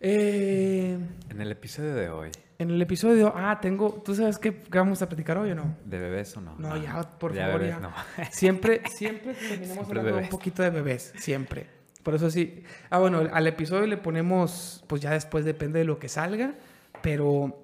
Eh, 0.00 0.98
En 1.28 1.40
el 1.40 1.52
episodio 1.52 1.94
de 1.94 2.08
hoy, 2.08 2.30
en 2.58 2.70
el 2.70 2.80
episodio, 2.82 3.32
ah, 3.36 3.58
tengo, 3.60 4.02
¿tú 4.04 4.14
sabes 4.14 4.38
qué, 4.38 4.62
vamos 4.70 5.00
a 5.02 5.08
platicar 5.08 5.36
hoy 5.38 5.50
o 5.50 5.54
no? 5.54 5.76
¿de 5.84 5.98
bebés 5.98 6.36
o 6.36 6.40
no? 6.40 6.54
No, 6.58 6.76
ya, 6.76 7.02
por 7.18 7.32
Ya 7.34 7.46
favor, 7.46 7.60
bebés, 7.60 7.74
ya. 7.76 7.80
no. 7.80 7.92
Siempre, 8.30 8.82
siempre 8.90 9.34
terminamos 9.34 9.66
Siempre 9.74 9.82
hablando 9.98 10.10
un 10.10 10.16
bebés. 10.16 10.30
poquito 10.30 10.62
de 10.62 10.70
bebés, 10.70 11.12
siempre. 11.18 11.66
Por 12.02 12.14
eso 12.14 12.30
sí. 12.30 12.64
Ah, 12.88 12.98
bueno, 12.98 13.28
al 13.32 13.46
episodio 13.46 13.86
le 13.86 13.98
ponemos, 13.98 14.82
pues 14.86 15.02
ya 15.02 15.10
después 15.12 15.44
depende 15.44 15.78
de 15.80 15.84
lo 15.84 15.98
que 15.98 16.08
salga, 16.08 16.54
pero, 17.02 17.62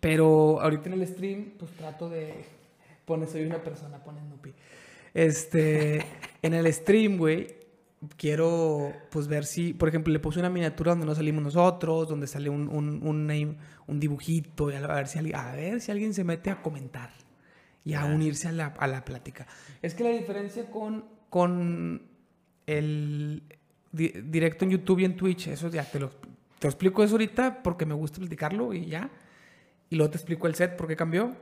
pero 0.00 0.60
ahorita 0.60 0.88
en 0.88 1.00
el 1.00 1.06
stream, 1.08 1.52
pues 1.58 1.72
trato 1.72 2.08
de, 2.08 2.32
pone, 3.04 3.26
soy 3.26 3.42
una 3.44 3.58
persona, 3.58 3.98
pone 3.98 4.20
Snoopy. 4.20 4.54
Este, 5.14 6.04
en 6.42 6.54
el 6.54 6.72
stream, 6.72 7.16
güey, 7.18 7.48
quiero, 8.16 8.92
pues 9.10 9.28
ver 9.28 9.44
si, 9.44 9.72
por 9.72 9.88
ejemplo, 9.88 10.12
le 10.12 10.18
puse 10.18 10.38
una 10.38 10.50
miniatura 10.50 10.92
donde 10.92 11.06
no 11.06 11.14
salimos 11.14 11.42
nosotros, 11.42 12.08
donde 12.08 12.26
sale 12.26 12.48
un, 12.48 12.68
un, 12.68 13.06
un, 13.06 13.56
un 13.86 14.00
dibujito, 14.00 14.70
y 14.70 14.74
a 14.74 14.80
ver, 14.86 15.06
si 15.08 15.18
alguien, 15.18 15.36
a 15.36 15.52
ver 15.52 15.80
si 15.80 15.90
alguien 15.92 16.14
se 16.14 16.24
mete 16.24 16.50
a 16.50 16.62
comentar 16.62 17.10
y 17.84 17.94
a 17.94 18.04
unirse 18.04 18.48
a 18.48 18.52
la, 18.52 18.66
a 18.78 18.86
la 18.86 19.04
plática. 19.04 19.46
Es 19.82 19.94
que 19.94 20.04
la 20.04 20.10
diferencia 20.10 20.70
con, 20.70 21.04
con 21.28 22.02
el 22.66 23.42
di- 23.92 24.12
directo 24.24 24.64
en 24.64 24.70
YouTube 24.70 25.00
y 25.00 25.04
en 25.04 25.16
Twitch, 25.16 25.48
eso 25.48 25.68
ya 25.68 25.84
te 25.84 26.00
lo, 26.00 26.08
te 26.10 26.62
lo 26.62 26.68
explico 26.70 27.04
eso 27.04 27.14
ahorita 27.14 27.62
porque 27.62 27.84
me 27.84 27.94
gusta 27.94 28.18
platicarlo 28.20 28.72
y 28.72 28.86
ya. 28.86 29.10
Y 29.90 29.96
luego 29.96 30.10
te 30.10 30.16
explico 30.16 30.46
el 30.46 30.54
set, 30.54 30.76
por 30.76 30.88
qué 30.88 30.96
cambió. 30.96 31.36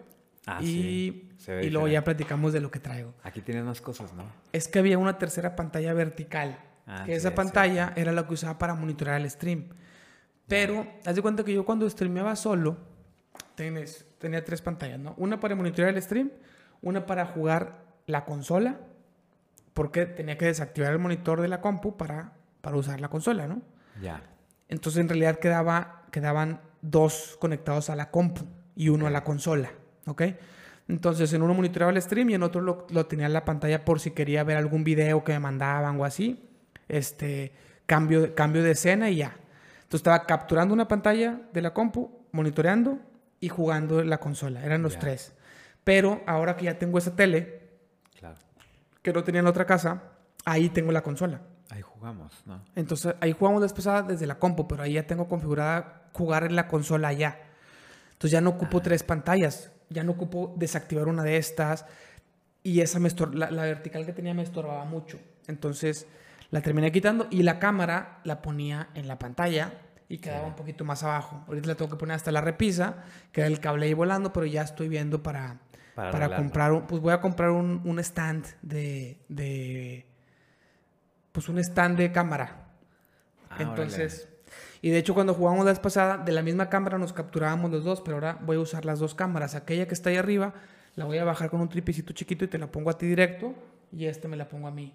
Ah, 0.46 0.59
y 0.60 0.66
sí, 0.66 1.30
se 1.38 1.55
ve 1.55 1.66
y 1.66 1.70
luego 1.70 1.87
ya 1.88 2.02
platicamos 2.02 2.52
de 2.52 2.60
lo 2.60 2.70
que 2.70 2.80
traigo. 2.80 3.14
Aquí 3.23 3.41
tienes 3.42 3.64
más 3.64 3.80
cosas, 3.80 4.12
¿no? 4.12 4.24
Es 4.52 4.66
que 4.68 4.78
había 4.80 4.98
una 4.98 5.18
tercera 5.18 5.55
pantalla 5.55 5.92
vertical. 5.95 6.59
Ah, 6.87 7.02
que 7.07 7.12
sí, 7.12 7.18
esa 7.18 7.29
es 7.29 7.34
pantalla 7.34 7.93
era 7.96 8.10
la 8.12 8.26
que 8.26 8.34
usaba 8.34 8.59
para 8.59 8.74
monitorear 8.74 9.21
el 9.21 9.30
stream. 9.30 9.66
Pero, 10.49 10.87
haz 11.07 11.15
de 11.15 11.23
cuenta 11.23 11.45
que 11.45 11.54
yo 11.54 11.65
cuando 11.65 11.88
streameaba 11.88 12.34
solo, 12.37 12.76
tenés- 13.57 14.04
tenía 14.18 14.45
tres 14.45 14.60
pantallas, 14.62 14.99
¿no? 14.99 15.15
Una 15.16 15.38
para 15.40 15.54
monitorear 15.54 15.95
el 15.95 16.02
stream, 16.02 16.30
una 16.82 17.06
para 17.06 17.24
jugar 17.27 17.84
la 18.06 18.24
consola, 18.24 18.80
porque 19.74 20.06
tenía 20.06 20.37
que 20.37 20.46
desactivar 20.46 20.93
el 20.93 20.99
monitor 20.99 21.40
de 21.40 21.49
la 21.49 21.60
compu 21.60 21.96
para, 21.96 22.32
para 22.60 22.77
usar 22.77 23.01
la 23.01 23.09
consola, 23.09 23.46
¿no? 23.46 23.62
Ya. 24.01 24.23
Entonces 24.68 25.01
en 25.01 25.09
realidad 25.09 25.38
quedaba, 25.38 26.02
quedaban 26.10 26.60
dos 26.82 27.37
conectados 27.40 27.88
a 27.90 27.96
la 27.96 28.10
compu 28.10 28.43
y 28.74 28.88
uno 28.88 29.06
a 29.06 29.10
la 29.10 29.23
consola, 29.24 29.71
¿ok? 30.07 30.23
Entonces 30.89 31.33
en 31.33 31.43
uno 31.43 31.55
monitoreaba 31.55 31.93
el 31.93 32.03
stream 32.03 32.31
y 32.31 32.35
en 32.35 32.43
otro 32.43 32.61
lo, 32.61 32.87
lo 32.91 33.07
tenía 33.07 33.27
en 33.27 33.33
la 33.33 33.45
pantalla 33.45 33.85
por 33.85 34.01
si 34.01 34.11
quería 34.11 34.43
ver 34.45 34.57
algún 34.57 34.85
video 34.85 35.23
que 35.25 35.33
me 35.33 35.39
mandaban 35.39 35.99
o 36.01 36.05
así. 36.05 36.49
Este, 36.89 37.53
cambio, 37.87 38.35
cambio 38.35 38.63
de 38.63 38.73
escena 38.73 39.09
y 39.11 39.17
ya. 39.17 39.37
Entonces 39.77 40.01
estaba 40.01 40.25
capturando 40.27 40.75
una 40.75 40.89
pantalla 40.89 41.41
de 41.53 41.63
la 41.63 41.73
compu, 41.73 42.11
monitoreando 42.33 42.99
y 43.41 43.49
jugando 43.49 44.01
en 44.01 44.11
la 44.11 44.19
consola. 44.19 44.65
Eran 44.65 44.83
los 44.83 44.95
Ya. 44.95 45.01
tres. 45.01 45.33
Pero 45.85 46.23
ahora 46.27 46.57
que 46.57 46.65
ya 46.67 46.79
tengo 46.79 46.99
esa 46.99 47.15
tele, 47.15 47.61
Claro. 48.19 48.37
que 49.03 49.13
no 49.13 49.23
tenía 49.25 49.41
en 49.41 49.45
la 49.45 49.51
otra 49.51 49.67
casa, 49.67 50.03
ahí 50.45 50.69
tengo 50.69 50.93
la 50.93 51.03
consola. 51.03 51.41
Ahí 51.71 51.80
jugamos, 51.83 52.43
¿no? 52.47 52.63
Entonces 52.77 53.15
ahí 53.21 53.33
jugamos 53.33 53.73
pasada 53.73 54.03
desde 54.03 54.27
la 54.27 54.39
compu, 54.39 54.69
pero 54.69 54.83
ahí 54.83 54.95
ya 54.95 55.07
tengo 55.07 55.27
configurada 55.29 56.03
jugar 56.13 56.45
en 56.45 56.55
la 56.57 56.69
consola 56.69 57.13
ya. 57.13 57.41
Entonces 58.13 58.30
ya 58.33 58.41
no 58.41 58.51
ocupo 58.51 58.80
tres 58.83 59.03
pantallas, 59.03 59.73
ya 59.93 60.02
no 60.04 60.12
ocupo 60.12 60.54
desactivar 60.57 61.09
una 61.09 61.23
de 61.23 61.37
estas 61.37 61.87
y 62.62 62.80
esa 62.80 62.98
me 62.98 63.09
estor- 63.09 63.35
la, 63.35 63.51
la 63.51 63.62
vertical 63.62 64.06
que 64.06 64.12
tenía 64.12 64.34
me 64.34 64.43
estorbaba 64.43 64.84
mucho. 64.84 65.19
Entonces 65.47 66.06
la 66.50 66.60
terminé 66.60 66.93
quitando 66.93 67.26
y 67.31 67.43
la 67.43 67.59
cámara 67.59 68.21
la 68.25 68.43
ponía 68.43 68.88
en 68.94 69.09
la 69.09 69.19
pantalla 69.19 69.72
y 70.09 70.19
quedaba 70.19 70.43
Sí. 70.43 70.49
un 70.49 70.56
poquito 70.56 70.84
más 70.84 71.03
abajo. 71.03 71.43
Ahorita 71.49 71.69
la 71.69 71.75
tengo 71.75 71.91
que 71.91 71.97
poner 71.97 72.17
hasta 72.17 72.31
la 72.33 72.41
repisa, 72.41 73.05
queda 73.33 73.47
el 73.47 73.61
cable 73.61 73.87
ahí 73.87 73.94
volando, 73.94 74.33
pero 74.33 74.44
ya 74.47 74.62
estoy 74.62 74.89
viendo 74.89 75.22
para, 75.22 75.59
Para 75.94 76.37
comprar, 76.37 76.72
un- 76.72 76.87
pues 76.87 77.00
voy 77.03 77.12
a 77.12 77.21
comprar 77.21 77.50
un, 77.50 77.81
un 77.84 77.99
stand 77.99 78.44
de, 78.62 79.19
de, 79.28 80.06
pues 81.33 81.49
un 81.49 81.59
stand 81.59 81.97
de 81.99 82.12
cámara. 82.12 82.69
Ah, 83.50 83.56
Entonces, 83.61 84.28
y 84.82 84.91
de 84.91 84.98
hecho 84.98 85.15
cuando 85.15 85.32
jugamos 85.32 85.65
la 85.65 85.70
vez 85.70 85.78
pasada, 85.78 86.19
de 86.19 86.32
la 86.32 86.43
misma 86.43 86.69
cámara 86.69 86.98
nos 86.98 87.12
capturábamos 87.12 87.70
los 87.70 87.84
dos, 87.84 88.00
pero 88.00 88.16
ahora 88.16 88.38
voy 88.43 88.56
a 88.56 88.60
usar 88.60 88.84
las 88.84 88.98
dos 88.98 89.15
cámaras. 89.15 89.54
Aquella 89.54 89.87
que 89.87 89.94
está 89.94 90.10
ahí 90.10 90.16
arriba, 90.16 90.54
la 90.97 91.04
voy 91.04 91.19
a 91.19 91.25
bajar 91.25 91.50
con 91.50 91.60
un 91.60 91.69
tripecito 91.69 92.12
chiquito 92.12 92.44
y 92.44 92.48
te 92.48 92.59
la 92.59 92.66
pongo 92.66 92.91
a 92.91 92.98
ti 92.98 93.06
directo, 93.06 93.54
y 93.93 94.06
este 94.06 94.26
me 94.26 94.37
la 94.37 94.48
pongo 94.48 94.66
a 94.66 94.72
mí. 94.72 94.93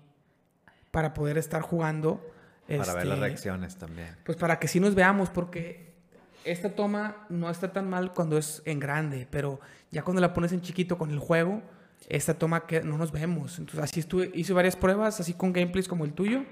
Para 0.91 1.13
poder 1.13 1.37
estar 1.37 1.61
jugando. 1.61 2.21
Para 2.67 2.93
ver 2.95 3.05
las 3.05 3.17
este, 3.17 3.27
reacciones 3.27 3.77
también. 3.77 4.09
Pues 4.25 4.37
para 4.37 4.59
que 4.59 4.67
sí 4.67 4.81
nos 4.81 4.93
veamos, 4.93 5.29
porque 5.29 5.93
esta 6.43 6.75
toma 6.75 7.25
no 7.29 7.49
está 7.49 7.71
tan 7.71 7.89
mal 7.89 8.13
cuando 8.13 8.37
es 8.37 8.61
en 8.65 8.81
grande, 8.81 9.25
pero 9.31 9.61
ya 9.89 10.03
cuando 10.03 10.19
la 10.19 10.33
pones 10.33 10.51
en 10.51 10.61
chiquito 10.61 10.97
con 10.97 11.11
el 11.11 11.19
juego, 11.19 11.61
esta 12.09 12.33
toma 12.33 12.65
que 12.65 12.81
no 12.81 12.97
nos 12.97 13.13
vemos. 13.13 13.57
Entonces 13.57 13.81
así 13.81 14.01
estuve, 14.01 14.31
hice 14.33 14.51
varias 14.51 14.75
pruebas, 14.75 15.21
así 15.21 15.33
con 15.33 15.53
gameplays 15.53 15.87
como 15.87 16.03
el 16.03 16.11
tuyo, 16.11 16.43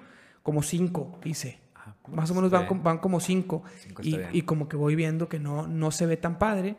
como 0.42 0.64
cinco 0.64 1.20
hice. 1.26 1.65
Ah, 1.86 1.94
Más 2.12 2.32
o 2.32 2.34
menos 2.36 2.50
van, 2.52 2.82
van 2.84 2.98
como 2.98 3.20
cinco. 3.20 3.64
Cinco 3.78 4.02
Y, 4.04 4.20
y 4.34 4.42
como 4.42 4.68
que 4.68 4.76
voy 4.78 4.96
viendo 4.96 5.30
que 5.30 5.40
no, 5.40 5.68
no 5.68 5.92
se 5.92 6.06
ve 6.06 6.18
tan 6.18 6.38
padre. 6.40 6.76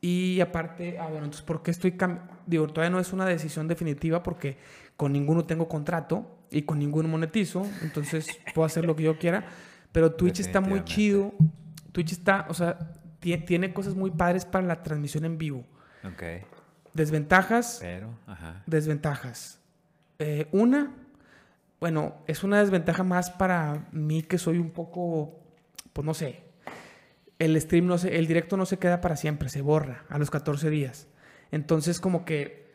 Y 0.00 0.40
aparte, 0.40 0.98
ah, 0.98 1.04
bueno, 1.04 1.24
entonces, 1.24 1.42
¿por 1.42 1.62
qué 1.62 1.70
estoy 1.70 1.92
cam- 1.92 2.20
Digo, 2.46 2.66
todavía 2.66 2.90
no 2.90 2.98
es 3.00 3.12
una 3.12 3.24
decisión 3.24 3.68
definitiva 3.68 4.22
porque 4.22 4.58
con 4.96 5.12
ninguno 5.12 5.44
tengo 5.44 5.68
contrato 5.68 6.26
y 6.50 6.62
con 6.62 6.78
ninguno 6.78 7.08
monetizo. 7.08 7.66
Entonces, 7.82 8.26
puedo 8.54 8.66
hacer 8.66 8.84
lo 8.84 8.94
que 8.96 9.04
yo 9.04 9.18
quiera. 9.18 9.44
Pero 9.92 10.12
Twitch 10.12 10.40
está 10.40 10.60
muy 10.60 10.84
chido. 10.84 11.32
Twitch 11.92 12.12
está, 12.12 12.46
o 12.48 12.54
sea, 12.54 12.78
tie- 13.20 13.44
tiene 13.46 13.72
cosas 13.72 13.94
muy 13.94 14.10
padres 14.10 14.44
para 14.44 14.66
la 14.66 14.82
transmisión 14.82 15.24
en 15.24 15.38
vivo. 15.38 15.64
Ok. 16.04 16.22
Desventajas, 16.94 17.78
Pero, 17.80 18.08
ajá. 18.26 18.62
desventajas. 18.66 19.60
Eh, 20.18 20.48
una, 20.52 20.92
bueno, 21.82 22.14
es 22.28 22.44
una 22.44 22.60
desventaja 22.60 23.02
más 23.02 23.32
para 23.32 23.88
mí 23.90 24.22
que 24.22 24.38
soy 24.38 24.58
un 24.58 24.70
poco, 24.70 25.40
pues 25.92 26.06
no 26.06 26.14
sé, 26.14 26.44
el 27.40 27.60
stream 27.60 27.86
no 27.86 27.98
se, 27.98 28.18
el 28.18 28.28
directo 28.28 28.56
no 28.56 28.66
se 28.66 28.78
queda 28.78 29.00
para 29.00 29.16
siempre, 29.16 29.48
se 29.48 29.62
borra 29.62 30.04
a 30.08 30.16
los 30.16 30.30
14 30.30 30.70
días. 30.70 31.08
Entonces 31.50 31.98
como 32.00 32.24
que 32.24 32.72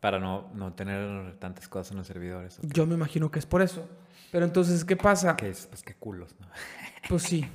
Para 0.00 0.18
no, 0.18 0.48
no 0.54 0.72
tener 0.72 1.36
tantas 1.38 1.68
cosas 1.68 1.90
en 1.90 1.98
los 1.98 2.06
servidores. 2.06 2.58
yo 2.62 2.86
me 2.86 2.94
imagino 2.94 3.30
que 3.30 3.38
es 3.38 3.44
por 3.44 3.60
eso. 3.60 3.86
Pero 4.32 4.46
entonces, 4.46 4.82
¿qué 4.82 4.96
pasa? 4.96 5.36
Que 5.36 5.50
es, 5.50 5.66
pues 5.66 5.82
qué 5.82 5.92
culos, 5.92 6.34
¿no? 6.40 6.46
Pues 7.10 7.24
sí. 7.24 7.46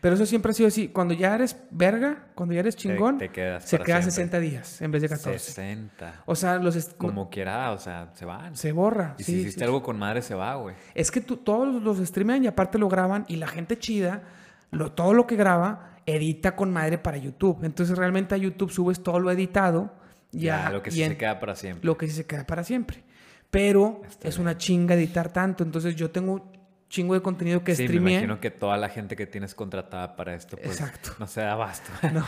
Pero 0.00 0.14
eso 0.14 0.26
siempre 0.26 0.50
ha 0.50 0.54
sido 0.54 0.68
así. 0.68 0.88
Cuando 0.88 1.14
ya 1.14 1.34
eres 1.34 1.56
verga, 1.70 2.26
cuando 2.34 2.54
ya 2.54 2.60
eres 2.60 2.76
chingón, 2.76 3.18
te 3.18 3.28
quedas 3.30 3.64
se 3.64 3.76
para 3.76 3.86
queda 3.86 3.96
siempre. 4.02 4.14
60 4.14 4.40
días 4.40 4.80
en 4.82 4.90
vez 4.90 5.02
de 5.02 5.08
14. 5.08 5.38
60. 5.38 6.22
O 6.26 6.34
sea, 6.34 6.56
los 6.58 6.76
Como 6.96 7.28
quiera, 7.30 7.72
o 7.72 7.78
sea, 7.78 8.10
se 8.14 8.24
van. 8.24 8.56
se 8.56 8.72
borra. 8.72 9.14
y 9.18 9.24
sí, 9.24 9.32
si 9.32 9.38
hiciste 9.40 9.60
sí. 9.60 9.64
algo 9.64 9.82
con 9.82 9.98
madre, 9.98 10.22
se 10.22 10.34
va, 10.34 10.54
güey. 10.56 10.74
Es 10.94 11.10
que 11.10 11.20
tú, 11.20 11.36
todos 11.38 11.82
los 11.82 11.98
streamean 11.98 12.44
y 12.44 12.46
aparte 12.46 12.78
lo 12.78 12.88
graban 12.88 13.24
y 13.28 13.36
la 13.36 13.48
gente 13.48 13.78
chida, 13.78 14.22
lo, 14.70 14.92
todo 14.92 15.14
lo 15.14 15.26
que 15.26 15.36
graba, 15.36 15.96
edita 16.06 16.56
con 16.56 16.72
madre 16.72 16.98
para 16.98 17.16
YouTube. 17.18 17.64
Entonces 17.64 17.96
realmente 17.98 18.34
a 18.34 18.38
YouTube 18.38 18.70
subes 18.70 19.02
todo 19.02 19.18
lo 19.20 19.30
editado 19.30 19.92
ya, 20.32 20.64
Ya, 20.64 20.70
lo 20.70 20.82
que 20.82 20.90
sí 20.90 21.02
en- 21.02 21.10
se 21.10 21.16
queda 21.16 21.40
para 21.40 21.56
siempre. 21.56 21.84
lo 21.86 21.96
que 21.98 22.06
sí 22.06 22.12
se 22.14 22.24
queda 22.26 22.46
para 22.46 22.62
siempre. 22.64 23.02
Pero 23.50 24.00
Está 24.08 24.28
es 24.28 24.36
bien. 24.36 24.46
una 24.46 24.56
chinga 24.56 24.94
editar 24.94 25.32
tanto. 25.32 25.64
Entonces 25.64 25.96
yo 25.96 26.10
tengo 26.12 26.50
chingo 26.90 27.14
de 27.14 27.22
contenido 27.22 27.64
que 27.64 27.74
sí, 27.74 27.84
me 27.84 27.88
streameé. 27.88 28.12
imagino 28.14 28.40
que 28.40 28.50
toda 28.50 28.76
la 28.76 28.88
gente 28.90 29.16
que 29.16 29.26
tienes 29.26 29.54
contratada 29.54 30.16
para 30.16 30.34
esto, 30.34 30.58
pues, 30.58 30.78
Exacto. 30.80 31.12
no 31.18 31.26
se 31.26 31.40
da 31.40 31.52
abasto. 31.52 31.90
No. 32.12 32.26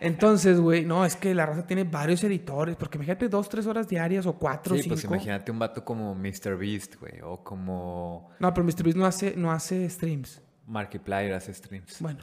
Entonces, 0.00 0.60
güey, 0.60 0.84
no, 0.84 1.04
es 1.04 1.16
que 1.16 1.34
la 1.34 1.46
raza 1.46 1.66
tiene 1.66 1.84
varios 1.84 2.22
editores, 2.22 2.76
porque 2.76 2.98
imagínate 2.98 3.28
dos, 3.28 3.48
tres 3.48 3.66
horas 3.66 3.88
diarias 3.88 4.26
o 4.26 4.34
cuatro, 4.34 4.76
sí, 4.76 4.82
cinco. 4.82 4.94
pues 4.94 5.04
imagínate 5.04 5.50
un 5.50 5.58
vato 5.58 5.84
como 5.84 6.14
MrBeast, 6.14 6.96
güey, 7.00 7.20
o 7.24 7.42
como 7.42 8.30
No, 8.38 8.52
pero 8.54 8.64
MrBeast 8.64 8.96
no 8.96 9.06
hace, 9.06 9.34
no 9.36 9.50
hace 9.50 9.88
streams. 9.88 10.40
Markiplier 10.66 11.32
hace 11.32 11.52
streams. 11.54 11.96
Bueno, 12.00 12.20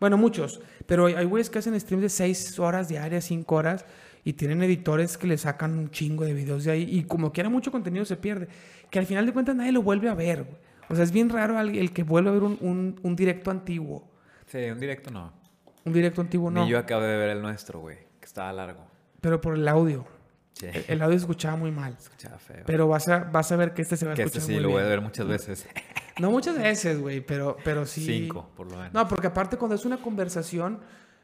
bueno, 0.00 0.16
muchos. 0.16 0.60
Pero 0.86 1.06
hay 1.06 1.24
güeyes 1.26 1.50
que 1.50 1.58
hacen 1.58 1.78
streams 1.78 2.02
de 2.02 2.08
6 2.08 2.58
horas 2.58 2.88
diarias, 2.88 3.24
5 3.26 3.54
horas, 3.54 3.84
y 4.24 4.32
tienen 4.32 4.62
editores 4.62 5.18
que 5.18 5.26
le 5.26 5.36
sacan 5.36 5.78
un 5.78 5.90
chingo 5.90 6.24
de 6.24 6.32
videos 6.32 6.64
de 6.64 6.72
ahí. 6.72 6.88
Y 6.90 7.04
como 7.04 7.30
quiera 7.32 7.50
mucho 7.50 7.70
contenido 7.70 8.04
se 8.06 8.16
pierde. 8.16 8.48
Que 8.90 8.98
al 8.98 9.06
final 9.06 9.26
de 9.26 9.32
cuentas 9.32 9.54
nadie 9.54 9.72
lo 9.72 9.82
vuelve 9.82 10.08
a 10.08 10.14
ver, 10.14 10.44
güey. 10.44 10.69
O 10.90 10.94
sea, 10.94 11.04
es 11.04 11.12
bien 11.12 11.28
raro 11.30 11.58
el 11.60 11.92
que 11.92 12.02
vuelve 12.02 12.28
a 12.30 12.32
ver 12.32 12.42
un, 12.42 12.58
un- 12.60 13.00
un 13.02 13.16
directo 13.16 13.50
antiguo. 13.50 14.10
Sí, 14.46 14.58
un 14.70 14.78
directo 14.80 15.10
no. 15.10 15.32
Un 15.84 15.92
directo 15.92 16.20
antiguo 16.20 16.50
no. 16.50 16.64
Ni 16.64 16.70
yo 16.70 16.78
acabo 16.78 17.02
de 17.02 17.16
ver 17.16 17.30
el 17.30 17.40
nuestro, 17.40 17.80
güey, 17.80 17.96
que 18.18 18.26
estaba 18.26 18.52
largo. 18.52 18.84
Pero 19.20 19.40
por 19.40 19.54
el 19.54 19.66
audio. 19.68 20.04
Sí, 20.52 20.66
El, 20.88 21.00
audio 21.00 21.16
se 21.18 21.22
escuchaba 21.22 21.56
muy 21.56 21.70
mal. 21.70 21.96
escuchaba 21.98 22.38
feo. 22.38 22.64
Pero 22.66 22.86
vas 22.86 23.08
a, 23.08 23.20
vas 23.20 23.50
a 23.50 23.56
ver 23.56 23.72
que 23.72 23.80
este 23.82 23.96
se 23.96 24.04
va 24.04 24.12
a 24.12 24.14
que 24.14 24.22
escuchar 24.24 24.40
este 24.42 24.52
sí 24.52 24.54
muy 24.54 24.62
lo 24.64 24.70
voy 24.70 24.82
a 24.82 24.86
ver 24.86 25.00
muchas 25.00 25.26
veces. 25.26 25.66
No 26.18 26.30
muchas 26.30 26.58
veces, 26.58 27.00
güey, 27.00 27.20
pero, 27.22 27.56
pero 27.64 27.86
sí. 27.86 28.04
Cinco, 28.04 28.50
por 28.56 28.66
lo 28.70 28.76
menos. 28.76 28.92
No, 28.92 29.08
porque 29.08 29.28
aparte 29.28 29.56
cuando 29.56 29.74
es 29.74 29.86
una 29.86 29.96
conversación, 29.98 30.80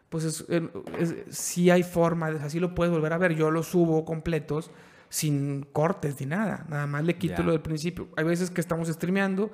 pues 0.09 0.25
es, 0.25 0.45
eh, 0.49 0.67
es- 0.99 1.15
sí 1.37 1.69
hay 1.71 1.83
forma, 1.83 2.29
así 2.29 2.61
lo 2.61 2.75
puedes 2.75 2.91
volver 2.95 3.13
a 3.13 3.19
ver. 3.19 3.35
Yo 3.35 3.51
lo 3.51 3.63
subo 3.63 4.05
completos 4.07 4.71
sin 5.17 5.63
cortes 5.73 6.21
ni 6.21 6.27
nada. 6.27 6.67
Nada 6.69 6.87
más 6.87 7.03
le 7.05 7.17
quito 7.17 7.37
Ya. 7.39 7.43
lo 7.45 7.53
del 7.53 7.63
principio. 7.63 8.09
Hay 8.17 8.25
veces 8.25 8.51
que 8.51 8.61
estamos 8.61 8.89
streameando, 8.89 9.51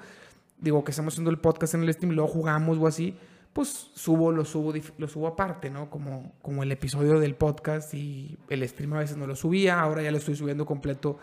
digo, 0.59 0.83
que 0.83 0.91
estamos 0.91 1.15
haciendo 1.15 1.31
el 1.31 1.39
podcast 1.39 1.75
en 1.75 1.83
el 1.85 1.93
stream 1.93 2.15
luego 2.15 2.29
jugamos 2.29 2.79
o 2.79 2.87
así, 2.89 3.17
pues 3.53 3.91
subo, 3.95 4.33
lo 4.33 4.45
subo, 4.45 4.73
lo 4.99 5.07
subo 5.09 5.29
aparte, 5.29 5.71
¿no? 5.71 5.89
Como, 5.89 6.33
como 6.43 6.63
el 6.65 6.73
episodio 6.73 7.21
del 7.21 7.37
podcast 7.37 7.95
y 7.95 8.37
el 8.49 8.67
stream 8.69 8.95
a 8.95 8.99
veces 8.99 9.17
no 9.17 9.27
lo 9.29 9.37
subía, 9.37 9.79
ahora 9.81 10.03
ya 10.03 10.11
lo 10.11 10.17
estoy 10.19 10.35
subiendo 10.35 10.67
completo 10.67 11.19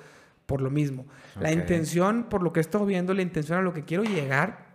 por 0.46 0.62
lo 0.62 0.70
mismo. 0.70 1.06
La 1.40 1.50
Ok. 1.50 1.56
intención, 1.56 2.28
por 2.30 2.42
lo 2.42 2.54
que 2.54 2.60
he 2.60 2.62
estado 2.62 2.86
viendo, 2.86 3.14
la 3.14 3.24
intención 3.24 3.60
a 3.60 3.62
lo 3.62 3.74
que 3.74 3.84
quiero 3.84 4.04
llegar 4.04 4.68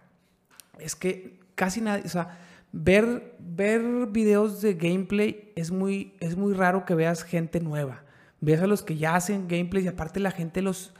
es 0.79 0.95
que 0.95 1.41
casi 1.55 1.81
nadie, 1.81 2.03
o 2.05 2.09
sea, 2.09 2.39
ver, 2.73 3.35
ver 3.39 3.81
videos 4.11 4.61
de 4.61 4.75
gameplay 4.75 5.53
es 5.57 5.71
muy, 5.71 6.15
es 6.21 6.37
muy 6.37 6.53
raro 6.53 6.85
que 6.85 6.95
veas 6.95 7.23
gente 7.23 7.61
nueva. 7.61 8.04
Ves 8.45 8.61
a 8.61 8.67
los 8.67 8.83
que 8.83 8.97
ya 8.97 9.15
hacen 9.15 9.49
gameplays 9.49 9.87
y 9.87 9.89
aparte 9.89 10.21
la 10.21 10.31
gente 10.31 10.63
los, 10.63 10.93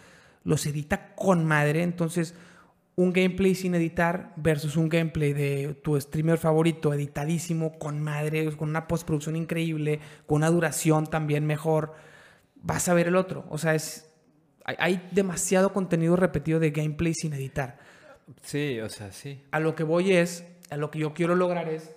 los 0.45 0.65
edita 0.67 1.15
con 1.15 1.45
madre, 1.45 1.83
entonces 1.83 2.35
un 2.97 3.13
gameplay 3.13 3.55
sin 3.55 3.75
editar 3.75 4.33
versus 4.37 4.77
un 4.77 4.89
gameplay 4.89 5.33
de 5.33 5.75
tu 5.83 6.01
streamer 6.01 6.39
favorito 6.39 6.95
editadísimo 6.95 7.79
con 7.79 8.01
madre, 8.01 8.55
con 8.57 8.69
una 8.69 8.87
postproducción 8.87 9.37
increíble, 9.37 10.01
con 10.27 10.37
una 10.37 10.51
duración 10.51 11.07
también 11.07 11.45
mejor, 11.45 11.95
vas 12.55 12.89
a 12.89 12.95
ver 12.95 13.09
el 13.09 13.17
otro. 13.17 13.45
O 13.51 13.59
sea, 13.59 13.75
es 13.75 14.11
hay, 14.65 14.77
hay 14.79 15.09
demasiado 15.11 15.73
contenido 15.73 16.17
repetido 16.17 16.61
de 16.61 16.71
gameplay 16.71 17.15
sin 17.15 17.33
editar. 17.35 17.79
Sí, 18.43 18.81
o 18.81 18.89
sea, 18.89 19.13
sí. 19.13 19.43
A 19.51 19.61
lo 19.61 19.75
que 19.75 19.83
voy 19.83 20.13
es, 20.13 20.47
a 20.71 20.77
lo 20.77 20.91
que 20.91 21.01
yo 21.01 21.15
quiero 21.15 21.35
lograr 21.35 21.69
es 21.69 21.95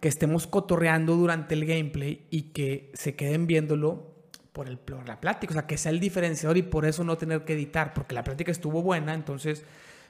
que 0.00 0.08
estemos 0.08 0.46
cotorreando 0.46 1.14
durante 1.16 1.54
el 1.54 1.66
gameplay 1.66 2.26
y 2.30 2.52
que 2.52 2.90
se 2.94 3.16
queden 3.16 3.46
viéndolo 3.46 4.10
por, 4.52 4.68
el, 4.68 4.78
por 4.78 5.06
la 5.06 5.20
plática. 5.20 5.52
O 5.52 5.54
sea, 5.54 5.66
que 5.66 5.76
sea 5.76 5.92
el 5.92 6.00
diferenciador 6.00 6.56
y 6.56 6.62
por 6.62 6.84
eso 6.84 7.04
no 7.04 7.16
tener 7.16 7.44
que 7.44 7.54
editar, 7.54 7.94
porque 7.94 8.14
la 8.14 8.24
plática 8.24 8.50
estuvo 8.50 8.82
buena, 8.82 9.14
entonces 9.14 9.64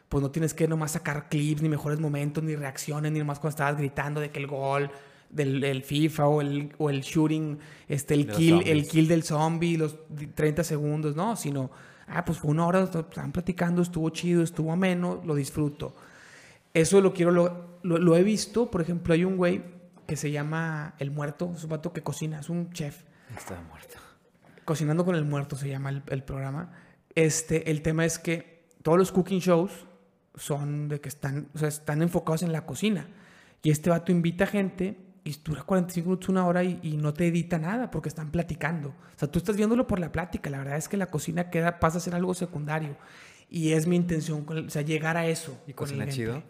pues 0.09 0.23
no 0.23 0.31
tienes 0.33 0.55
que 0.55 0.67
nomás 0.67 0.91
sacar 0.91 1.29
clips, 1.29 1.63
ni 1.63 1.69
mejores 1.69 2.01
momentos, 2.01 2.43
ni 2.43 2.57
reacciones, 2.57 3.13
ni 3.13 3.21
nomás 3.21 3.39
cuando 3.39 3.51
estabas 3.51 3.77
gritando 3.77 4.21
de 4.21 4.31
que 4.31 4.41
el 4.41 4.49
gol 4.49 4.91
del 5.31 5.63
el 5.63 5.85
FIFA 5.85 6.27
o 6.27 6.41
el, 6.41 6.75
o 6.79 6.91
el 6.91 7.03
shooting, 7.03 7.59
este, 7.87 8.15
el, 8.15 8.27
kill, 8.27 8.67
el 8.67 8.89
kill 8.89 9.07
del 9.07 9.23
zombie, 9.23 9.77
los 9.77 9.97
30 10.35 10.65
segundos, 10.65 11.15
no, 11.15 11.37
sino, 11.37 11.71
ah, 12.09 12.25
pues 12.25 12.39
fue 12.39 12.51
una 12.51 12.67
hora, 12.67 12.83
estaban 12.83 13.31
platicando, 13.31 13.83
estuvo 13.83 14.11
chido, 14.11 14.43
estuvo 14.43 14.73
ameno, 14.73 15.23
lo 15.25 15.37
disfruto. 15.37 15.95
Eso 16.75 17.01
lo 17.01 17.15
quiero, 17.15 17.31
lo, 17.31 17.79
lo, 17.85 17.99
lo 17.99 18.17
he 18.17 18.25
visto, 18.25 18.69
por 18.69 18.81
ejemplo, 18.81 19.15
hay 19.15 19.25
un 19.25 19.37
güey 19.37 19.63
que 20.09 20.17
se 20.17 20.33
llama 20.33 20.97
El 20.99 21.13
Muerto, 21.13 21.53
es 21.55 21.63
un 21.63 21.71
vato 21.71 21.93
que 21.93 22.03
cocina, 22.03 22.41
es 22.41 22.49
un 22.49 22.73
chef. 22.73 23.05
Está 23.37 23.61
muerto. 23.63 24.10
Cocinando 24.65 25.05
con 25.05 25.15
el 25.15 25.25
Muerto 25.25 25.57
se 25.57 25.69
llama 25.69 25.91
el, 25.91 26.03
el 26.09 26.23
programa. 26.23 26.73
Este, 27.15 27.71
el 27.71 27.83
tema 27.83 28.05
es 28.05 28.19
que 28.19 28.69
todos 28.83 28.99
los 28.99 29.12
cooking 29.12 29.41
shows 29.41 29.87
son 30.35 30.89
de 30.89 31.01
que 31.01 31.09
están, 31.09 31.49
o 31.55 31.59
sea, 31.59 31.69
están 31.69 32.03
enfocados 32.03 32.43
en 32.43 32.53
la 32.53 32.67
cocina. 32.67 33.09
Y 33.62 33.71
este 33.71 33.91
vato 33.91 34.12
invita 34.12 34.47
gente 34.47 34.97
y 35.25 35.37
dura 35.45 35.62
45 35.62 36.09
minutos, 36.09 36.29
una 36.29 36.47
hora 36.47 36.65
y, 36.65 36.79
y 36.83 36.97
no 36.97 37.12
te 37.12 37.27
edita 37.27 37.59
nada 37.59 37.91
porque 37.91 38.09
están 38.09 38.31
platicando. 38.31 38.91
O 38.91 39.19
sea, 39.19 39.31
tú 39.31 39.39
estás 39.39 39.57
viéndolo 39.57 39.87
por 39.87 39.99
la 39.99 40.12
plática. 40.12 40.49
La 40.51 40.59
verdad 40.59 40.77
es 40.77 40.89
que 40.89 40.97
la 40.97 41.06
cocina 41.06 41.51
queda, 41.51 41.79
pasa 41.79 41.99
a 41.99 42.01
ser 42.01 42.15
algo 42.15 42.33
secundario. 42.35 42.97
Y 43.51 43.73
es 43.73 43.87
mi 43.87 43.97
intención, 43.97 44.45
con 44.45 44.67
o 44.67 44.71
sea, 44.71 44.83
llegar 44.83 45.17
a 45.17 45.27
eso. 45.27 45.61
¿Y 45.67 45.73
cocina 45.73 46.06
chido? 46.09 46.43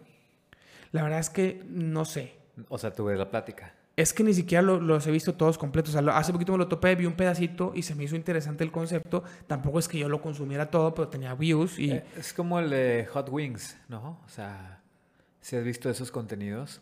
La 0.91 1.03
verdad 1.03 1.19
es 1.19 1.29
que 1.29 1.63
no 1.67 2.05
sé. 2.05 2.35
O 2.69 2.77
sea, 2.77 2.93
tú 2.93 3.05
ves 3.05 3.17
la 3.17 3.29
plática. 3.29 3.73
Es 3.97 4.13
que 4.13 4.23
ni 4.23 4.33
siquiera 4.33 4.61
lo- 4.61 4.79
los 4.79 5.05
he 5.05 5.11
visto 5.11 5.33
todos 5.35 5.57
completos. 5.57 5.93
O 5.95 6.01
sea, 6.01 6.17
hace 6.17 6.31
poquito 6.31 6.51
me 6.53 6.57
lo 6.57 6.67
topé, 6.67 6.95
vi 6.95 7.05
un 7.05 7.13
pedacito 7.13 7.73
y 7.75 7.81
se 7.83 7.93
me 7.93 8.05
hizo 8.05 8.15
interesante 8.15 8.63
el 8.63 8.71
concepto. 8.71 9.23
Tampoco 9.47 9.79
es 9.79 9.87
que 9.87 9.97
yo 9.99 10.07
lo 10.09 10.21
consumiera 10.21 10.69
todo, 10.71 10.93
pero 10.95 11.09
tenía 11.09 11.33
views 11.35 11.77
y... 11.77 11.91
Eh, 11.91 12.03
es 12.17 12.33
como 12.33 12.59
el 12.59 12.69
de 12.69 13.07
Hot 13.11 13.27
Wings, 13.29 13.77
¿no? 13.89 14.19
O 14.25 14.29
sea, 14.29 14.81
si 15.41 15.55
has 15.57 15.63
visto 15.63 15.89
esos 15.89 16.09
contenidos. 16.11 16.81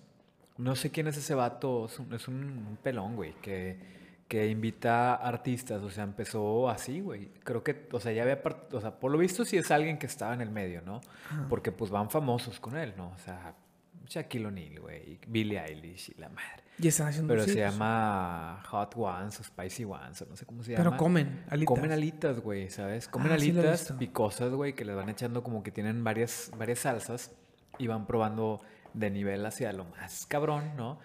No 0.57 0.75
sé 0.75 0.91
quién 0.91 1.07
es 1.07 1.17
ese 1.17 1.33
vato, 1.35 1.85
es 1.85 1.97
un, 1.99 2.13
es 2.13 2.27
un- 2.27 2.35
un 2.69 2.77
pelón, 2.83 3.15
güey, 3.15 3.33
que, 3.41 3.77
que 4.27 4.47
invita 4.47 5.15
artistas, 5.15 5.81
o 5.81 5.89
sea, 5.89 6.03
empezó 6.03 6.69
así, 6.69 6.99
güey. 7.01 7.31
Creo 7.43 7.63
que, 7.63 7.87
o 7.91 7.99
sea, 7.99 8.11
ya 8.11 8.21
había, 8.23 8.43
part- 8.43 8.71
o 8.73 8.81
sea, 8.81 8.99
por 8.99 9.09
lo 9.11 9.17
visto 9.17 9.45
sí 9.45 9.57
es 9.57 9.71
alguien 9.71 9.97
que 9.97 10.05
estaba 10.05 10.33
en 10.33 10.41
el 10.41 10.51
medio, 10.51 10.81
¿no? 10.83 11.01
Porque 11.49 11.71
pues 11.71 11.89
van 11.89 12.09
famosos 12.11 12.59
con 12.59 12.77
él, 12.77 12.93
¿no? 12.97 13.07
O 13.15 13.17
sea, 13.17 13.55
Shaquille 14.05 14.45
O'Neal, 14.47 14.79
güey, 14.81 15.19
Billie 15.27 15.59
Eilish 15.59 16.11
y 16.15 16.19
la 16.19 16.29
madre. 16.29 16.63
Y 16.81 16.87
están 16.87 17.07
haciendo... 17.07 17.33
Pero 17.33 17.43
sí, 17.43 17.51
se 17.51 17.57
pues, 17.57 17.71
llama 17.73 18.63
Hot 18.69 18.93
Ones 18.97 19.39
o 19.39 19.43
Spicy 19.43 19.85
Ones, 19.85 20.21
o 20.21 20.25
no 20.27 20.35
sé 20.35 20.45
cómo 20.45 20.63
se 20.63 20.73
Pero 20.73 20.91
llama. 20.91 20.97
comen 20.97 21.43
alitas. 21.49 21.65
Comen 21.65 21.91
alitas, 21.91 22.39
güey, 22.39 22.69
¿sabes? 22.69 23.07
Comen 23.07 23.31
Ah, 23.31 23.37
sí 23.39 23.51
lo 23.51 23.61
he 23.63 23.67
alitas 23.67 23.79
visto. 23.81 23.97
picosas, 23.97 24.51
güey, 24.53 24.73
que 24.73 24.85
les 24.85 24.95
van 24.95 25.09
echando 25.09 25.43
como 25.43 25.63
que 25.63 25.71
tienen 25.71 26.03
varias, 26.03 26.51
varias 26.57 26.79
salsas 26.79 27.31
y 27.77 27.87
van 27.87 28.05
probando 28.07 28.61
de 28.93 29.09
nivel 29.11 29.45
hacia 29.45 29.71
lo 29.73 29.85
más 29.85 30.25
cabrón, 30.27 30.75
¿no? 30.77 30.99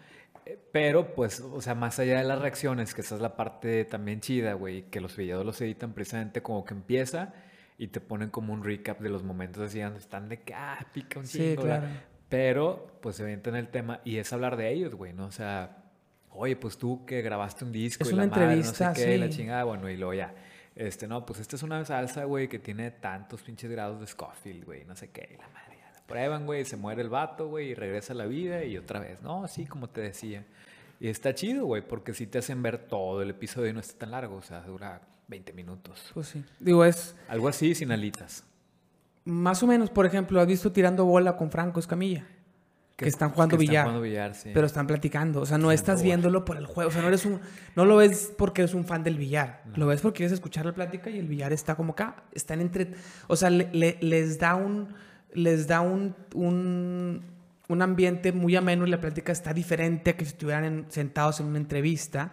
Eh, 0.46 0.58
Pero, 0.72 1.14
pues, 1.14 1.40
o 1.40 1.60
sea, 1.60 1.74
más 1.74 1.98
allá 1.98 2.18
de 2.18 2.24
las 2.24 2.38
reacciones, 2.40 2.94
que 2.94 3.00
esa 3.02 3.14
es 3.16 3.20
la 3.20 3.36
parte 3.36 3.84
también 3.84 4.20
chida, 4.20 4.54
güey, 4.54 4.90
que 4.90 5.00
los 5.00 5.16
videos 5.16 5.44
los 5.44 5.60
editan 5.60 5.92
precisamente 5.94 6.42
como 6.42 6.64
que 6.64 6.74
empieza 6.74 7.34
y 7.78 7.88
te 7.88 8.00
ponen 8.00 8.30
como 8.30 8.52
un 8.52 8.62
recap 8.64 9.00
de 9.00 9.08
los 9.10 9.22
momentos 9.24 9.62
así 9.64 9.80
donde 9.80 9.98
están 9.98 10.28
de 10.28 10.42
que, 10.42 10.54
ah, 10.54 10.86
pica 10.92 11.18
un 11.18 11.26
Sí, 11.26 11.38
chingo, 11.38 11.64
¿verdad? 11.64 11.80
claro. 11.80 12.13
Pero, 12.34 12.98
pues, 13.00 13.14
se 13.14 13.22
avientan 13.22 13.54
el 13.54 13.68
tema 13.68 14.00
y 14.04 14.16
es 14.16 14.32
hablar 14.32 14.56
de 14.56 14.72
ellos, 14.72 14.96
güey, 14.96 15.12
¿no? 15.12 15.26
O 15.26 15.30
sea, 15.30 15.84
oye, 16.30 16.56
pues 16.56 16.76
tú 16.76 17.06
que 17.06 17.22
grabaste 17.22 17.64
un 17.64 17.70
disco 17.70 18.02
Es 18.02 18.10
y 18.10 18.12
una 18.12 18.24
la 18.24 18.28
madre, 18.28 18.42
entrevista, 18.42 18.88
no 18.88 18.94
sé 18.96 19.04
qué, 19.04 19.14
y 19.14 19.18
la 19.18 19.26
sí. 19.28 19.36
chingada, 19.36 19.62
bueno, 19.62 19.88
y 19.88 19.96
luego 19.96 20.14
ya. 20.14 20.34
Este, 20.74 21.06
no, 21.06 21.24
pues 21.24 21.38
esta 21.38 21.54
es 21.54 21.62
una 21.62 21.84
salsa, 21.84 22.24
güey, 22.24 22.48
que 22.48 22.58
tiene 22.58 22.90
tantos 22.90 23.40
pinches 23.42 23.70
grados 23.70 24.00
de 24.00 24.08
Scofield, 24.08 24.64
güey, 24.64 24.84
no 24.84 24.96
sé 24.96 25.10
qué, 25.10 25.28
y 25.32 25.36
la 25.36 25.48
madre. 25.50 25.78
ya 25.78 25.92
la 25.92 26.04
prueban, 26.08 26.44
güey, 26.44 26.64
se 26.64 26.76
muere 26.76 27.02
el 27.02 27.08
vato, 27.08 27.46
güey, 27.46 27.68
y 27.68 27.74
regresa 27.74 28.14
a 28.14 28.16
la 28.16 28.26
vida 28.26 28.64
y 28.64 28.78
otra 28.78 28.98
vez. 28.98 29.22
No, 29.22 29.44
así 29.44 29.64
como 29.64 29.88
te 29.88 30.00
decía. 30.00 30.44
Y 30.98 31.06
está 31.06 31.36
chido, 31.36 31.66
güey, 31.66 31.86
porque 31.86 32.14
sí 32.14 32.26
te 32.26 32.38
hacen 32.38 32.60
ver 32.64 32.78
todo 32.78 33.22
el 33.22 33.30
episodio 33.30 33.70
y 33.70 33.72
no 33.74 33.78
está 33.78 33.96
tan 33.96 34.10
largo, 34.10 34.34
o 34.34 34.42
sea, 34.42 34.60
dura 34.62 35.02
20 35.28 35.52
minutos. 35.52 36.10
Pues 36.12 36.26
sí. 36.26 36.44
Digo, 36.58 36.84
es... 36.84 37.14
Algo 37.28 37.46
así, 37.46 37.76
sin 37.76 37.92
alitas. 37.92 38.44
Más 39.24 39.62
o 39.62 39.66
menos, 39.66 39.90
por 39.90 40.04
ejemplo, 40.06 40.40
has 40.40 40.46
visto 40.46 40.70
tirando 40.72 41.04
bola 41.04 41.36
con 41.36 41.50
Franco 41.50 41.80
Escamilla. 41.80 42.26
Que 42.96 43.08
están 43.08 43.30
jugando 43.30 43.56
que 43.56 43.60
billar. 43.60 43.74
Están 43.74 43.84
jugando 43.86 44.02
billar, 44.02 44.34
sí. 44.36 44.50
Pero 44.54 44.66
están 44.66 44.86
platicando. 44.86 45.40
O 45.40 45.46
sea, 45.46 45.58
no 45.58 45.72
estás 45.72 46.00
viéndolo 46.02 46.44
por 46.44 46.56
el 46.56 46.66
juego. 46.66 46.90
O 46.90 46.92
sea, 46.92 47.02
no 47.02 47.08
eres 47.08 47.24
un. 47.26 47.40
No 47.74 47.84
lo 47.84 47.96
ves 47.96 48.32
porque 48.38 48.62
eres 48.62 48.72
un 48.74 48.84
fan 48.84 49.02
del 49.02 49.16
billar. 49.18 49.62
Lo 49.74 49.86
ves 49.88 50.00
porque 50.00 50.18
quieres 50.18 50.32
escuchar 50.32 50.64
la 50.66 50.72
plática 50.74 51.10
y 51.10 51.18
el 51.18 51.26
billar 51.26 51.52
está 51.52 51.74
como 51.74 51.92
acá. 51.94 52.22
Están 52.32 52.60
entre. 52.60 52.92
O 53.26 53.34
sea, 53.34 53.50
le- 53.50 53.68
le- 53.72 53.98
les 54.00 54.38
da 54.38 54.54
un. 54.54 54.88
Les 55.32 55.66
da 55.66 55.80
un, 55.80 56.14
un. 56.34 57.22
un 57.66 57.82
ambiente 57.82 58.30
muy 58.30 58.54
ameno 58.54 58.86
y 58.86 58.90
la 58.90 59.00
plática 59.00 59.32
está 59.32 59.52
diferente 59.52 60.10
a 60.10 60.16
que 60.16 60.24
si 60.24 60.30
estuvieran 60.32 60.64
en- 60.64 60.86
sentados 60.90 61.40
en 61.40 61.46
una 61.46 61.58
entrevista. 61.58 62.32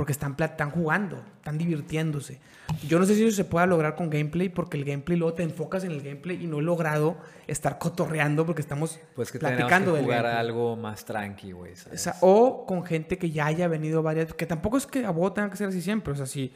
Porque 0.00 0.12
están, 0.12 0.34
están 0.38 0.70
jugando, 0.70 1.22
están 1.36 1.58
divirtiéndose. 1.58 2.40
Yo 2.88 2.98
no 2.98 3.04
sé 3.04 3.14
si 3.16 3.22
eso 3.22 3.36
se 3.36 3.44
pueda 3.44 3.66
lograr 3.66 3.96
con 3.96 4.08
gameplay, 4.08 4.48
porque 4.48 4.78
el 4.78 4.86
gameplay 4.86 5.18
luego 5.18 5.34
te 5.34 5.42
enfocas 5.42 5.84
en 5.84 5.90
el 5.90 6.00
gameplay 6.00 6.42
y 6.42 6.46
no 6.46 6.60
he 6.60 6.62
logrado 6.62 7.18
estar 7.46 7.78
cotorreando 7.78 8.46
porque 8.46 8.62
estamos 8.62 8.98
pues 9.14 9.30
que 9.30 9.38
que 9.38 9.46
platicando 9.46 9.92
del 9.92 10.04
jugar 10.04 10.22
gameplay. 10.22 10.40
algo 10.40 10.74
más 10.74 11.04
tranqui, 11.04 11.52
güey, 11.52 11.74
O, 11.92 11.98
sea, 11.98 12.16
o 12.22 12.64
con 12.64 12.82
gente 12.82 13.18
que 13.18 13.30
ya 13.30 13.44
haya 13.44 13.68
venido 13.68 14.02
varias, 14.02 14.32
que 14.32 14.46
tampoco 14.46 14.78
es 14.78 14.86
que 14.86 15.04
a 15.04 15.10
vos 15.10 15.34
tenga 15.34 15.50
que 15.50 15.58
ser 15.58 15.68
así 15.68 15.82
siempre, 15.82 16.14
o 16.14 16.16
sea, 16.16 16.24
si 16.24 16.50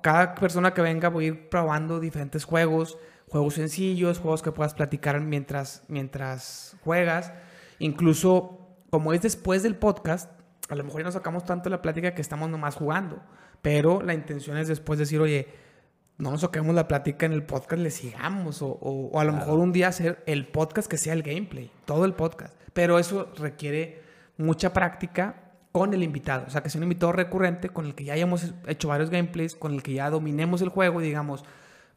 cada 0.00 0.34
persona 0.34 0.72
que 0.72 0.80
venga 0.80 1.10
voy 1.10 1.24
a 1.26 1.28
ir 1.28 1.50
probando 1.50 2.00
diferentes 2.00 2.44
juegos, 2.44 2.96
juegos 3.28 3.52
sencillos, 3.52 4.18
juegos 4.18 4.40
que 4.40 4.50
puedas 4.50 4.72
platicar 4.72 5.20
mientras, 5.20 5.82
mientras 5.88 6.74
juegas, 6.82 7.34
incluso 7.80 8.60
como 8.88 9.12
es 9.12 9.20
después 9.20 9.62
del 9.62 9.76
podcast, 9.76 10.30
a 10.72 10.76
lo 10.76 10.84
mejor 10.84 11.00
ya 11.02 11.04
no 11.06 11.12
sacamos 11.12 11.44
tanto 11.44 11.68
la 11.70 11.82
plática 11.82 12.14
que 12.14 12.22
estamos 12.22 12.48
nomás 12.50 12.74
jugando, 12.76 13.20
pero 13.60 14.02
la 14.02 14.14
intención 14.14 14.56
es 14.56 14.68
después 14.68 14.98
decir, 14.98 15.20
oye, 15.20 15.48
no 16.18 16.30
nos 16.30 16.40
saquemos 16.42 16.74
la 16.74 16.88
plática 16.88 17.26
en 17.26 17.32
el 17.32 17.42
podcast, 17.42 17.82
le 17.82 17.90
sigamos. 17.90 18.62
O, 18.62 18.68
o- 18.68 19.08
o 19.08 19.20
a 19.20 19.24
lo 19.24 19.30
Claro. 19.32 19.44
mejor 19.46 19.60
un 19.60 19.72
día 19.72 19.88
hacer 19.88 20.22
el 20.26 20.46
podcast 20.46 20.88
que 20.90 20.96
sea 20.98 21.12
el 21.12 21.22
gameplay, 21.22 21.70
todo 21.84 22.04
el 22.04 22.14
podcast. 22.14 22.54
Pero 22.72 22.98
eso 22.98 23.32
requiere 23.36 24.02
mucha 24.38 24.72
práctica 24.72 25.52
con 25.72 25.94
el 25.94 26.02
invitado. 26.02 26.44
O 26.46 26.50
sea, 26.50 26.62
que 26.62 26.70
sea 26.70 26.78
un 26.78 26.84
invitado 26.84 27.12
recurrente 27.12 27.68
con 27.70 27.86
el 27.86 27.94
que 27.94 28.04
ya 28.04 28.12
hayamos 28.14 28.52
hecho 28.66 28.88
varios 28.88 29.10
gameplays, 29.10 29.54
con 29.56 29.72
el 29.74 29.82
que 29.82 29.94
ya 29.94 30.10
dominemos 30.10 30.60
el 30.62 30.68
juego 30.68 31.00
y 31.00 31.04
digamos, 31.04 31.44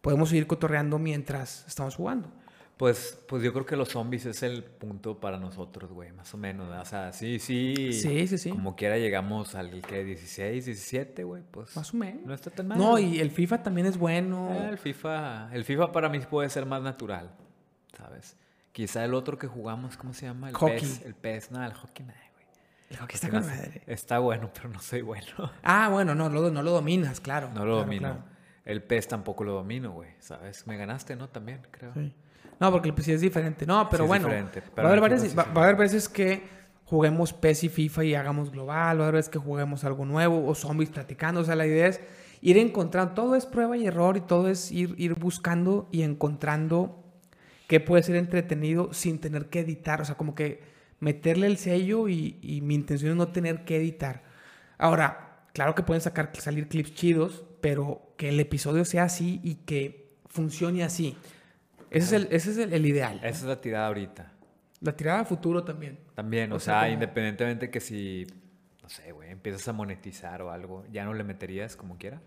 podemos 0.02 0.30
seguir 0.30 0.48
cotorreando 0.48 0.98
mientras 1.00 1.66
estamos 1.68 1.96
jugando. 1.96 2.30
Pues, 2.78 3.18
pues 3.30 3.42
yo 3.42 3.54
creo 3.54 3.66
que 3.66 3.78
los 3.78 3.88
zombies 3.90 4.26
es 4.26 4.44
el 4.44 4.62
punto 4.64 5.20
para 5.22 5.38
nosotros, 5.38 5.90
güey, 5.92 6.12
más 6.12 6.34
o 6.34 6.38
menos. 6.38 6.68
O 6.70 6.86
sea, 6.86 7.14
sí, 7.14 7.40
sí. 7.40 7.94
Sí, 7.94 8.28
sí, 8.28 8.38
sí. 8.38 8.50
Como 8.50 8.76
quiera 8.76 8.98
llegamos 8.98 9.56
al 9.56 9.82
que 9.82 10.04
16, 10.04 10.66
17, 10.66 11.24
güey, 11.24 11.42
pues. 11.50 11.74
Más 11.76 11.94
o 11.94 11.98
menos. 11.98 12.26
No 12.26 12.34
está 12.34 12.52
tan 12.52 12.68
mal. 12.68 12.78
No, 12.78 13.00
y 13.00 13.22
el 13.22 13.32
FIFA 13.32 13.64
también 13.64 13.88
es 13.88 13.98
bueno. 13.98 14.50
Eh, 14.52 14.70
el 14.72 14.78
FIFA, 14.78 15.50
el 15.54 15.64
FIFA 15.64 15.94
para 15.94 16.10
mí 16.10 16.20
puede 16.20 16.50
ser 16.50 16.66
más 16.66 16.82
natural, 16.82 17.32
¿sabes? 17.98 18.36
Quizá 18.74 19.06
el 19.06 19.14
otro 19.14 19.38
que 19.38 19.48
jugamos, 19.48 19.96
¿cómo 19.96 20.14
se 20.14 20.26
llama? 20.26 20.50
El 20.50 20.56
Hockey. 20.56 20.80
PES. 20.82 21.02
El 21.06 21.16
PES, 21.16 21.52
no, 21.52 21.64
el 21.66 21.74
hockey, 21.74 22.06
no, 22.06 22.12
güey. 22.12 22.46
El 22.90 22.98
hockey 22.98 23.16
está 23.16 23.30
con 23.30 23.46
madre. 23.46 23.84
Está 23.88 24.20
bueno, 24.20 24.52
pero 24.54 24.68
no 24.68 24.82
soy 24.82 25.02
bueno. 25.02 25.28
Ah, 25.64 25.88
bueno, 25.90 26.14
no, 26.14 26.28
lo- 26.28 26.52
no 26.52 26.62
lo 26.62 26.72
dominas, 26.72 27.22
claro. 27.22 27.48
No 27.54 27.60
lo 27.66 27.76
Claro, 27.76 27.78
domino. 27.78 28.00
claro. 28.02 28.35
El 28.66 28.82
PES 28.82 29.08
tampoco 29.08 29.44
lo 29.44 29.54
domino, 29.54 29.92
güey, 29.92 30.10
¿sabes? 30.20 30.66
Me 30.66 30.76
ganaste, 30.76 31.16
¿no? 31.16 31.30
También, 31.30 31.62
creo. 31.70 31.94
Sí. 31.94 32.12
No, 32.60 32.72
porque 32.72 32.90
el 32.90 32.96
PES 32.96 33.06
sí 33.06 33.12
es 33.12 33.22
diferente. 33.22 33.66
No, 33.66 33.88
pero 33.90 34.06
Sí 34.06 34.08
bueno. 34.08 34.28
va, 34.28 34.52
pero 34.74 34.88
a 34.88 34.92
haber 34.92 35.10
veces, 35.10 35.38
va 35.38 35.44
a 35.44 35.64
haber 35.64 35.76
veces 35.76 36.10
que 36.10 36.42
juguemos 36.86 37.32
PES 37.34 37.66
y 37.66 37.70
FIFA 37.70 38.04
y 38.06 38.16
hagamos 38.16 38.52
global. 38.52 39.00
Va 39.00 39.04
a 39.04 39.08
haber 39.08 39.16
veces 39.16 39.30
que 39.30 39.38
juguemos 39.40 39.84
algo 39.84 40.06
nuevo 40.06 40.48
o 40.48 40.56
zombies 40.56 40.90
platicando. 40.90 41.42
O 41.42 41.44
sea, 41.44 41.56
la 41.56 41.68
idea 41.68 41.88
es 41.88 42.02
ir 42.42 42.58
encontrando. 42.58 43.14
Todo 43.14 43.36
es 43.36 43.46
prueba 43.46 43.78
y 43.78 43.86
error 43.86 44.18
y 44.18 44.22
todo 44.22 44.50
es 44.50 44.72
ir, 44.72 44.96
ir 44.98 45.14
buscando 45.14 45.88
y 45.92 46.02
encontrando 46.02 47.04
qué 47.68 47.80
puede 47.80 48.02
ser 48.02 48.16
entretenido 48.16 48.94
sin 48.94 49.20
tener 49.20 49.48
que 49.50 49.60
editar. 49.60 50.02
O 50.02 50.06
sea, 50.06 50.16
como 50.16 50.34
que 50.34 50.64
meterle 51.00 51.48
el 51.48 51.58
sello 51.58 52.08
y, 52.08 52.40
y 52.42 52.62
mi 52.62 52.74
intención 52.74 53.12
es 53.12 53.18
no 53.18 53.28
tener 53.28 53.64
que 53.66 53.78
editar. 53.78 54.24
Ahora, 54.78 55.46
claro 55.54 55.76
que 55.76 55.84
pueden 55.84 56.02
sacar, 56.02 56.32
salir 56.34 56.68
clips 56.68 56.94
chidos, 56.94 57.44
pero 57.66 58.14
que 58.16 58.30
el 58.30 58.40
episodio 58.40 58.86
sea 58.86 59.06
así 59.06 59.40
y 59.44 59.56
que 59.56 60.20
funcione 60.28 60.84
así. 60.84 61.18
Ese 61.90 62.06
es 62.06 62.12
el, 62.14 62.28
ese 62.32 62.52
es 62.52 62.58
el, 62.60 62.74
el 62.74 62.86
ideal. 62.86 63.18
Esa 63.24 63.28
es 63.30 63.44
la 63.46 63.60
tirada 63.60 63.88
ahorita. 63.88 64.32
La 64.82 64.96
tirada 64.96 65.22
a 65.22 65.26
futuro 65.26 65.64
también. 65.64 65.98
También, 66.14 66.52
o, 66.52 66.58
O 66.58 66.60
sea, 66.60 66.76
sea, 66.76 66.82
como- 66.84 66.94
independientemente 66.94 67.72
que 67.72 67.80
si, 67.80 68.28
no 68.84 68.90
sé, 68.90 69.12
güey, 69.14 69.32
empiezas 69.32 69.68
a 69.68 69.74
monetizar 69.74 70.44
o 70.44 70.52
algo, 70.52 70.86
¿ya 70.92 71.06
no 71.06 71.16
le 71.16 71.24
meterías 71.24 71.76
como 71.76 71.98
quiera? 71.98 72.22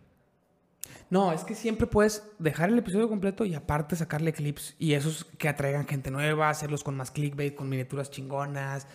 No, 1.09 1.33
es 1.33 1.45
que 1.45 1.55
siempre 1.55 1.87
puedes 1.87 2.25
dejar 2.41 2.71
el 2.71 2.79
episodio 2.79 3.09
completo 3.09 3.45
y 3.45 3.55
aparte 3.55 3.95
sacarle 3.95 4.33
clips 4.33 4.75
y 4.81 4.95
esos 4.95 5.25
que 5.25 5.49
atraigan 5.49 5.87
gente 5.87 6.11
nueva, 6.11 6.51
hacerlos 6.51 6.83
con 6.83 6.97
más 6.97 7.13
clickbait, 7.13 7.55
con 7.55 7.69
miniaturas 7.69 8.11
chingonas, 8.11 8.89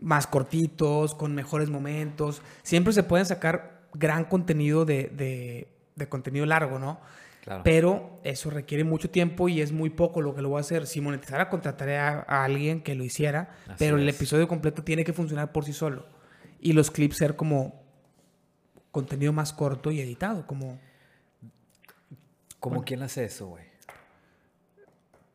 más 0.00 0.26
cortitos, 0.26 1.14
con 1.14 1.36
mejores 1.36 1.70
momentos. 1.70 2.42
Siempre 2.64 2.92
se 2.92 3.04
pueden 3.04 3.26
sacar 3.26 3.84
gran 3.92 4.24
contenido 4.24 4.84
de, 4.84 5.04
de- 5.04 5.68
de 5.96 6.08
contenido 6.08 6.46
largo, 6.46 6.78
¿no? 6.78 7.00
Claro. 7.42 7.62
Pero 7.62 8.20
eso 8.24 8.48
requiere 8.48 8.84
mucho 8.84 9.10
tiempo 9.10 9.48
y 9.48 9.60
es 9.60 9.70
muy 9.70 9.90
poco 9.90 10.22
lo 10.22 10.34
que 10.34 10.40
lo 10.40 10.48
voy 10.48 10.58
a 10.58 10.60
hacer. 10.60 10.86
Si 10.86 11.00
monetizara, 11.00 11.50
contrataré 11.50 11.98
a, 11.98 12.24
a 12.26 12.44
alguien 12.44 12.82
que 12.82 12.94
lo 12.94 13.04
hiciera, 13.04 13.54
Así 13.66 13.74
pero 13.78 13.98
el 13.98 14.08
episodio 14.08 14.48
completo 14.48 14.82
tiene 14.82 15.04
que 15.04 15.12
funcionar 15.12 15.52
por 15.52 15.64
sí 15.64 15.72
solo. 15.74 16.06
Y 16.58 16.72
los 16.72 16.90
clips 16.90 17.18
ser 17.18 17.36
como 17.36 17.84
contenido 18.90 19.32
más 19.32 19.52
corto 19.52 19.90
y 19.90 20.00
editado, 20.00 20.46
como... 20.46 20.78
¿Cómo 22.60 22.82
quién 22.82 23.02
hace 23.02 23.24
eso, 23.24 23.48
güey? 23.48 23.73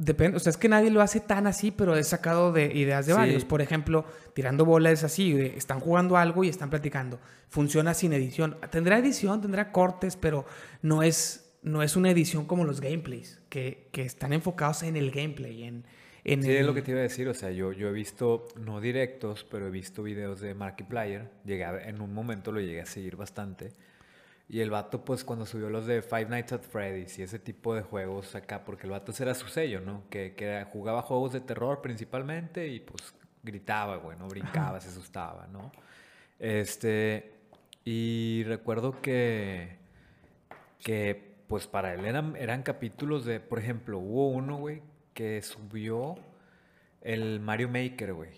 Depende, 0.01 0.37
o 0.37 0.39
sea, 0.39 0.49
es 0.51 0.55
que 0.57 0.69
nadie 0.69 0.89
lo 0.91 1.01
hace 1.01 1.19
tan 1.19 1.45
así, 1.45 1.71
pero 1.71 1.93
he 1.97 2.03
sacado 2.05 2.53
de 2.53 2.67
ideas 2.73 3.05
de 3.05 3.11
Sí. 3.11 3.17
varios. 3.17 3.43
Por 3.43 3.61
ejemplo, 3.61 4.05
tirando 4.33 4.63
bola 4.63 4.91
es 4.91 5.03
así, 5.03 5.33
de, 5.33 5.57
están 5.57 5.81
jugando 5.81 6.15
algo 6.15 6.45
y 6.45 6.49
están 6.49 6.69
platicando. 6.69 7.19
Funciona 7.49 7.93
sin 7.93 8.13
edición. 8.13 8.57
Tendrá 8.71 8.97
edición, 8.97 9.41
tendrá 9.41 9.73
cortes, 9.73 10.15
pero 10.15 10.45
no 10.81 11.03
es, 11.03 11.51
no 11.63 11.83
es 11.83 11.97
una 11.97 12.09
edición 12.11 12.45
como 12.45 12.63
los 12.63 12.79
gameplays, 12.79 13.41
que, 13.49 13.89
que 13.91 14.03
están 14.03 14.31
enfocados 14.31 14.83
en 14.83 14.95
el 14.95 15.11
gameplay, 15.11 15.63
en... 15.65 15.83
en 16.23 16.43
Sí, 16.43 16.49
el- 16.49 16.57
es 16.57 16.65
lo 16.65 16.73
que 16.73 16.81
te 16.81 16.91
iba 16.91 17.01
a 17.01 17.03
decir, 17.03 17.27
o 17.27 17.33
sea, 17.33 17.51
yo, 17.51 17.73
yo 17.73 17.89
he 17.89 17.91
visto, 17.91 18.47
no 18.55 18.79
directos, 18.79 19.45
pero 19.51 19.67
he 19.67 19.69
visto 19.69 20.01
videos 20.01 20.39
de 20.39 20.53
Markiplier, 20.53 21.29
llegué 21.43 21.65
a- 21.65 21.89
en 21.89 21.99
un 21.99 22.13
momento 22.13 22.53
lo 22.53 22.61
llegué 22.61 22.79
a 22.79 22.85
seguir 22.85 23.17
bastante, 23.17 23.73
y 24.51 24.61
el 24.61 24.71
vato, 24.71 25.05
pues, 25.05 25.23
cuando 25.23 25.45
subió 25.45 25.69
los 25.69 25.85
de 25.85 26.01
Five 26.01 26.25
Nights 26.25 26.53
at 26.53 26.63
Freddy's 26.63 27.19
y 27.19 27.21
ese 27.21 27.37
tipo 27.37 27.75
de 27.75 27.83
juegos 27.83 28.33
acá, 28.33 28.65
porque 28.65 28.87
el 28.87 28.91
vato 28.91 29.11
ese 29.11 29.21
era 29.21 29.35
su 29.35 29.47
sello, 29.47 29.79
¿no? 29.79 30.03
Que, 30.09 30.33
que 30.33 30.65
jugaba 30.73 31.03
juegos 31.03 31.33
de 31.33 31.41
terror 31.41 31.81
principalmente 31.83 32.67
y, 32.67 32.79
pues, 32.79 33.13
gritaba, 33.43 33.97
güey, 33.97 34.17
¿no? 34.17 34.27
Brincaba, 34.27 34.79
se 34.81 34.89
asustaba, 34.89 35.47
¿no? 35.51 35.71
Este, 36.39 37.35
y 37.85 38.43
recuerdo 38.47 38.99
que, 39.01 39.77
que, 40.79 41.37
pues, 41.47 41.67
para 41.67 41.93
él 41.93 42.05
eran, 42.05 42.35
eran 42.35 42.63
capítulos 42.63 43.25
de, 43.25 43.39
por 43.39 43.59
ejemplo, 43.59 43.99
hubo 43.99 44.29
uno, 44.29 44.57
güey, 44.57 44.81
que 45.13 45.43
subió 45.43 46.15
el 47.01 47.39
Mario 47.39 47.69
Maker, 47.69 48.13
güey. 48.13 48.31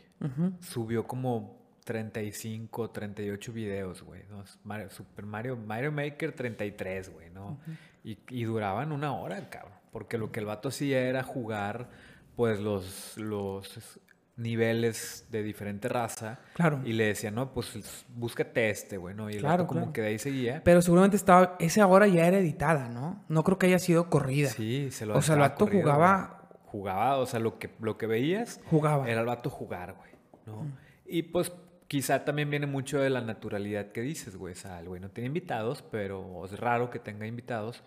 Subió 0.60 1.08
como 1.08 1.61
35, 1.92 2.90
38 2.92 3.52
videos, 3.54 4.02
güey. 4.04 4.22
¿no? 4.30 4.44
Mario- 4.64 4.90
Super 4.90 5.26
Mario, 5.26 5.58
Mario 5.58 5.92
Maker 5.92 6.32
33, 6.34 7.14
güey, 7.14 7.30
¿no? 7.30 7.60
y, 8.04 8.18
y 8.30 8.44
duraban 8.46 8.92
una 8.92 9.14
hora, 9.14 9.50
cabrón. 9.50 9.74
Porque 9.92 10.18
lo 10.18 10.32
que 10.32 10.40
el 10.40 10.46
vato 10.46 10.70
hacía 10.70 11.02
era 11.02 11.22
jugar, 11.24 11.90
pues, 12.38 12.60
los, 12.62 13.18
los 13.18 14.00
niveles 14.38 15.28
de 15.30 15.44
diferente 15.44 15.88
raza. 15.90 16.40
Claro. 16.54 16.82
Y 16.86 16.94
le 16.94 17.06
decía, 17.08 17.30
no, 17.30 17.54
pues, 17.54 18.06
búscate 18.16 18.70
este, 18.70 18.98
güey, 18.98 19.14
¿no? 19.14 19.30
Y 19.30 19.34
el 19.34 19.40
Claro, 19.42 19.64
vato 19.64 19.68
como 19.68 19.80
claro. 19.82 19.94
que 19.94 20.02
de 20.02 20.08
ahí 20.08 20.20
seguía. 20.20 20.62
Pero 20.64 20.82
seguramente 20.82 21.18
estaba, 21.18 21.56
esa 21.60 21.86
hora 21.88 22.08
ya 22.08 22.26
era 22.26 22.38
editada, 22.38 22.88
¿no? 22.90 23.24
No 23.28 23.44
creo 23.44 23.58
que 23.60 23.68
haya 23.68 23.80
sido 23.80 24.10
corrida. 24.10 24.50
Sí, 24.50 24.90
se 24.92 25.06
lo 25.06 25.18
O 25.18 25.22
sea, 25.22 25.36
el 25.36 25.42
vato 25.42 25.66
corrido, 25.66 25.84
jugaba-. 25.84 26.38
Jugaba, 26.66 27.18
o 27.18 27.26
sea, 27.26 27.42
lo 27.42 27.60
que, 27.60 27.70
lo 27.82 27.98
que 27.98 28.08
veías 28.08 28.62
Jugaba. 28.70 29.10
era 29.10 29.20
el 29.20 29.28
vato 29.28 29.50
jugar, 29.50 29.94
güey, 29.94 30.12
¿no? 30.46 30.66
Y 31.06 31.24
pues 31.24 31.52
quizá 31.92 32.24
también 32.24 32.50
viene 32.50 32.68
mucho 32.68 33.00
de 33.02 33.10
la 33.10 33.20
naturalidad 33.20 33.92
que 33.92 34.00
dices, 34.00 34.38
güey. 34.38 34.54
O 34.54 34.56
sea, 34.56 34.80
el 34.80 34.88
güey 34.88 35.02
no 35.02 35.10
tiene 35.10 35.28
invitados, 35.28 35.82
pero 35.82 36.46
es 36.46 36.58
raro 36.58 36.90
que 36.90 37.00
tenga 37.00 37.28
invitados. 37.28 37.84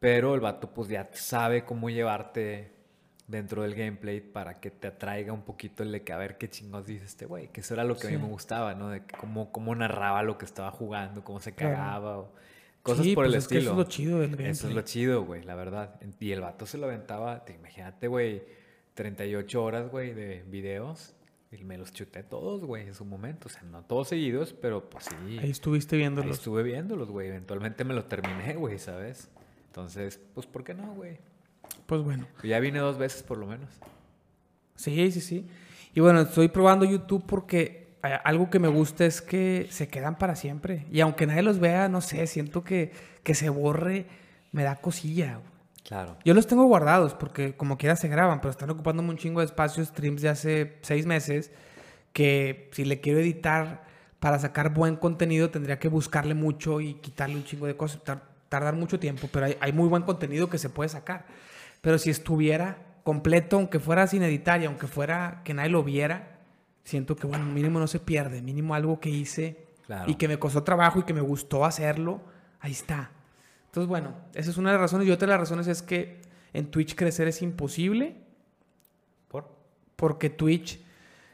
Pero 0.00 0.34
el 0.34 0.40
vato 0.40 0.70
pues 0.74 0.88
ya 0.88 1.08
sabe 1.12 1.64
cómo 1.64 1.88
llevarte 1.88 2.72
dentro 3.28 3.62
del 3.62 3.76
gameplay 3.76 4.20
para 4.20 4.58
que 4.58 4.72
te 4.72 4.88
atraiga 4.88 5.32
un 5.32 5.42
poquito 5.42 5.84
el 5.84 5.92
de 5.92 6.02
que 6.02 6.12
a 6.12 6.16
ver 6.16 6.36
qué 6.36 6.48
chingos 6.50 6.84
dice 6.86 7.04
este 7.04 7.26
güey. 7.26 7.46
Que 7.52 7.60
eso 7.60 7.74
era 7.74 7.84
lo 7.84 7.96
que 7.96 8.08
a 8.08 8.10
mí 8.10 8.16
me 8.18 8.26
gustaba, 8.26 8.74
¿no? 8.74 8.88
De 8.90 9.02
cómo, 9.20 9.52
cómo 9.52 9.72
narraba 9.76 10.24
lo 10.24 10.36
que 10.36 10.44
estaba 10.44 10.72
jugando, 10.72 11.22
cómo 11.22 11.38
se 11.38 11.52
Claro. 11.54 11.74
cagaba 11.76 12.18
o 12.18 12.32
cosas 12.82 13.04
Sí, 13.04 13.14
por 13.14 13.24
el 13.26 13.30
pues 13.32 13.44
es 13.44 13.48
que 13.48 13.58
estilo. 13.58 13.72
eso 13.74 13.80
es 13.80 13.86
lo 13.86 13.90
chido 13.92 14.18
del 14.18 14.30
Eso 14.34 14.40
es 14.40 14.62
gameplay. 14.62 14.74
lo 14.74 14.82
chido, 14.82 15.24
güey, 15.24 15.44
la 15.44 15.54
verdad. 15.54 16.00
Y 16.18 16.32
el 16.32 16.40
vato 16.40 16.66
se 16.66 16.76
lo 16.78 16.86
aventaba, 16.86 17.44
te 17.44 17.52
imagínate, 17.54 18.08
güey, 18.08 18.42
38 18.94 19.62
horas, 19.62 19.88
güey, 19.90 20.12
de 20.12 20.42
videos. 20.48 21.14
Y 21.50 21.64
me 21.64 21.78
los 21.78 21.92
chuté 21.92 22.22
todos, 22.22 22.64
güey, 22.64 22.86
en 22.88 22.94
su 22.94 23.04
momento. 23.04 23.48
O 23.48 23.50
sea, 23.50 23.62
no 23.62 23.82
todos 23.82 24.08
seguidos, 24.08 24.52
pero 24.52 24.88
pues 24.90 25.06
sí. 25.06 25.38
Ahí 25.38 25.50
estuviste 25.50 25.96
Ahí 25.96 26.00
viéndolos. 26.00 26.36
estuve 26.36 26.62
viéndolos, 26.62 27.10
güey. 27.10 27.28
Eventualmente 27.28 27.84
me 27.84 27.94
lo 27.94 28.04
terminé, 28.04 28.54
güey, 28.54 28.78
¿sabes? 28.78 29.30
Entonces, 29.66 30.20
pues, 30.34 30.46
¿por 30.46 30.62
qué 30.64 30.74
no, 30.74 30.94
güey? 30.94 31.18
Pues 31.86 32.02
bueno. 32.02 32.26
Ya 32.42 32.60
vine 32.60 32.78
dos 32.80 32.98
veces 32.98 33.22
por 33.22 33.38
lo 33.38 33.46
menos. 33.46 33.70
Sí, 34.76 35.10
sí, 35.10 35.20
sí. 35.20 35.46
Y 35.94 36.00
bueno, 36.00 36.20
estoy 36.20 36.48
probando 36.48 36.84
YouTube 36.84 37.24
porque 37.26 37.96
eh, 38.04 38.18
algo 38.24 38.50
que 38.50 38.58
me 38.58 38.68
gusta 38.68 39.06
es 39.06 39.22
que 39.22 39.66
se 39.70 39.88
quedan 39.88 40.18
para 40.18 40.36
siempre. 40.36 40.86
Y 40.92 41.00
aunque 41.00 41.26
nadie 41.26 41.42
los 41.42 41.58
vea, 41.58 41.88
no 41.88 42.00
sé, 42.02 42.26
siento 42.26 42.62
que, 42.62 42.92
que 43.22 43.34
se 43.34 43.48
borre, 43.48 44.06
me 44.52 44.64
da 44.64 44.76
cosilla. 44.76 45.36
güey. 45.36 45.57
Claro. 45.88 46.18
Yo 46.22 46.34
los 46.34 46.46
tengo 46.46 46.64
guardados 46.66 47.14
porque 47.14 47.56
como 47.56 47.78
quiera 47.78 47.96
se 47.96 48.08
graban, 48.08 48.40
pero 48.42 48.50
están 48.50 48.68
ocupándome 48.68 49.08
un 49.08 49.16
chingo 49.16 49.40
de 49.40 49.46
espacio 49.46 49.82
streams 49.82 50.20
de 50.20 50.28
hace 50.28 50.76
seis 50.82 51.06
meses 51.06 51.50
que 52.12 52.68
si 52.72 52.84
le 52.84 53.00
quiero 53.00 53.20
editar 53.20 53.84
para 54.20 54.38
sacar 54.38 54.74
buen 54.74 54.96
contenido 54.96 55.48
tendría 55.50 55.78
que 55.78 55.88
buscarle 55.88 56.34
mucho 56.34 56.80
y 56.82 56.94
quitarle 56.94 57.36
un 57.36 57.44
chingo 57.44 57.66
de 57.66 57.76
cosas, 57.76 58.04
tar- 58.04 58.22
tardar 58.50 58.74
mucho 58.76 58.98
tiempo, 59.00 59.28
pero 59.32 59.46
hay, 59.46 59.56
hay 59.60 59.72
muy 59.72 59.88
buen 59.88 60.02
contenido 60.02 60.50
que 60.50 60.58
se 60.58 60.68
puede 60.68 60.88
sacar. 60.90 61.24
Pero 61.80 61.96
si 61.98 62.10
estuviera 62.10 62.76
completo, 63.04 63.56
aunque 63.56 63.78
fuera 63.80 64.06
sin 64.06 64.22
editar 64.22 64.60
y 64.60 64.66
aunque 64.66 64.88
fuera 64.88 65.40
que 65.44 65.54
nadie 65.54 65.70
lo 65.70 65.82
viera, 65.84 66.38
siento 66.84 67.16
que 67.16 67.26
bueno, 67.26 67.46
mínimo 67.46 67.78
no 67.78 67.86
se 67.86 67.98
pierde, 68.00 68.42
mínimo 68.42 68.74
algo 68.74 69.00
que 69.00 69.08
hice 69.10 69.66
Claro. 69.86 70.10
y 70.10 70.16
que 70.16 70.28
me 70.28 70.38
costó 70.38 70.64
trabajo 70.64 70.98
y 70.98 71.04
que 71.04 71.14
me 71.14 71.22
gustó 71.22 71.64
hacerlo, 71.64 72.20
ahí 72.60 72.72
está. 72.72 73.10
Entonces, 73.78 73.88
bueno, 73.90 74.16
esa 74.34 74.50
es 74.50 74.56
una 74.56 74.70
de 74.70 74.74
las 74.74 74.80
razones. 74.80 75.06
Y 75.06 75.12
otra 75.12 75.26
de 75.26 75.32
las 75.34 75.40
razones 75.40 75.68
es 75.68 75.82
que 75.82 76.20
en 76.52 76.68
Twitch 76.68 76.96
crecer 76.96 77.28
es 77.28 77.42
imposible 77.42 78.16
¿Por? 79.28 79.48
porque 79.94 80.30
Twitch, 80.30 80.80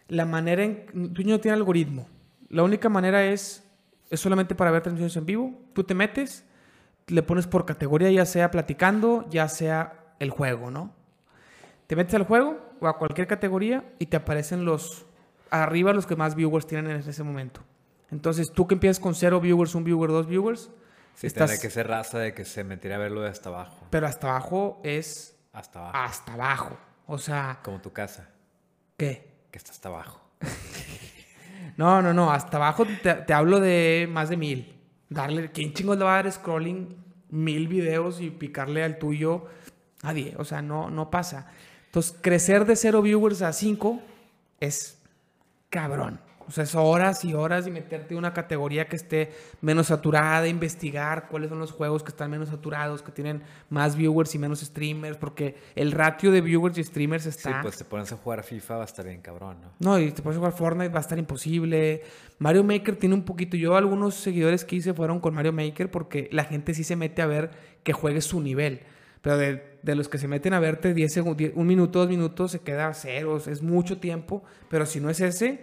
la 0.09 0.27
manera 0.27 0.63
en... 0.63 1.15
Twitch 1.15 1.27
no 1.27 1.41
tiene 1.41 1.57
algoritmo. 1.57 2.07
La 2.51 2.63
única 2.63 2.91
manera 2.91 3.25
es, 3.25 3.65
es 4.11 4.21
solamente 4.21 4.55
para 4.55 4.71
ver 4.71 4.83
transmisiones 4.83 5.17
en 5.17 5.25
vivo. 5.25 5.59
Tú 5.73 5.85
te 5.85 5.95
metes, 5.95 6.45
le 7.07 7.23
pones 7.23 7.47
por 7.47 7.65
categoría, 7.65 8.11
ya 8.11 8.27
sea 8.27 8.51
platicando, 8.51 9.27
ya 9.31 9.49
sea 9.49 10.15
el 10.19 10.29
juego, 10.29 10.71
¿no? 10.71 10.93
Te 11.87 11.97
metes 11.97 12.13
al 12.15 12.25
juego 12.25 12.61
o 12.79 12.89
a 12.89 12.99
cualquier 12.99 13.27
categoría 13.27 13.91
y 13.99 14.07
te 14.07 14.19
aparecen 14.19 14.67
los... 14.67 15.07
Arriba 15.49 15.95
los 15.95 16.05
que 16.05 16.17
más 16.17 16.35
viewers 16.35 16.67
tienen 16.67 16.91
en 16.91 16.99
ese 16.99 17.23
momento. 17.23 17.63
Entonces, 18.11 18.53
tú 18.53 18.67
que 18.67 18.75
empiezas 18.75 19.01
con 19.01 19.15
cero 19.15 19.41
viewers, 19.41 19.75
un 19.75 19.85
viewer, 19.85 20.11
dos 20.11 20.27
viewers, 20.27 20.71
Sí, 21.17 21.27
estás... 21.29 21.49
tendría 21.51 21.63
que 21.63 21.71
ser 21.71 21.89
raza 21.89 22.19
de 22.19 22.35
que 22.35 22.45
se 22.45 22.65
metiera 22.65 22.97
a 22.97 22.99
verlo 22.99 23.21
de 23.23 23.29
hasta 23.31 23.49
abajo. 23.49 23.87
Pero 23.91 24.07
hasta 24.07 24.29
abajo 24.31 24.81
es 24.85 25.37
Hasta 25.53 25.79
abajo. 25.81 25.97
hasta 25.99 26.33
abajo. 26.35 26.79
O 27.07 27.19
sea, 27.19 27.61
Como 27.63 27.81
tu 27.81 27.93
casa, 27.93 28.29
¿qué? 28.97 29.33
que 29.51 29.59
está 29.59 29.71
hasta 29.73 29.89
abajo. 29.89 30.21
No, 31.77 32.01
no, 32.03 32.13
no. 32.15 32.31
Hasta 32.31 32.57
abajo 32.59 32.85
te, 33.03 33.15
te 33.15 33.33
hablo 33.33 33.59
de 33.59 34.09
más 34.11 34.29
de 34.29 34.37
mil. 34.37 34.81
Darle, 35.09 35.51
¿quién 35.51 35.73
chingos 35.73 35.99
le 35.99 36.05
va 36.05 36.13
a 36.19 36.23
dar 36.23 36.31
scrolling 36.31 36.97
mil 37.31 37.67
videos 37.67 38.21
y 38.21 38.31
picarle 38.31 38.85
al 38.85 38.99
tuyo? 38.99 39.47
Nadie. 40.03 40.35
O 40.39 40.45
sea, 40.45 40.63
no, 40.63 40.89
no 40.91 41.11
pasa. 41.11 41.49
Entonces, 41.87 42.17
crecer 42.21 42.65
de 42.65 42.77
cero 42.77 43.03
viewers 43.03 43.43
a 43.43 43.53
cinco 43.53 44.01
es 44.61 44.99
cabrón. 45.69 46.21
O 46.47 46.51
sea, 46.51 46.65
es 46.65 46.75
horas 46.75 47.25
y 47.25 47.35
horas 47.35 47.67
y 47.67 47.71
meterte 47.71 48.15
en 48.15 48.19
una 48.19 48.35
categoría 48.35 48.87
que 48.87 48.97
esté 48.97 49.33
menos 49.61 49.87
saturada, 49.87 50.47
investigar 50.47 51.29
cuáles 51.29 51.49
son 51.49 51.59
los 51.59 51.73
juegos 51.73 52.03
que 52.03 52.11
están 52.11 52.31
menos 52.31 52.49
saturados, 52.51 53.03
que 53.03 53.13
tienen 53.13 53.43
más 53.71 53.97
viewers 53.97 54.35
y 54.35 54.39
menos 54.39 54.61
streamers, 54.61 55.17
porque 55.17 55.57
el 55.75 55.93
ratio 55.93 56.31
de 56.31 56.41
viewers 56.41 56.77
y 56.79 56.85
streamers 56.85 57.27
está... 57.27 57.51
Sí, 57.51 57.57
pues 57.63 57.77
te 57.79 57.85
pones 57.85 58.13
a 58.13 58.17
jugar 58.17 58.43
FIFA 58.43 58.77
va 58.77 58.83
a 58.83 58.87
estar 58.87 59.05
bien 59.07 59.21
cabrón, 59.21 59.59
¿no? 59.61 59.73
No, 59.79 59.99
y 59.99 60.11
te 60.13 60.23
pones 60.23 60.37
a 60.37 60.41
jugar 60.41 60.53
Fortnite 60.53 60.91
va 60.91 60.99
a 60.99 61.03
estar 61.03 61.19
imposible. 61.19 62.03
Mario 62.39 62.65
Maker 62.65 62.97
tiene 62.97 63.15
un 63.15 63.25
poquito... 63.25 63.57
Yo 63.57 63.77
algunos 63.77 64.15
seguidores 64.15 64.65
que 64.65 64.77
hice 64.77 64.93
fueron 64.93 65.21
con 65.21 65.35
Mario 65.35 65.53
Maker 65.53 65.91
porque 65.91 66.29
la 66.33 66.45
gente 66.45 66.75
sí 66.75 66.85
se 66.85 66.97
mete 66.97 67.23
a 67.23 67.27
ver 67.27 67.51
que 67.83 67.93
juegue 67.93 68.21
su 68.21 68.41
nivel. 68.41 68.81
Pero 69.23 69.39
de, 69.39 69.79
de 69.83 69.95
los 69.95 70.11
que 70.11 70.19
se 70.19 70.29
meten 70.29 70.53
a 70.53 70.61
verte 70.61 70.93
10 70.93 71.11
segundos, 71.11 71.51
un 71.55 71.67
minuto, 71.67 72.01
dos 72.01 72.09
minutos, 72.09 72.53
se 72.53 72.59
queda 72.59 72.89
a 72.89 72.95
ceros. 72.95 73.47
Es 73.47 73.63
mucho 73.63 73.97
tiempo. 73.97 74.45
Pero 74.69 74.85
si 74.85 75.01
no 75.01 75.09
es 75.09 75.21
ese 75.21 75.63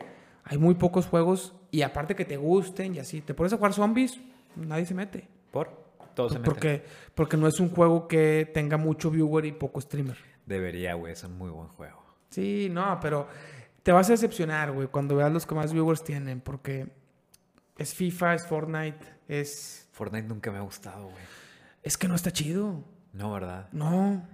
hay 0.52 0.58
muy 0.58 0.76
pocos 0.76 1.08
juegos 1.08 1.56
y 1.72 1.82
aparte 1.82 2.14
que 2.14 2.26
te 2.26 2.36
gusten 2.36 2.94
y 2.94 3.00
así. 3.00 3.22
Te 3.22 3.34
pones 3.34 3.54
a 3.54 3.56
jugar 3.56 3.72
zombies, 3.72 4.20
nadie 4.58 4.86
se 4.86 4.94
mete. 4.94 5.26
¿Por? 5.50 5.70
Todos 6.14 6.34
se 6.34 6.40
meten. 6.40 6.54
Porque, 6.54 6.84
porque 7.16 7.38
no 7.38 7.48
es 7.48 7.62
un 7.62 7.70
juego 7.70 8.06
que 8.10 8.52
tenga 8.54 8.76
mucho 8.76 9.10
viewer 9.10 9.46
y 9.46 9.54
poco 9.54 9.80
streamer. 9.80 10.18
Debería, 10.46 10.96
güey. 10.96 11.14
Es 11.14 11.24
un 11.24 11.38
muy 11.38 11.50
buen 11.50 11.70
juego. 11.70 12.04
Sí, 12.32 12.68
no, 12.70 13.00
pero 13.00 13.30
te 13.82 13.94
vas 13.94 14.10
a 14.10 14.12
decepcionar, 14.12 14.74
güey, 14.74 14.90
cuando 14.90 15.16
veas 15.16 15.32
los 15.32 15.46
que 15.46 15.56
más 15.56 15.72
viewers 15.72 16.04
tienen. 16.04 16.42
Porque 16.42 16.90
es 17.78 17.94
FIFA, 17.94 18.34
es 18.34 18.46
Fortnite, 18.46 19.00
es... 19.30 19.88
Fortnite 19.94 20.28
nunca 20.28 20.52
me 20.52 20.58
ha 20.58 20.62
gustado, 20.64 21.06
güey. 21.06 21.24
Es 21.82 21.98
que 21.98 22.10
no 22.10 22.16
está 22.16 22.32
chido. 22.32 22.84
No, 23.14 23.32
¿verdad? 23.32 23.70
No. 23.72 24.28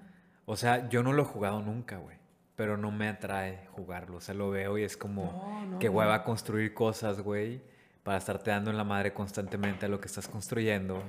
O 0.48 0.58
sea, 0.58 0.90
yo 0.90 1.04
no 1.04 1.14
lo 1.14 1.22
he 1.22 1.26
jugado 1.26 1.62
nunca, 1.62 1.98
güey 1.98 2.17
pero 2.58 2.76
no 2.76 2.92
me 2.92 3.08
atrae 3.08 3.68
jugarlo. 3.72 4.18
O 4.18 4.20
sea, 4.20 4.34
lo 4.34 4.50
veo 4.50 4.78
y 4.80 4.84
es 4.84 4.98
como 4.98 5.78
que 5.80 5.88
hueva 5.88 6.16
a 6.16 6.24
construir 6.24 6.74
cosas, 6.74 7.22
güey, 7.22 7.62
para 8.04 8.18
estarte 8.18 8.50
dando 8.50 8.72
en 8.72 8.78
la 8.78 8.84
madre 8.84 9.14
constantemente 9.14 9.86
a 9.86 9.90
lo 9.90 10.02
que 10.02 10.08
estás 10.08 10.28
construyendo. 10.28 11.02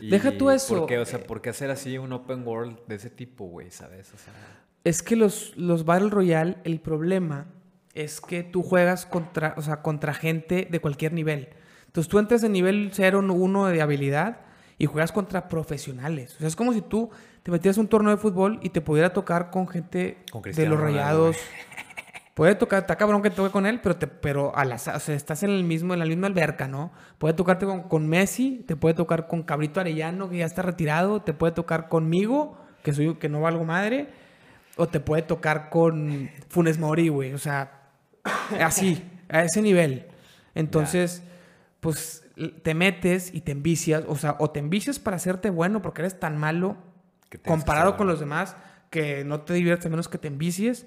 Deja 0.00 0.36
tú 0.36 0.50
eso. 0.50 0.76
¿por 0.76 0.88
qué, 0.88 0.98
o 0.98 1.06
sea, 1.06 1.22
¿por 1.22 1.40
qué 1.40 1.50
hacer 1.50 1.70
así 1.70 1.96
un 1.98 2.12
open 2.12 2.46
world 2.46 2.78
de 2.88 2.96
ese 2.96 3.10
tipo, 3.10 3.46
güey, 3.46 3.70
sabes? 3.70 4.12
O 4.12 4.18
sea, 4.18 4.32
es 4.82 5.00
que 5.02 5.14
los, 5.14 5.56
los 5.56 5.84
Battle 5.84 6.10
Royale, 6.10 6.56
el 6.64 6.80
problema 6.80 7.46
es 7.94 8.20
que 8.20 8.42
tú 8.42 8.64
juegas 8.64 9.06
contra, 9.06 9.54
o 9.56 9.62
sea, 9.62 9.82
contra 9.82 10.14
gente 10.14 10.66
de 10.68 10.80
cualquier 10.80 11.12
nivel. 11.12 11.50
Entonces 11.86 12.10
tú 12.10 12.18
entras 12.18 12.42
en 12.42 12.52
nivel 12.52 12.90
0, 12.92 13.20
1 13.20 13.66
de 13.66 13.82
habilidad 13.82 14.40
y 14.78 14.86
juegas 14.86 15.12
contra 15.12 15.48
profesionales. 15.48 16.34
O 16.34 16.38
sea, 16.38 16.48
es 16.48 16.56
como 16.56 16.72
si 16.72 16.80
tú 16.82 17.10
te 17.48 17.52
metías 17.52 17.78
un 17.78 17.88
torneo 17.88 18.10
de 18.10 18.18
fútbol 18.18 18.60
y 18.62 18.68
te 18.68 18.82
pudiera 18.82 19.14
tocar 19.14 19.48
con 19.48 19.66
gente 19.66 20.18
de 20.54 20.66
los 20.66 20.78
rayados. 20.78 21.34
Puede 22.34 22.54
tocar, 22.54 22.82
está 22.82 22.96
cabrón 22.96 23.22
que 23.22 23.30
toque 23.30 23.50
con 23.50 23.64
él, 23.64 23.80
pero, 23.82 23.96
te, 23.96 24.06
pero 24.06 24.52
a 24.54 24.64
o 24.64 24.78
sea, 24.78 25.14
estás 25.14 25.42
en 25.44 25.48
el 25.48 25.64
mismo, 25.64 25.94
en 25.94 26.00
la 26.00 26.04
misma 26.04 26.26
alberca, 26.26 26.68
¿no? 26.68 26.92
Puede 27.16 27.32
tocarte 27.32 27.66
con, 27.88 28.06
Messi, 28.06 28.62
te 28.66 28.76
puede 28.76 28.94
tocar 28.94 29.28
con 29.28 29.44
Cabrito 29.44 29.80
Arellano, 29.80 30.28
que 30.28 30.36
ya 30.36 30.44
está 30.44 30.60
retirado, 30.60 31.22
te 31.22 31.32
puede 31.32 31.54
tocar 31.54 31.88
conmigo, 31.88 32.58
que 32.82 32.92
soy 32.92 33.14
que 33.14 33.30
no 33.30 33.40
valgo 33.40 33.64
madre, 33.64 34.10
o 34.76 34.86
te 34.86 35.00
puede 35.00 35.22
tocar 35.22 35.70
con 35.70 36.28
Funes 36.50 36.78
Mori, 36.78 37.08
güey. 37.08 37.32
O 37.32 37.38
sea, 37.38 37.80
así, 38.60 39.02
a 39.30 39.42
ese 39.42 39.62
nivel. 39.62 40.04
Entonces, 40.54 41.22
pues 41.80 42.26
te 42.62 42.74
metes 42.74 43.32
y 43.32 43.40
te 43.40 43.52
envicias, 43.52 44.04
o 44.06 44.16
sea, 44.16 44.36
o 44.38 44.50
te 44.50 44.60
envicias 44.60 44.98
para 44.98 45.16
hacerte 45.16 45.48
bueno 45.48 45.80
porque 45.80 46.02
eres 46.02 46.20
tan 46.20 46.36
malo 46.36 46.76
comparado 47.44 47.96
con 47.96 48.06
los 48.06 48.20
demás, 48.20 48.56
que 48.90 49.24
no 49.24 49.42
te 49.42 49.54
diviertes 49.54 49.90
menos 49.90 50.08
que 50.08 50.18
te 50.18 50.28
envicies 50.28 50.86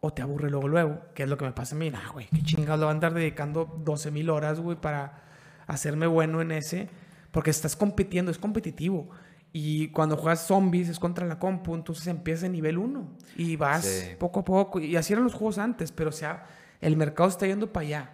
o 0.00 0.12
te 0.12 0.20
aburre 0.20 0.50
luego, 0.50 0.68
luego, 0.68 1.00
que 1.14 1.22
es 1.22 1.28
lo 1.28 1.38
que 1.38 1.44
me 1.44 1.52
pasa 1.52 1.74
a 1.74 1.78
mí. 1.78 1.90
Nah, 1.90 2.10
güey, 2.12 2.26
qué 2.26 2.42
chingados 2.42 2.80
lo 2.80 2.86
van 2.86 2.96
a 2.96 2.98
andar 2.98 3.14
dedicando 3.14 3.80
12 3.84 4.10
mil 4.10 4.30
horas, 4.30 4.60
güey, 4.60 4.76
para 4.76 5.22
hacerme 5.66 6.06
bueno 6.06 6.42
en 6.42 6.52
ese, 6.52 6.88
porque 7.30 7.50
estás 7.50 7.76
compitiendo, 7.76 8.30
es 8.30 8.38
competitivo. 8.38 9.08
Y 9.52 9.88
cuando 9.88 10.16
juegas 10.16 10.46
zombies 10.46 10.88
es 10.88 10.98
contra 10.98 11.26
la 11.26 11.38
compu, 11.38 11.74
entonces 11.74 12.06
empieza 12.06 12.46
en 12.46 12.52
nivel 12.52 12.78
1 12.78 13.06
y 13.36 13.56
vas 13.56 14.10
poco 14.18 14.40
a 14.40 14.44
poco. 14.44 14.80
Y 14.80 14.96
así 14.96 15.12
eran 15.12 15.24
los 15.24 15.34
juegos 15.34 15.58
antes, 15.58 15.92
pero 15.92 16.08
o 16.08 16.12
sea, 16.12 16.46
el 16.80 16.96
mercado 16.96 17.28
está 17.28 17.46
yendo 17.46 17.72
para 17.72 17.86
allá. 17.86 18.10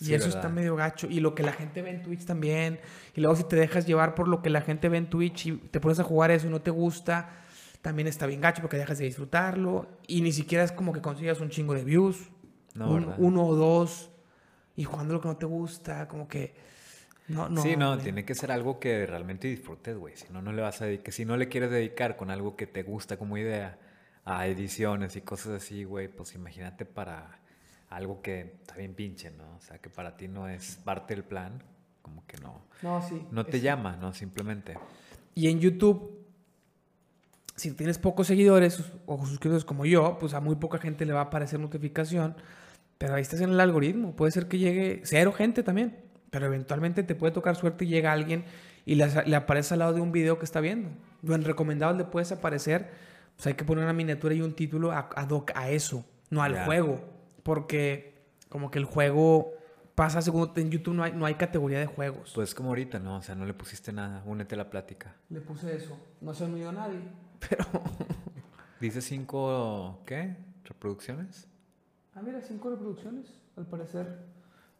Y 0.00 0.14
eso 0.14 0.28
está 0.28 0.48
medio 0.48 0.76
gacho. 0.76 1.08
Y 1.10 1.20
lo 1.20 1.34
que 1.34 1.42
la 1.42 1.52
gente 1.52 1.82
ve 1.82 1.90
en 1.90 2.02
Twitch 2.02 2.24
también. 2.24 2.80
Y 3.14 3.20
luego 3.20 3.36
si 3.36 3.44
te 3.44 3.56
dejas 3.56 3.86
llevar 3.86 4.14
por 4.14 4.28
lo 4.28 4.42
que 4.42 4.50
la 4.50 4.60
gente 4.60 4.88
ve 4.88 4.98
en 4.98 5.10
Twitch 5.10 5.46
y 5.46 5.52
te 5.56 5.80
pones 5.80 5.98
a 5.98 6.04
jugar 6.04 6.30
eso 6.30 6.46
y 6.46 6.50
no 6.50 6.60
te 6.60 6.70
gusta, 6.70 7.30
también 7.82 8.06
está 8.06 8.26
bien 8.26 8.40
gacho 8.40 8.62
porque 8.62 8.76
dejas 8.76 8.98
de 8.98 9.06
disfrutarlo. 9.06 9.88
Y 10.06 10.20
ni 10.20 10.32
siquiera 10.32 10.64
es 10.64 10.72
como 10.72 10.92
que 10.92 11.00
consigas 11.00 11.40
un 11.40 11.50
chingo 11.50 11.74
de 11.74 11.84
views. 11.84 12.30
No, 12.74 12.92
uno 13.18 13.44
o 13.44 13.54
dos. 13.56 14.10
Y 14.76 14.84
jugando 14.84 15.14
lo 15.14 15.20
que 15.20 15.28
no 15.28 15.36
te 15.36 15.46
gusta, 15.46 16.06
como 16.06 16.28
que... 16.28 16.54
No, 17.26 17.48
no, 17.48 17.60
sí, 17.60 17.76
no, 17.76 17.98
tiene 17.98 18.24
que 18.24 18.34
ser 18.34 18.52
algo 18.52 18.78
que 18.78 19.04
realmente 19.04 19.48
disfrutes, 19.48 19.96
güey. 19.98 20.16
Si 20.16 20.32
no, 20.32 20.40
no 20.40 20.52
le 20.52 20.62
vas 20.62 20.80
a 20.80 20.86
dedicar. 20.86 21.12
Si 21.12 21.24
no 21.24 21.36
le 21.36 21.48
quieres 21.48 21.70
dedicar 21.70 22.16
con 22.16 22.30
algo 22.30 22.56
que 22.56 22.66
te 22.66 22.84
gusta 22.84 23.18
como 23.18 23.36
idea 23.36 23.78
a 24.24 24.46
ediciones 24.46 25.16
y 25.16 25.20
cosas 25.22 25.62
así, 25.62 25.84
güey, 25.84 26.08
pues 26.08 26.34
imagínate 26.34 26.86
para 26.86 27.37
algo 27.90 28.20
que 28.20 28.56
está 28.60 28.76
bien 28.76 28.94
pinche, 28.94 29.30
¿no? 29.30 29.56
O 29.56 29.60
sea, 29.60 29.78
que 29.78 29.90
para 29.90 30.16
ti 30.16 30.28
no 30.28 30.48
es 30.48 30.76
parte 30.76 31.14
del 31.14 31.24
plan, 31.24 31.62
como 32.02 32.26
que 32.26 32.36
no. 32.38 32.62
No, 32.82 33.02
sí. 33.02 33.26
No 33.30 33.44
te 33.46 33.60
llama, 33.60 33.96
¿no? 33.96 34.12
Simplemente. 34.12 34.78
Y 35.34 35.48
en 35.48 35.60
YouTube, 35.60 36.26
si 37.56 37.72
tienes 37.72 37.98
pocos 37.98 38.26
seguidores 38.26 38.82
o 39.06 39.18
suscriptores 39.18 39.64
como 39.64 39.86
yo, 39.86 40.18
pues 40.18 40.34
a 40.34 40.40
muy 40.40 40.56
poca 40.56 40.78
gente 40.78 41.06
le 41.06 41.12
va 41.12 41.20
a 41.20 41.24
aparecer 41.24 41.60
notificación, 41.60 42.36
pero 42.98 43.14
ahí 43.14 43.22
estás 43.22 43.40
en 43.40 43.50
el 43.50 43.60
algoritmo. 43.60 44.14
Puede 44.14 44.32
ser 44.32 44.48
que 44.48 44.58
llegue 44.58 45.00
cero 45.04 45.32
gente 45.32 45.62
también, 45.62 45.96
pero 46.30 46.46
eventualmente 46.46 47.02
te 47.02 47.14
puede 47.14 47.32
tocar 47.32 47.56
suerte 47.56 47.84
y 47.84 47.88
llega 47.88 48.12
alguien 48.12 48.44
y 48.84 48.96
le, 48.96 49.04
aparece 49.36 49.74
al 49.74 49.80
lado 49.80 49.92
de 49.94 50.00
un 50.00 50.12
video 50.12 50.38
que 50.38 50.44
está 50.44 50.60
viendo. 50.60 50.90
En 51.26 51.44
recomendados 51.44 51.96
le 51.96 52.04
puedes 52.04 52.32
aparecer, 52.32 52.90
pues 53.36 53.46
hay 53.46 53.54
que 53.54 53.64
poner 53.64 53.84
una 53.84 53.92
miniatura 53.92 54.34
y 54.34 54.42
un 54.42 54.54
título 54.54 54.92
a, 54.92 55.08
a, 55.14 55.70
eso, 55.70 56.04
no 56.30 56.42
al 56.42 56.64
juego 56.64 57.17
porque 57.48 58.26
como 58.50 58.70
que 58.70 58.78
el 58.78 58.84
juego 58.84 59.54
pasa 59.94 60.20
segundo. 60.20 60.52
En 60.56 60.70
YouTube 60.70 60.92
no 60.92 61.02
hay, 61.02 61.12
no 61.12 61.24
hay 61.24 61.36
categoría 61.36 61.78
de 61.78 61.86
juegos. 61.86 62.32
Pues 62.34 62.54
como 62.54 62.68
ahorita, 62.68 62.98
¿no? 62.98 63.16
O 63.16 63.22
sea, 63.22 63.34
no 63.34 63.46
le 63.46 63.54
pusiste 63.54 63.90
nada. 63.90 64.22
Únete 64.26 64.54
a 64.54 64.58
la 64.58 64.68
plática. 64.68 65.16
Le 65.30 65.40
puse 65.40 65.74
eso. 65.74 65.98
No 66.20 66.34
se 66.34 66.44
unió 66.44 66.70
nadie, 66.72 67.00
pero... 67.48 67.64
Dice 68.80 69.00
cinco, 69.00 70.02
¿qué? 70.04 70.36
¿Reproducciones? 70.62 71.48
Ah, 72.14 72.20
mira, 72.22 72.42
cinco 72.42 72.68
reproducciones, 72.68 73.26
al 73.56 73.64
parecer. 73.64 74.26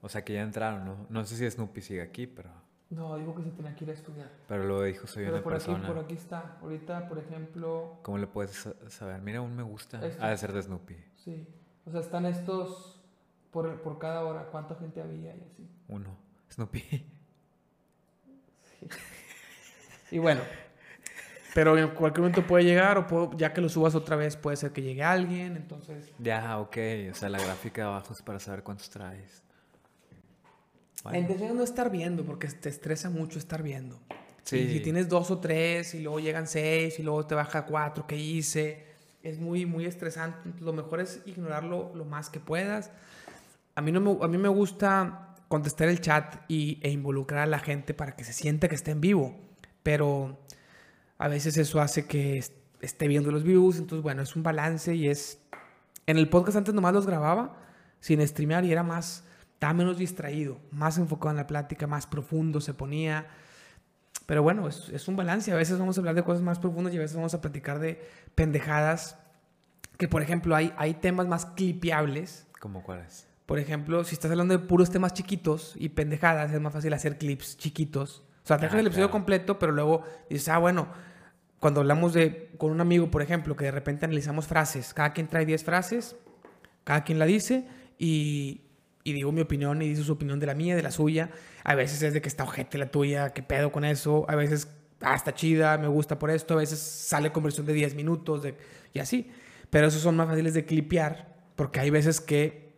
O 0.03 0.11
sea 0.11 0.23
que 0.23 0.35
ya 0.35 0.43
entraron, 0.43 0.85
¿no? 0.85 1.07
No 1.09 1.25
sé 1.25 1.37
si 1.37 1.51
Snoopy 1.51 1.81
sigue 1.81 2.03
aquí, 2.03 2.27
pero... 2.27 2.51
No, 2.91 3.17
digo 3.17 3.35
que 3.35 3.45
se 3.45 3.51
tenía 3.51 3.75
que 3.75 3.85
ir 3.85 3.91
a 3.91 3.95
estudiar. 3.95 4.31
Pero 4.47 4.65
lo 4.65 4.83
dijo, 4.83 5.07
soy 5.07 5.25
Pero 5.25 5.37
una 5.37 5.43
por 5.43 5.53
persona. 5.55 5.79
Aquí, 5.79 5.87
por 5.87 5.99
aquí 5.99 6.15
está. 6.15 6.59
Ahorita, 6.61 7.09
por 7.09 7.19
ejemplo... 7.19 7.99
¿Cómo 8.03 8.19
le 8.19 8.27
puedes 8.27 8.69
saber? 8.89 9.23
Mira, 9.23 9.41
un 9.41 9.57
me 9.57 9.63
gusta. 9.63 10.01
Ha 10.21 10.29
de 10.29 10.37
ser 10.37 10.53
de 10.53 10.63
Snoopy. 10.63 10.97
Sí. 11.17 11.49
O 11.89 11.91
sea, 11.91 12.01
están 12.01 12.27
estos 12.27 13.01
por, 13.51 13.81
por 13.81 13.99
cada 13.99 14.25
hora, 14.25 14.49
cuánta 14.51 14.75
gente 14.75 15.01
había 15.01 15.35
y 15.35 15.41
así. 15.41 15.67
Uno. 15.89 16.17
Snoopy. 16.53 17.07
Y 20.11 20.19
bueno, 20.19 20.41
pero 21.55 21.77
en 21.77 21.89
cualquier 21.89 22.21
momento 22.23 22.47
puede 22.47 22.65
llegar 22.65 22.97
o 22.99 23.37
ya 23.37 23.53
que 23.53 23.61
lo 23.61 23.69
subas 23.69 23.95
otra 23.95 24.17
vez 24.17 24.37
puede 24.37 24.57
ser 24.57 24.73
que 24.73 24.81
llegue 24.81 25.03
alguien, 25.03 25.57
entonces... 25.57 26.11
Ya, 26.19 26.59
ok. 26.59 26.77
O 27.11 27.15
sea, 27.15 27.29
la 27.29 27.39
gráfica 27.39 27.83
de 27.83 27.89
abajo 27.89 28.15
es 28.15 28.23
para 28.23 28.39
saber 28.39 28.63
cuántos 28.63 28.89
traes. 28.89 29.43
Bueno. 31.05 31.55
no 31.55 31.63
estar 31.63 31.91
viendo 31.91 32.25
porque 32.25 32.49
te 32.49 32.71
estresa 32.71 33.11
mucho 33.11 33.39
estar 33.39 33.63
viendo. 33.63 34.01
Sí. 34.45 34.57
Y 34.57 34.73
si 34.73 34.81
tienes 34.81 35.09
dos 35.09 35.31
o 35.31 35.39
tres 35.39 35.95
y 35.95 36.01
luego 36.01 36.21
llegan 36.21 36.47
seis 36.47 36.99
y 36.99 37.03
luego 37.03 37.27
te 37.27 37.35
baja 37.35 37.67
cuatro, 37.67 38.07
¿qué 38.07 38.17
hice? 38.17 38.88
Es 39.23 39.39
muy, 39.39 39.67
muy 39.67 39.87
estresante. 39.87 40.39
Lo 40.61 40.73
mejor 40.73 41.01
es 41.01 41.23
ignorarlo 41.27 41.93
lo 41.95 42.05
más 42.05 42.31
que 42.31 42.41
puedas. 42.41 42.91
A 43.75 43.81
mí, 43.81 43.93
no 43.93 44.01
me, 44.01 44.25
a 44.25 44.29
mí 44.29 44.39
me 44.39 44.49
gusta 44.49 45.35
contestar 45.49 45.89
el 45.89 46.01
chat 46.01 46.37
y, 46.49 46.79
e 46.83 46.91
involucrar 46.91 47.41
a 47.41 47.47
la 47.47 47.59
gente 47.59 47.95
para 47.95 48.15
que 48.17 48.25
se 48.25 48.33
sienta 48.33 48.69
que 48.69 48.75
esté 48.75 48.91
en 48.91 49.01
vivo, 49.01 49.37
pero 49.83 50.39
a 51.17 51.29
veces 51.29 51.57
eso 51.57 51.81
hace 51.81 52.07
que 52.07 52.43
esté 52.81 53.09
viendo 53.09 53.33
los 53.33 53.43
views, 53.43 53.79
entonces 53.79 54.03
bueno, 54.03 54.23
es 54.23 54.37
un 54.37 54.43
balance 54.43 54.95
y 54.95 55.09
es... 55.09 55.41
En 56.07 56.17
el 56.17 56.29
podcast 56.29 56.57
antes 56.57 56.75
nomás 56.75 56.95
los 56.95 57.07
grababa 57.07 57.59
sin 58.01 58.27
streamear 58.27 58.65
y 58.65 58.73
era 58.73 58.83
más, 58.83 59.25
estaba 59.53 59.75
menos 59.75 59.99
distraído, 59.99 60.59
más 60.71 60.97
enfocado 60.99 61.31
en 61.31 61.37
la 61.37 61.47
plática, 61.47 61.87
más 61.87 62.07
profundo 62.07 62.61
se 62.61 62.75
ponía. 62.75 63.27
Pero 64.29 64.43
bueno, 64.43 64.69
es, 64.69 64.91
es, 64.91 65.09
un 65.09 65.17
balance. 65.17 65.51
A 65.51 65.57
veces 65.57 65.79
vamos 65.79 65.97
a 65.97 66.03
hablar 66.03 66.15
de 66.15 66.23
cosas 66.23 66.43
más 66.43 66.59
profundas 66.59 66.93
y 66.93 66.99
a 66.99 67.01
veces 67.01 67.17
vamos 67.17 67.33
a 67.33 67.41
platicar 67.41 67.79
de 67.79 67.99
pendejadas. 68.35 69.17
Que, 69.97 70.07
por 70.07 70.21
ejemplo, 70.21 70.55
hay, 70.55 70.71
hay 70.77 70.93
temas 70.93 71.27
más 71.27 71.47
clipeables. 71.47 72.47
¿Cómo 72.61 72.83
cuáles? 72.83 73.27
Por 73.47 73.59
ejemplo, 73.59 74.05
si 74.05 74.15
estás 74.15 74.31
hablando 74.31 74.53
de 74.53 74.63
puros 74.63 74.91
temas 74.91 75.15
chiquitos 75.15 75.73
y 75.77 75.89
pendejadas, 75.89 76.53
es 76.53 76.61
más 76.61 76.75
fácil 76.75 76.93
hacer 76.93 77.17
clips 77.17 77.57
chiquitos. 77.57 78.23
O 78.45 78.47
sea, 78.47 78.59
te 78.59 78.67
dejas 78.67 78.77
ah, 78.77 78.81
el 78.81 78.89
episodio 78.89 79.11
completo, 79.11 79.59
pero 79.59 79.73
luego 79.73 80.03
dices, 80.29 80.51
ah, 80.51 80.59
bueno, 80.59 80.89
cuando 81.59 81.81
hablamos 81.81 82.13
de, 82.13 82.51
con 82.59 82.71
un 82.71 82.83
amigo, 82.83 83.11
por 83.11 83.23
ejemplo, 83.23 83.57
que 83.57 83.65
de 83.65 83.71
repente 83.71 84.05
analizamos 84.05 84.47
frases, 84.47 84.93
cada 84.93 85.15
quien 85.15 85.29
trae 85.29 85.47
10 85.47 85.65
frases, 85.65 86.17
cada 86.85 87.03
quien 87.03 87.19
la 87.19 87.25
dice 87.25 87.67
y, 87.99 88.68
y 89.09 89.13
digo 89.13 89.33
mi 89.33 89.41
opinión 89.41 89.81
y 89.83 89.89
dice 89.89 90.03
su 90.05 90.13
opinión 90.13 90.39
de 90.41 90.47
la 90.47 90.55
mía, 90.55 90.77
de 90.77 90.83
la 90.83 90.91
suya. 90.91 91.31
A 91.65 91.75
veces 91.75 92.03
es 92.03 92.13
de 92.15 92.21
que 92.21 92.29
está 92.29 92.45
ojete 92.45 92.79
la 92.79 92.91
tuya, 92.91 93.31
qué 93.31 93.43
pedo 93.43 93.73
con 93.73 93.85
eso. 93.85 94.27
A 94.29 94.37
veces, 94.37 94.69
ah, 95.01 95.15
está 95.15 95.35
chida, 95.35 95.79
me 95.79 95.89
gusta 95.89 96.19
por 96.19 96.31
esto. 96.31 96.55
A 96.55 96.59
veces 96.59 96.79
sale 96.79 97.33
conversión 97.33 97.67
de 97.67 97.73
10 97.73 97.95
minutos 97.95 98.43
de, 98.43 98.57
y 98.93 98.99
así. 98.99 99.31
Pero 99.71 99.87
esos 99.89 100.03
son 100.03 100.17
más 100.17 100.29
fáciles 100.29 100.55
de 100.55 100.65
clipear 100.65 101.37
porque 101.57 101.81
hay 101.81 101.91
veces 101.91 102.21
que 102.21 102.75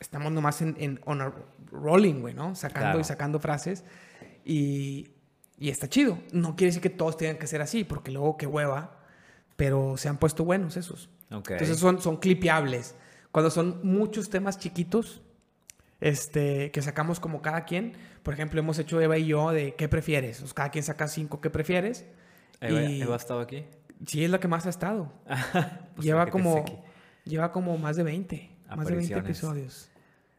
estamos 0.00 0.32
nomás 0.32 0.62
en, 0.62 0.76
en 0.78 1.00
on 1.04 1.20
a 1.20 1.32
rolling, 1.70 2.20
güey, 2.20 2.34
¿no? 2.34 2.54
Sacando 2.54 2.80
Claro. 2.86 3.00
y 3.00 3.04
sacando 3.04 3.38
frases 3.40 3.84
y, 4.44 5.10
y 5.58 5.68
está 5.70 5.88
chido. 5.88 6.18
No 6.32 6.56
quiere 6.56 6.68
decir 6.68 6.82
que 6.82 6.90
todos 6.90 7.16
tengan 7.16 7.38
que 7.38 7.46
ser 7.46 7.62
así 7.62 7.84
porque 7.84 8.10
luego 8.10 8.36
qué 8.36 8.46
hueva, 8.46 8.98
pero 9.56 9.96
se 9.96 10.08
han 10.08 10.18
puesto 10.18 10.44
buenos 10.44 10.76
esos. 10.76 11.10
Ok. 11.30 11.52
Entonces 11.52 11.78
son, 11.78 12.00
son 12.00 12.16
clipeables. 12.16 12.94
Cuando 13.30 13.50
son 13.50 13.80
muchos 13.84 14.28
temas 14.30 14.58
chiquitos, 14.58 15.22
este, 16.00 16.70
que 16.70 16.82
sacamos 16.82 17.20
como 17.20 17.42
cada 17.42 17.64
quien, 17.64 17.92
por 18.22 18.34
ejemplo, 18.34 18.58
hemos 18.60 18.78
hecho 18.78 19.00
Eva 19.00 19.18
y 19.18 19.26
yo 19.26 19.50
de 19.50 19.74
¿qué 19.74 19.88
prefieres? 19.88 20.42
O 20.42 20.46
sea, 20.46 20.54
cada 20.54 20.70
quien 20.70 20.84
saca 20.84 21.08
cinco 21.08 21.40
¿qué 21.40 21.50
prefieres? 21.50 22.06
¿Eva, 22.60 22.82
y- 22.82 23.02
Eva 23.02 23.14
ha 23.14 23.18
estado 23.18 23.40
aquí? 23.40 23.64
Sí, 24.06 24.24
es 24.24 24.30
la 24.30 24.40
que 24.40 24.48
más 24.48 24.66
ha 24.66 24.70
estado. 24.70 25.12
Pues 25.94 26.06
lleva, 26.06 26.20
¿para 26.20 26.30
qué 26.30 26.38
te 26.38 26.42
como, 26.42 26.84
lleva 27.24 27.52
como 27.52 27.76
más 27.78 27.96
de 27.96 28.02
20. 28.02 28.50
Más 28.76 28.86
de 28.86 28.94
20 28.96 29.14
Apariciones. 29.14 29.24
episodios. 29.24 29.90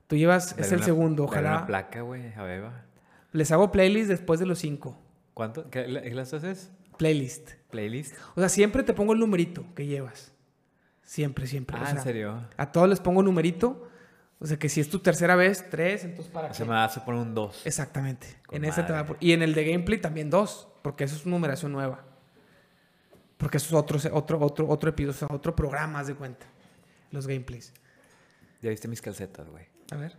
Tú 0.08 0.16
llevas, 0.16 0.52
es 0.52 0.58
Dale 0.58 0.68
el 0.70 0.76
una- 0.78 0.86
segundo, 0.86 1.26
dale 1.28 1.40
una 1.42 1.50
ojalá. 1.52 1.66
placa, 1.68 2.02
güey, 2.02 2.34
a 2.34 2.54
Eva. 2.56 2.86
Les 3.34 3.52
hago 3.52 3.72
playlist 3.72 4.10
después 4.10 4.40
de 4.40 4.46
los 4.46 4.60
cinco. 4.60 4.98
¿Cuánto? 5.34 5.70
¿Qué, 5.70 5.88
las 5.88 6.34
haces? 6.34 6.72
Playlist. 6.98 7.52
¿Playlist? 7.70 8.16
O 8.36 8.40
sea, 8.42 8.50
siempre 8.50 8.84
te 8.84 8.94
pongo 8.94 9.14
el 9.14 9.20
numerito 9.20 9.64
que 9.76 9.86
llevas. 9.86 10.34
Siempre, 11.04 11.46
siempre. 11.48 11.78
o 11.78 11.80
Ah, 11.82 11.86
sea, 11.86 11.96
¿en 11.98 12.04
serio? 12.04 12.48
A 12.58 12.72
todos 12.72 12.90
les 12.90 13.00
pongo 13.00 13.22
numerito. 13.24 13.88
O 14.44 14.46
sea, 14.48 14.58
que 14.58 14.68
si 14.70 14.82
es 14.82 14.90
tu 14.90 14.98
tercera 15.00 15.36
vez, 15.36 15.70
tres, 15.70 16.04
entonces 16.04 16.34
para 16.34 16.50
qué? 16.50 16.64
me 16.64 16.72
vas 16.72 16.98
a 16.98 17.06
poner 17.06 17.22
un 17.22 17.36
2. 17.36 17.66
Exactamente. 17.68 18.28
Con 18.48 18.56
en 18.58 18.66
ese 18.66 18.82
te 18.82 18.92
va 18.92 19.00
a 19.00 19.04
madre. 19.04 19.14
pon- 19.16 19.18
Y 19.28 19.34
en 19.34 19.44
el 19.44 19.54
de 19.54 19.64
gameplay 19.72 20.02
también 20.02 20.32
dos, 20.32 20.68
porque 20.82 21.04
eso 21.04 21.16
es 21.16 21.26
numeración 21.28 21.72
nueva. 21.72 22.04
Porque 23.38 23.58
eso 23.58 23.68
es 23.68 23.74
otro, 23.74 24.00
otro, 24.18 24.40
otro, 24.40 24.68
otro 24.68 24.90
episodio, 24.90 25.28
otro 25.36 25.56
programa, 25.56 26.00
haz 26.00 26.08
de 26.08 26.16
cuenta. 26.16 26.48
Los 27.12 27.28
gameplays. 27.28 27.72
Ya 28.62 28.70
viste 28.72 28.88
mis 28.88 29.02
calcetas, 29.02 29.48
güey. 29.50 29.66
A 29.92 29.96
ver. 29.98 30.16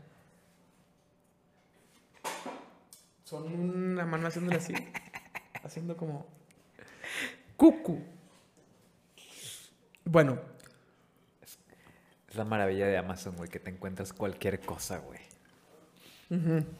Son 3.24 3.44
una 3.52 4.04
mano 4.04 4.28
haciéndole 4.28 4.58
así. 4.58 4.74
haciendo 5.64 5.96
como. 5.96 6.26
Cucu. 7.56 8.00
Bueno, 10.04 10.38
Es 12.32 12.36
la 12.36 12.44
maravilla 12.46 12.86
de 12.86 12.96
Amazon, 12.96 13.36
güey, 13.36 13.50
que 13.50 13.60
te 13.60 13.68
encuentras 13.70 14.12
cualquier 14.14 14.58
cosa, 14.60 14.98
güey. 14.98 15.20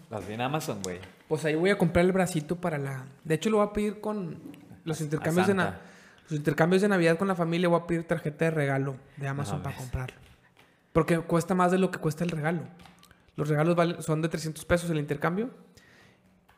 Las 0.09 0.27
vi 0.27 0.33
en 0.33 0.41
Amazon, 0.41 0.81
güey. 0.83 0.99
pues 1.29 1.45
ahí 1.45 1.55
voy 1.55 1.69
a 1.69 1.77
comprar 1.77 2.07
el 2.07 2.13
bracito 2.13 2.57
para 2.57 2.79
la. 2.79 3.05
De 3.23 3.35
hecho, 3.35 3.51
lo 3.51 3.59
voy 3.59 3.67
a 3.67 3.73
pedir 3.75 4.01
con 4.01 4.39
los 4.85 5.01
intercambios 5.03 5.47
de 5.47 5.55
na- 5.55 5.65
los 6.31 6.33
intercambios 6.39 6.81
de 6.81 6.89
Navidad 6.89 7.19
con 7.19 7.29
la 7.29 7.35
familia. 7.35 7.69
Voy 7.69 7.79
a 7.81 7.87
pedir 7.87 8.07
tarjeta 8.07 8.47
de 8.47 8.51
regalo 8.51 8.97
de 9.19 9.29
Amazon 9.29 9.63
para 9.63 9.77
comprarlo. 9.77 10.17
Porque 10.95 11.19
cuesta 11.21 11.55
más 11.55 11.71
de 11.71 11.77
lo 11.79 11.91
que 11.91 11.99
cuesta 11.99 12.25
el 12.25 12.31
regalo. 12.31 12.63
Los 13.37 13.49
regalos 13.51 13.77
valen- 13.77 14.01
son 14.01 14.23
de 14.23 14.31
300 14.31 14.65
pesos 14.65 14.89
el 14.89 14.99
intercambio. 14.99 15.51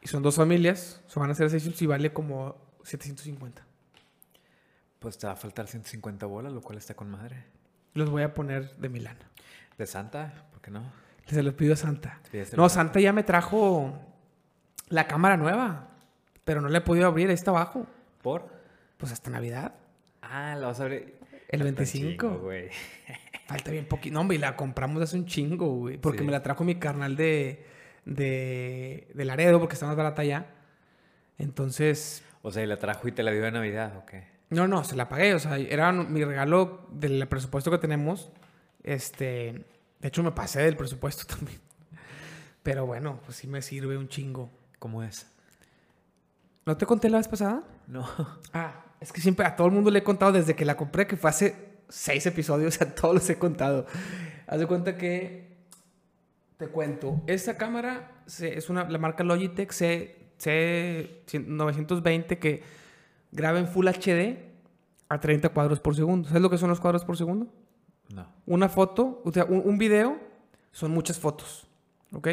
Y 0.01 0.07
son 0.07 0.23
dos 0.23 0.37
familias. 0.37 1.01
Se 1.09 1.19
van 1.19 1.31
a 1.31 1.33
hacer 1.33 1.51
600 1.51 1.83
y 1.83 1.87
vale 1.87 2.13
como 2.13 2.57
750. 2.85 3.65
Pues 5.01 5.19
te 5.19 5.27
va 5.27 5.33
a 5.33 5.37
faltar 5.37 5.67
150 5.67 6.27
bolas, 6.27 6.53
lo 6.53 6.61
cual 6.61 6.79
está 6.79 6.95
con 6.95 7.11
madre. 7.11 7.45
Los 7.95 8.11
voy 8.11 8.23
a 8.23 8.35
poner 8.35 8.77
de 8.77 8.89
Milán. 8.89 9.17
¿De 9.79 9.87
Santa? 9.87 10.33
¿Por 10.53 10.61
qué 10.61 10.71
no? 10.71 10.83
Se 11.27 11.43
los 11.43 11.55
pido 11.55 11.73
a 11.75 11.77
Santa. 11.77 12.21
Pídeselo 12.31 12.63
No, 12.63 12.69
Santa 12.69 13.01
ya 13.01 13.13
me 13.13 13.23
trajo 13.23 13.93
la 14.89 15.07
cámara 15.07 15.37
nueva. 15.37 15.89
Pero 16.45 16.61
no 16.61 16.69
la 16.69 16.79
he 16.79 16.81
podido 16.83 17.07
abrir. 17.07 17.29
Ahí 17.29 17.35
está 17.35 17.51
abajo. 17.51 17.87
¿Por? 18.23 18.49
Pues 18.99 19.13
hasta 19.13 19.31
Navidad. 19.31 19.75
Ah, 20.23 20.55
la 20.59 20.67
vas 20.67 20.81
a 20.81 20.85
abrir. 20.85 21.15
El 21.49 21.61
Falta 21.61 21.69
un 21.71 21.75
25. 21.77 22.09
chingo, 22.27 22.39
güey. 22.41 22.69
Falta 23.47 23.71
bien 23.71 23.87
poquito. 23.87 24.15
No, 24.15 24.21
hombre, 24.21 24.37
y 24.37 24.41
la 24.41 24.57
compramos 24.57 25.03
hace 25.03 25.17
un 25.17 25.27
chingo, 25.27 25.67
güey. 25.77 25.97
Porque 25.99 26.19
Sí. 26.19 26.25
me 26.25 26.33
la 26.33 26.43
trajo 26.43 26.65
mi 26.65 26.75
carnal 26.77 27.17
de, 27.17 27.65
de, 28.05 29.09
de 29.15 29.25
Laredo, 29.25 29.59
porque 29.61 29.75
está 29.75 29.87
más 29.87 29.97
barata 29.97 30.23
allá. 30.23 30.47
Entonces, 31.39 32.25
O 32.43 32.51
sea, 32.51 32.63
y 32.63 32.67
la 32.67 32.77
trajo 32.79 33.09
y 33.09 33.13
te 33.13 33.23
la 33.23 33.31
dio 33.31 33.43
de 33.43 33.51
Navidad, 33.53 33.97
¿o 33.97 34.07
qué? 34.07 34.25
No, 34.51 34.69
no, 34.69 34.85
se 34.85 34.97
la 34.97 35.09
pagué. 35.09 35.35
O 35.35 35.39
sea, 35.39 35.59
era 35.59 35.93
mi 35.93 36.25
regalo 36.25 36.87
del 36.91 37.27
presupuesto 37.29 37.71
que 37.71 37.79
tenemos. 37.79 38.31
Este, 38.83 39.65
de 40.01 40.09
hecho, 40.09 40.23
me 40.23 40.33
pasé 40.33 40.63
del 40.63 40.77
presupuesto 40.77 41.25
también. 41.35 41.61
Pero 42.63 42.87
bueno, 42.87 43.21
pues 43.25 43.39
sí 43.39 43.47
me 43.47 43.63
sirve 43.63 43.97
un 43.97 44.09
chingo. 44.09 44.51
¿Cómo 44.79 45.03
es? 45.03 45.27
¿No 46.67 46.77
te 46.77 46.87
conté 46.87 47.11
la 47.11 47.19
vez 47.19 47.29
pasada? 47.29 47.63
No. 47.87 48.09
Ah, 48.53 48.85
es 49.01 49.13
que 49.13 49.21
siempre 49.21 49.45
a 49.45 49.57
todo 49.57 49.67
el 49.67 49.73
mundo 49.73 49.91
le 49.91 49.99
he 49.99 50.05
contado 50.05 50.33
desde 50.33 50.55
que 50.55 50.65
la 50.65 50.77
compré, 50.77 51.07
que 51.07 51.17
fue 51.17 51.29
hace 51.29 51.75
seis 51.89 52.25
episodios, 52.27 52.79
a 52.81 52.95
todos 52.95 53.15
los 53.15 53.31
he 53.31 53.39
contado. 53.39 53.87
Haz 54.47 54.61
de 54.61 54.67
cuenta 54.67 54.97
que 54.97 55.57
te 56.57 56.69
cuento. 56.69 57.23
Esta 57.27 57.57
cámara 57.57 58.23
es 58.41 58.71
una, 58.71 58.89
la 58.89 58.99
marca 58.99 59.25
Logitech 59.25 59.73
C, 59.73 60.17
C920 60.39 62.39
que 62.39 62.63
graba 63.35 63.59
en 63.59 63.69
Full 63.69 63.87
HD 63.87 64.39
a 65.11 65.21
30 65.21 65.51
cuadros 65.51 65.81
por 65.81 65.95
segundo. 65.95 66.29
¿Sabes 66.29 66.43
lo 66.43 66.49
que 66.49 66.57
son 66.57 66.71
los 66.71 66.81
cuadros 66.81 67.05
por 67.05 67.19
segundo? 67.19 67.53
No. 68.09 68.27
Una 68.47 68.71
foto, 68.71 69.21
o 69.25 69.31
sea, 69.31 69.45
un, 69.45 69.61
un 69.65 69.77
video 69.77 70.19
son 70.73 70.91
muchas 70.91 71.19
fotos, 71.19 71.67
¿ok? 72.13 72.29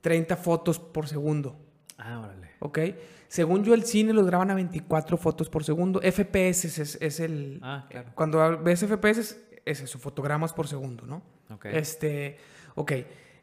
30 0.00 0.36
fotos 0.36 0.78
por 0.78 1.06
segundo. 1.06 1.56
Ah, 1.98 2.20
órale. 2.20 2.46
¿ok? 2.60 2.78
Según 3.28 3.64
yo, 3.64 3.74
el 3.74 3.84
cine 3.84 4.12
los 4.12 4.26
graban 4.26 4.50
a 4.50 4.54
24 4.54 5.16
fotos 5.16 5.48
por 5.48 5.64
segundo. 5.64 6.00
FPS 6.00 6.64
es, 6.80 6.98
es 7.00 7.20
el... 7.20 7.60
Ah, 7.62 7.86
claro. 7.88 8.10
Cuando 8.14 8.62
ves 8.62 8.84
FPS, 8.84 9.36
es 9.64 9.80
eso, 9.80 9.98
fotogramas 9.98 10.52
por 10.52 10.68
segundo, 10.68 11.06
¿no? 11.06 11.22
Ok. 11.50 11.66
Este, 11.66 12.38
ok. 12.74 12.92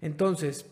Entonces, 0.02 0.66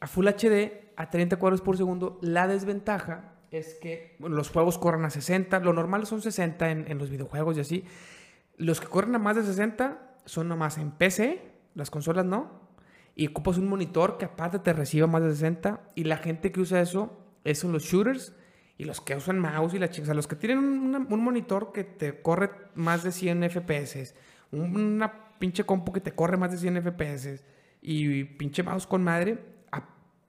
a 0.00 0.06
Full 0.06 0.26
HD, 0.26 0.92
a 0.96 1.10
30 1.10 1.36
cuadros 1.36 1.60
por 1.60 1.76
segundo, 1.76 2.18
la 2.20 2.48
desventaja 2.48 3.32
es 3.50 3.74
que 3.74 4.16
los 4.20 4.50
juegos 4.50 4.78
corren 4.78 5.04
a 5.04 5.10
60. 5.10 5.60
Lo 5.60 5.72
normal 5.72 6.06
son 6.06 6.22
60 6.22 6.70
en, 6.70 6.84
en 6.90 6.98
los 6.98 7.10
videojuegos 7.10 7.56
y 7.56 7.60
así. 7.60 7.84
Los 8.56 8.80
que 8.80 8.86
corren 8.86 9.14
a 9.14 9.18
más 9.18 9.36
de 9.36 9.42
60 9.42 10.16
son 10.24 10.48
nomás 10.48 10.78
en 10.78 10.90
PC, 10.92 11.42
las 11.74 11.90
consolas 11.90 12.24
no. 12.26 12.68
Y 13.16 13.26
ocupas 13.28 13.58
un 13.58 13.68
monitor 13.68 14.18
que 14.18 14.24
aparte 14.26 14.58
te 14.60 14.72
reciba 14.72 15.06
más 15.06 15.22
de 15.22 15.30
60. 15.30 15.80
Y 15.94 16.04
la 16.04 16.16
gente 16.18 16.52
que 16.52 16.60
usa 16.60 16.80
eso 16.80 17.18
es 17.44 17.58
son 17.58 17.72
los 17.72 17.82
shooters 17.84 18.34
y 18.78 18.84
los 18.84 19.00
que 19.00 19.16
usan 19.16 19.38
mouse 19.38 19.74
y 19.74 19.78
la 19.78 19.90
chica. 19.90 20.02
O 20.04 20.06
sea, 20.06 20.14
los 20.14 20.26
que 20.28 20.36
tienen 20.36 20.58
un 20.58 21.20
monitor 21.24 21.72
que 21.72 21.84
te 21.84 22.22
corre 22.22 22.50
más 22.74 23.02
de 23.02 23.12
100 23.12 23.42
FPS. 23.50 24.14
un- 24.52 24.76
Una 24.76 25.36
pinche 25.38 25.64
compu 25.64 25.92
que 25.92 26.00
te 26.00 26.12
corre 26.14 26.36
más 26.36 26.50
de 26.52 26.58
100 26.58 26.76
FPS. 26.82 27.42
Y 27.82 28.24
pinche 28.24 28.62
mouse 28.62 28.86
con 28.86 29.02
madre. 29.02 29.38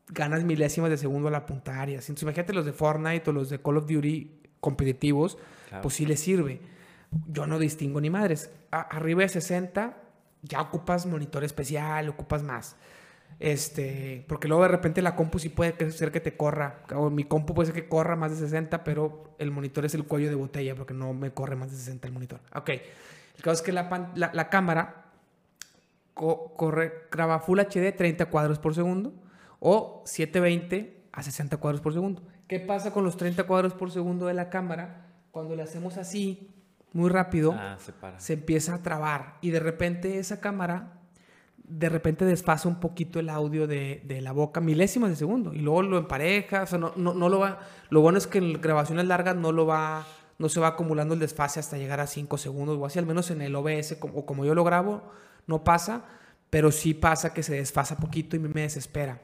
Ganas 0.10 0.44
milésimas 0.44 0.90
de 0.90 0.98
segundo 0.98 1.28
al 1.30 1.36
apuntar 1.36 1.90
y 1.90 1.96
así. 1.96 2.12
Entonces, 2.12 2.24
imagínate 2.24 2.54
los 2.54 2.66
de 2.66 2.74
Fortnite 2.74 3.30
o 3.30 3.34
los 3.34 3.50
de 3.50 3.62
Call 3.62 3.78
of 3.78 3.88
Duty 3.88 4.40
competitivos. 4.60 5.38
Claro. 5.70 5.82
Pues 5.84 5.96
sí 5.96 6.06
les 6.06 6.20
sirve. 6.20 6.60
Yo 7.28 7.48
no 7.48 7.60
distingo 7.60 8.00
ni 8.02 8.10
madres. 8.10 8.50
A- 8.72 8.82
arriba 8.82 9.22
de 9.22 9.30
60 9.30 9.98
ya 10.44 10.62
ocupas 10.62 11.06
monitor 11.06 11.44
especial, 11.44 12.10
ocupas 12.10 12.44
más. 12.44 12.76
Este, 13.40 14.24
porque 14.28 14.48
luego 14.48 14.64
de 14.64 14.70
repente 14.70 15.02
la 15.02 15.16
compu 15.16 15.40
sí 15.40 15.50
puede 15.50 15.92
ser 15.92 16.12
que 16.12 16.20
te 16.20 16.36
corra. 16.38 16.84
O 16.96 17.10
mi 17.10 17.24
compu 17.24 17.54
puede 17.54 17.68
ser 17.72 17.76
que 17.82 17.90
corra 17.90 18.16
más 18.16 18.32
de 18.32 18.38
60, 18.38 18.84
pero 18.84 19.34
el 19.40 19.50
monitor 19.52 19.86
es 19.86 19.96
el 19.96 20.04
cuello 20.06 20.30
de 20.30 20.36
botella 20.36 20.76
porque 20.76 20.94
no 20.94 21.14
me 21.14 21.32
corre 21.32 21.56
más 21.56 21.72
de 21.72 21.78
60 21.78 22.08
el 22.08 22.14
monitor. 22.14 22.40
Ok. 22.56 22.70
El 22.70 23.42
caso 23.42 23.54
es 23.54 23.62
que 23.62 23.72
la, 23.72 23.90
pan- 23.90 24.12
la, 24.16 24.30
la 24.34 24.50
cámara 24.50 25.06
co- 26.14 26.54
corre, 26.56 27.08
graba 27.12 27.40
Full 27.40 27.60
HD 27.60 27.92
30 27.96 28.26
cuadros 28.28 28.60
por 28.60 28.76
segundo 28.76 29.14
o 29.64 30.02
720 30.06 31.06
a 31.14 31.24
60 31.24 31.58
cuadros 31.58 31.82
por 31.82 31.94
segundo. 31.94 32.24
¿Qué 32.48 32.60
pasa 32.60 32.92
con 32.92 33.04
los 33.06 33.16
30 33.16 33.44
cuadros 33.46 33.74
por 33.74 33.92
segundo 33.92 34.26
de 34.26 34.34
la 34.34 34.50
cámara? 34.50 35.06
Cuando 35.32 35.56
le 35.56 35.64
hacemos 35.64 35.98
así, 35.98 36.50
muy 36.94 37.10
rápido, 37.10 37.54
Ah, 37.58 37.78
se 37.80 37.94
para. 37.94 38.20
se 38.20 38.34
empieza 38.34 38.76
a 38.76 38.82
trabar 38.82 39.38
y 39.42 39.52
de 39.52 39.60
repente 39.62 40.20
esa 40.20 40.42
cámara 40.42 40.98
de 41.64 41.88
repente 41.88 42.26
desfasa 42.26 42.68
un 42.68 42.82
poquito 42.82 43.20
el 43.20 43.30
audio 43.30 43.66
de, 43.68 44.02
de 44.06 44.20
la 44.20 44.34
boca, 44.34 44.60
milésimas 44.60 45.10
de 45.12 45.16
segundo, 45.16 45.54
y 45.54 45.60
luego 45.60 45.84
lo 45.84 45.98
empareja, 46.00 46.64
o 46.64 46.68
sea, 46.68 46.78
no, 46.78 46.92
no, 46.98 47.14
no 47.14 47.30
lo 47.30 47.40
va, 47.40 47.60
lo 47.90 48.02
bueno 48.02 48.18
es 48.18 48.28
que 48.28 48.40
en 48.40 48.60
grabaciones 48.60 49.06
largas 49.06 49.38
no 49.38 49.54
lo 49.54 49.66
va, 49.66 50.06
no 50.38 50.50
se 50.50 50.60
va 50.60 50.68
acumulando 50.70 51.14
el 51.14 51.22
desfase 51.22 51.62
hasta 51.62 51.78
llegar 51.78 52.02
a 52.02 52.08
5 52.08 52.38
segundos 52.38 52.78
o 52.78 52.86
así, 52.86 53.00
al 53.00 53.06
menos 53.06 53.32
en 53.32 53.42
el 53.42 53.56
OBS, 53.56 53.96
como, 54.00 54.16
o 54.18 54.26
como 54.26 54.44
yo 54.44 54.54
lo 54.54 54.66
grabo, 54.66 55.02
no 55.48 55.64
pasa, 55.64 56.04
pero 56.50 56.72
sí 56.72 56.94
pasa 56.94 57.34
que 57.34 57.42
se 57.44 57.54
desfasa 57.56 57.96
poquito 57.96 58.36
y 58.36 58.40
me 58.40 58.50
desespera. 58.64 59.22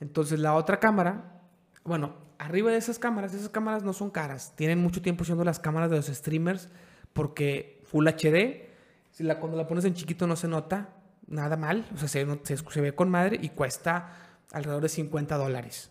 Entonces 0.00 0.38
la 0.38 0.54
otra 0.54 0.78
cámara, 0.80 1.40
bueno, 1.84 2.14
arriba 2.38 2.70
de 2.70 2.78
esas 2.78 2.98
cámaras, 2.98 3.34
esas 3.34 3.48
cámaras 3.48 3.82
no 3.82 3.92
son 3.92 4.10
caras, 4.10 4.54
tienen 4.56 4.80
mucho 4.80 5.02
tiempo 5.02 5.24
siendo 5.24 5.44
las 5.44 5.58
cámaras 5.58 5.90
de 5.90 5.96
los 5.96 6.06
streamers 6.06 6.68
porque 7.12 7.82
Full 7.86 8.06
HD, 8.06 8.68
si 9.10 9.24
la, 9.24 9.40
cuando 9.40 9.56
la 9.56 9.66
pones 9.66 9.84
en 9.84 9.94
chiquito 9.94 10.26
no 10.26 10.36
se 10.36 10.46
nota, 10.46 10.90
nada 11.26 11.56
mal, 11.56 11.86
o 11.94 11.98
sea, 11.98 12.08
se, 12.08 12.26
se, 12.44 12.56
se 12.56 12.80
ve 12.80 12.94
con 12.94 13.10
madre 13.10 13.38
y 13.40 13.50
cuesta 13.50 14.12
alrededor 14.52 14.82
de 14.82 14.88
50 14.88 15.36
dólares. 15.36 15.90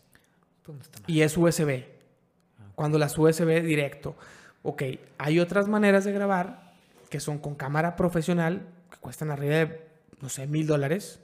Pues. 0.63 0.77
Y 1.07 1.21
es 1.21 1.37
USB. 1.37 1.85
Cuando 2.75 2.99
las 2.99 3.17
USB 3.17 3.63
directo. 3.63 4.15
Ok, 4.63 4.83
hay 5.17 5.39
otras 5.39 5.67
maneras 5.67 6.03
de 6.03 6.11
grabar 6.11 6.73
que 7.09 7.19
son 7.19 7.39
con 7.39 7.55
cámara 7.55 7.95
profesional 7.95 8.67
que 8.91 8.97
cuestan 8.97 9.31
arriba 9.31 9.55
de, 9.55 9.87
no 10.21 10.29
sé, 10.29 10.45
mil 10.47 10.67
dólares. 10.67 11.21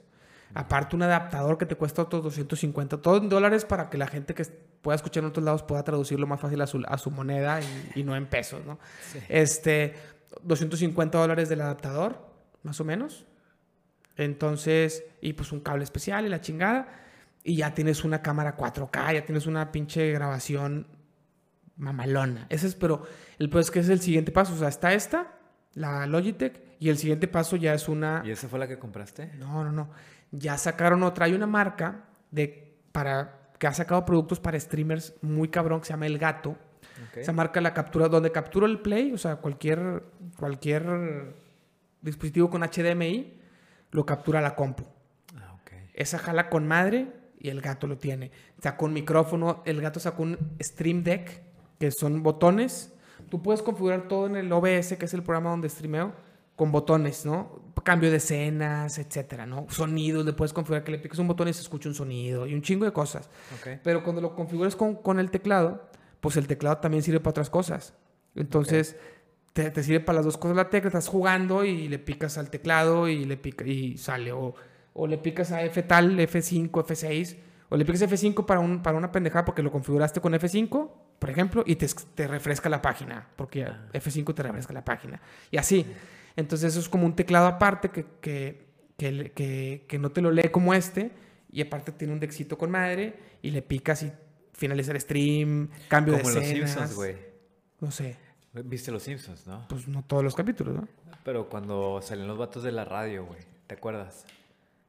Aparte 0.54 0.94
un 0.94 1.02
adaptador 1.02 1.58
que 1.58 1.66
te 1.66 1.74
cuesta 1.74 2.02
otros 2.02 2.22
250. 2.22 3.02
Todo 3.02 3.16
en 3.18 3.28
dólares 3.28 3.64
para 3.64 3.90
que 3.90 3.98
la 3.98 4.06
gente 4.06 4.34
que 4.34 4.44
pueda 4.82 4.94
escuchar 4.94 5.24
en 5.24 5.30
otros 5.30 5.44
lados 5.44 5.62
pueda 5.64 5.82
traducirlo 5.82 6.26
más 6.26 6.40
fácil 6.40 6.60
a 6.60 6.66
su, 6.66 6.82
a 6.86 6.96
su 6.96 7.10
moneda 7.10 7.60
y, 7.60 8.00
y 8.00 8.04
no 8.04 8.14
en 8.14 8.26
pesos, 8.26 8.64
¿no? 8.64 8.78
Sí. 9.12 9.18
Este, 9.28 9.94
250 10.42 11.18
dólares 11.18 11.48
del 11.48 11.60
adaptador, 11.60 12.24
más 12.62 12.80
o 12.80 12.84
menos. 12.84 13.26
Entonces, 14.16 15.04
y 15.20 15.32
pues 15.32 15.52
un 15.52 15.60
cable 15.60 15.84
especial 15.84 16.26
y 16.26 16.28
la 16.28 16.40
chingada. 16.40 16.88
Y 17.42 17.56
ya 17.56 17.74
tienes 17.74 18.04
una 18.04 18.22
cámara 18.22 18.56
4K, 18.56 19.14
ya 19.14 19.26
tienes 19.26 19.46
una 19.46 19.70
pinche 19.70 20.12
grabación 20.12 20.86
mamalona. 21.76 22.46
Ese 22.48 22.68
es, 22.68 22.74
pero 22.74 23.02
el 23.38 23.50
pues 23.50 23.66
es 23.66 23.70
que 23.70 23.80
es 23.80 23.88
el 23.88 24.00
siguiente 24.00 24.32
paso. 24.32 24.54
O 24.54 24.56
sea, 24.56 24.68
está 24.68 24.94
esta, 24.94 25.32
la 25.74 26.06
Logitech, 26.06 26.62
y 26.78 26.88
el 26.88 26.98
siguiente 26.98 27.28
paso 27.28 27.56
ya 27.56 27.74
es 27.74 27.88
una. 27.88 28.22
¿Y 28.24 28.30
esa 28.30 28.48
fue 28.48 28.58
la 28.58 28.68
que 28.68 28.78
compraste? 28.78 29.32
No, 29.38 29.64
no, 29.64 29.72
no. 29.72 29.90
Ya 30.36 30.58
sacaron 30.58 31.02
otra. 31.02 31.26
Hay 31.26 31.32
una 31.32 31.46
marca 31.46 32.04
de 32.30 32.76
para 32.92 33.38
que 33.58 33.66
ha 33.66 33.72
sacado 33.72 34.04
productos 34.04 34.40
para 34.40 34.58
streamers 34.58 35.14
muy 35.22 35.48
cabrón 35.48 35.80
que 35.80 35.86
se 35.86 35.92
llama 35.92 36.06
El 36.06 36.18
Gato. 36.18 36.56
Esa 37.14 37.32
marca 37.32 37.60
la 37.60 37.74
captura 37.74 38.08
donde 38.08 38.32
capturo 38.32 38.66
el 38.66 38.80
play, 38.80 39.12
o 39.12 39.18
sea, 39.18 39.36
cualquier 39.36 40.02
cualquier 40.36 41.34
dispositivo 42.02 42.50
con 42.50 42.62
HDMI 42.62 43.40
lo 43.92 44.04
captura 44.04 44.40
la 44.40 44.54
compu. 44.56 44.84
Ah, 45.36 45.54
ok. 45.54 45.72
Esa 45.94 46.18
jala 46.18 46.50
con 46.50 46.66
madre 46.66 47.06
y 47.38 47.48
el 47.50 47.60
gato 47.60 47.86
lo 47.86 47.98
tiene. 47.98 48.30
Sacó 48.60 48.86
un 48.86 48.92
micrófono, 48.92 49.62
el 49.64 49.80
gato 49.80 50.00
sacó 50.00 50.24
un 50.24 50.38
Stream 50.60 51.04
Deck, 51.04 51.42
que 51.78 51.90
son 51.90 52.22
botones. 52.22 52.92
Tú 53.30 53.42
puedes 53.42 53.62
configurar 53.62 54.08
todo 54.08 54.26
en 54.26 54.36
el 54.36 54.52
OBS, 54.52 54.96
que 54.96 55.04
es 55.04 55.14
el 55.14 55.22
programa 55.22 55.50
donde 55.50 55.68
streameo, 55.68 56.12
con 56.56 56.70
botones, 56.72 57.24
¿no? 57.26 57.62
Cambio 57.82 58.10
de 58.10 58.16
escenas, 58.16 58.98
etcétera, 58.98 59.44
¿no? 59.46 59.66
Sonidos, 59.68 60.24
le 60.24 60.32
puedes 60.32 60.52
configurar 60.52 60.84
que 60.84 60.92
le 60.92 60.98
piques 60.98 61.18
un 61.18 61.28
botón 61.28 61.48
y 61.48 61.52
se 61.52 61.60
escuche 61.62 61.88
un 61.88 61.94
sonido 61.94 62.46
y 62.46 62.54
un 62.54 62.62
chingo 62.62 62.84
de 62.84 62.92
cosas. 62.92 63.28
Ok. 63.58 63.80
Pero 63.82 64.02
cuando 64.02 64.22
lo 64.22 64.34
configuras 64.34 64.74
con, 64.76 64.94
con 64.94 65.18
el 65.18 65.30
teclado, 65.30 65.88
pues 66.20 66.36
el 66.36 66.46
teclado 66.46 66.78
también 66.78 67.02
sirve 67.02 67.20
para 67.20 67.30
otras 67.30 67.50
cosas. 67.50 67.94
Entonces, 68.34 68.96
te, 69.52 69.70
te 69.70 69.82
sirve 69.82 70.00
para 70.00 70.16
las 70.16 70.24
dos 70.24 70.36
cosas 70.38 70.56
la 70.56 70.70
tecla. 70.70 70.88
Estás 70.88 71.08
jugando 71.08 71.64
y 71.64 71.88
le 71.88 71.98
picas 71.98 72.38
al 72.38 72.50
teclado 72.50 73.08
y 73.08 73.24
le 73.24 73.36
pica 73.36 73.66
y 73.66 73.98
sale. 73.98 74.32
O, 74.32 74.54
o 74.94 75.06
le 75.06 75.18
picas 75.18 75.52
a 75.52 75.62
F 75.62 75.82
tal, 75.82 76.18
F5, 76.18 76.70
F6. 76.70 77.36
O 77.68 77.76
le 77.76 77.84
picas 77.84 78.02
F5 78.02 78.46
para, 78.46 78.60
un, 78.60 78.82
para 78.82 78.96
una 78.96 79.10
pendejada 79.12 79.44
porque 79.44 79.62
lo 79.62 79.70
configuraste 79.72 80.20
con 80.20 80.32
F5, 80.32 80.90
por 81.18 81.30
ejemplo, 81.30 81.64
y 81.66 81.76
te, 81.76 81.86
te 82.14 82.28
refresca 82.28 82.68
la 82.68 82.80
página. 82.80 83.28
Porque 83.36 83.64
Ah. 83.64 83.88
F5 83.92 84.34
te 84.34 84.42
refresca 84.42 84.72
la 84.72 84.84
página. 84.84 85.20
Y 85.50 85.58
así. 85.58 85.84
Entonces, 86.36 86.72
eso 86.72 86.80
es 86.80 86.88
como 86.88 87.06
un 87.06 87.14
teclado 87.16 87.46
aparte 87.46 87.90
que, 87.90 88.04
que, 88.20 88.64
que, 88.96 89.84
que- 89.88 89.98
no 89.98 90.10
te 90.10 90.20
lo 90.20 90.30
lee 90.30 90.48
como 90.50 90.74
este. 90.74 91.10
Y 91.52 91.60
aparte 91.62 91.92
tiene 91.92 92.12
un 92.12 92.20
dexito 92.20 92.58
con 92.58 92.70
madre 92.70 93.14
y 93.42 93.50
le 93.52 93.62
picas 93.62 94.02
y 94.02 94.10
finaliza 94.52 94.90
el 94.92 95.00
stream, 95.00 95.68
cambio 95.88 96.14
Como 96.18 96.28
de 96.28 96.34
los 96.34 96.44
escenas. 96.44 96.70
Simpsons, 96.70 96.94
güey. 96.96 97.16
No 97.80 97.90
sé, 97.90 98.16
Viste 98.52 98.90
los 98.92 99.02
Simpsons, 99.02 99.46
¿no? 99.48 99.66
pues 99.68 99.88
no 99.88 100.02
todos 100.04 100.22
los 100.22 100.34
capítulos, 100.34 100.74
¿no? 100.76 100.88
Pero 101.24 101.48
cuando 101.48 102.00
salían 102.02 102.28
los 102.28 102.38
vatos 102.38 102.62
de 102.62 102.70
la 102.72 102.84
radio, 102.84 103.24
güey. 103.26 103.40
¿Te 103.66 103.74
acuerdas? 103.74 104.24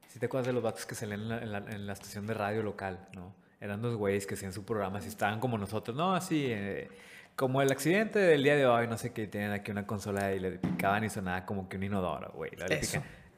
¿Sí 0.07 0.19
te 0.19 0.27
acuerdas 0.27 0.47
de 0.47 0.53
los 0.53 0.61
vatos 0.63 0.85
que 0.85 0.93
salían 0.95 1.21
en 1.21 1.29
la, 1.29 1.37
en 1.41 1.51
la- 1.51 1.57
en 1.75 1.87
la 1.87 1.93
estación 1.93 2.25
de 2.27 2.33
radio 2.35 2.61
local, 2.63 3.07
no? 3.15 3.33
Eran 3.59 3.81
dos 3.81 3.95
güeyes 3.95 4.27
que 4.27 4.35
hacían 4.35 4.53
su 4.53 4.63
programa, 4.65 4.99
así 4.99 5.07
estaban 5.07 5.39
como 5.39 5.57
nosotros, 5.57 5.95
¿no? 5.97 6.13
Así, 6.15 6.45
eh, 6.47 6.89
como 7.35 7.61
el 7.61 7.71
accidente 7.71 8.19
del 8.19 8.43
día 8.43 8.55
de 8.55 8.65
hoy, 8.65 8.87
no 8.87 8.97
sé 8.97 9.11
qué, 9.11 9.27
tienen 9.27 9.51
aquí 9.51 9.71
una 9.71 9.85
consola 9.85 10.33
y 10.33 10.39
le 10.39 10.51
picaban 10.51 11.03
y 11.03 11.09
sonaba 11.09 11.45
como 11.45 11.67
que 11.67 11.77
un 11.77 11.83
inodoro, 11.83 12.31
güey. 12.33 12.51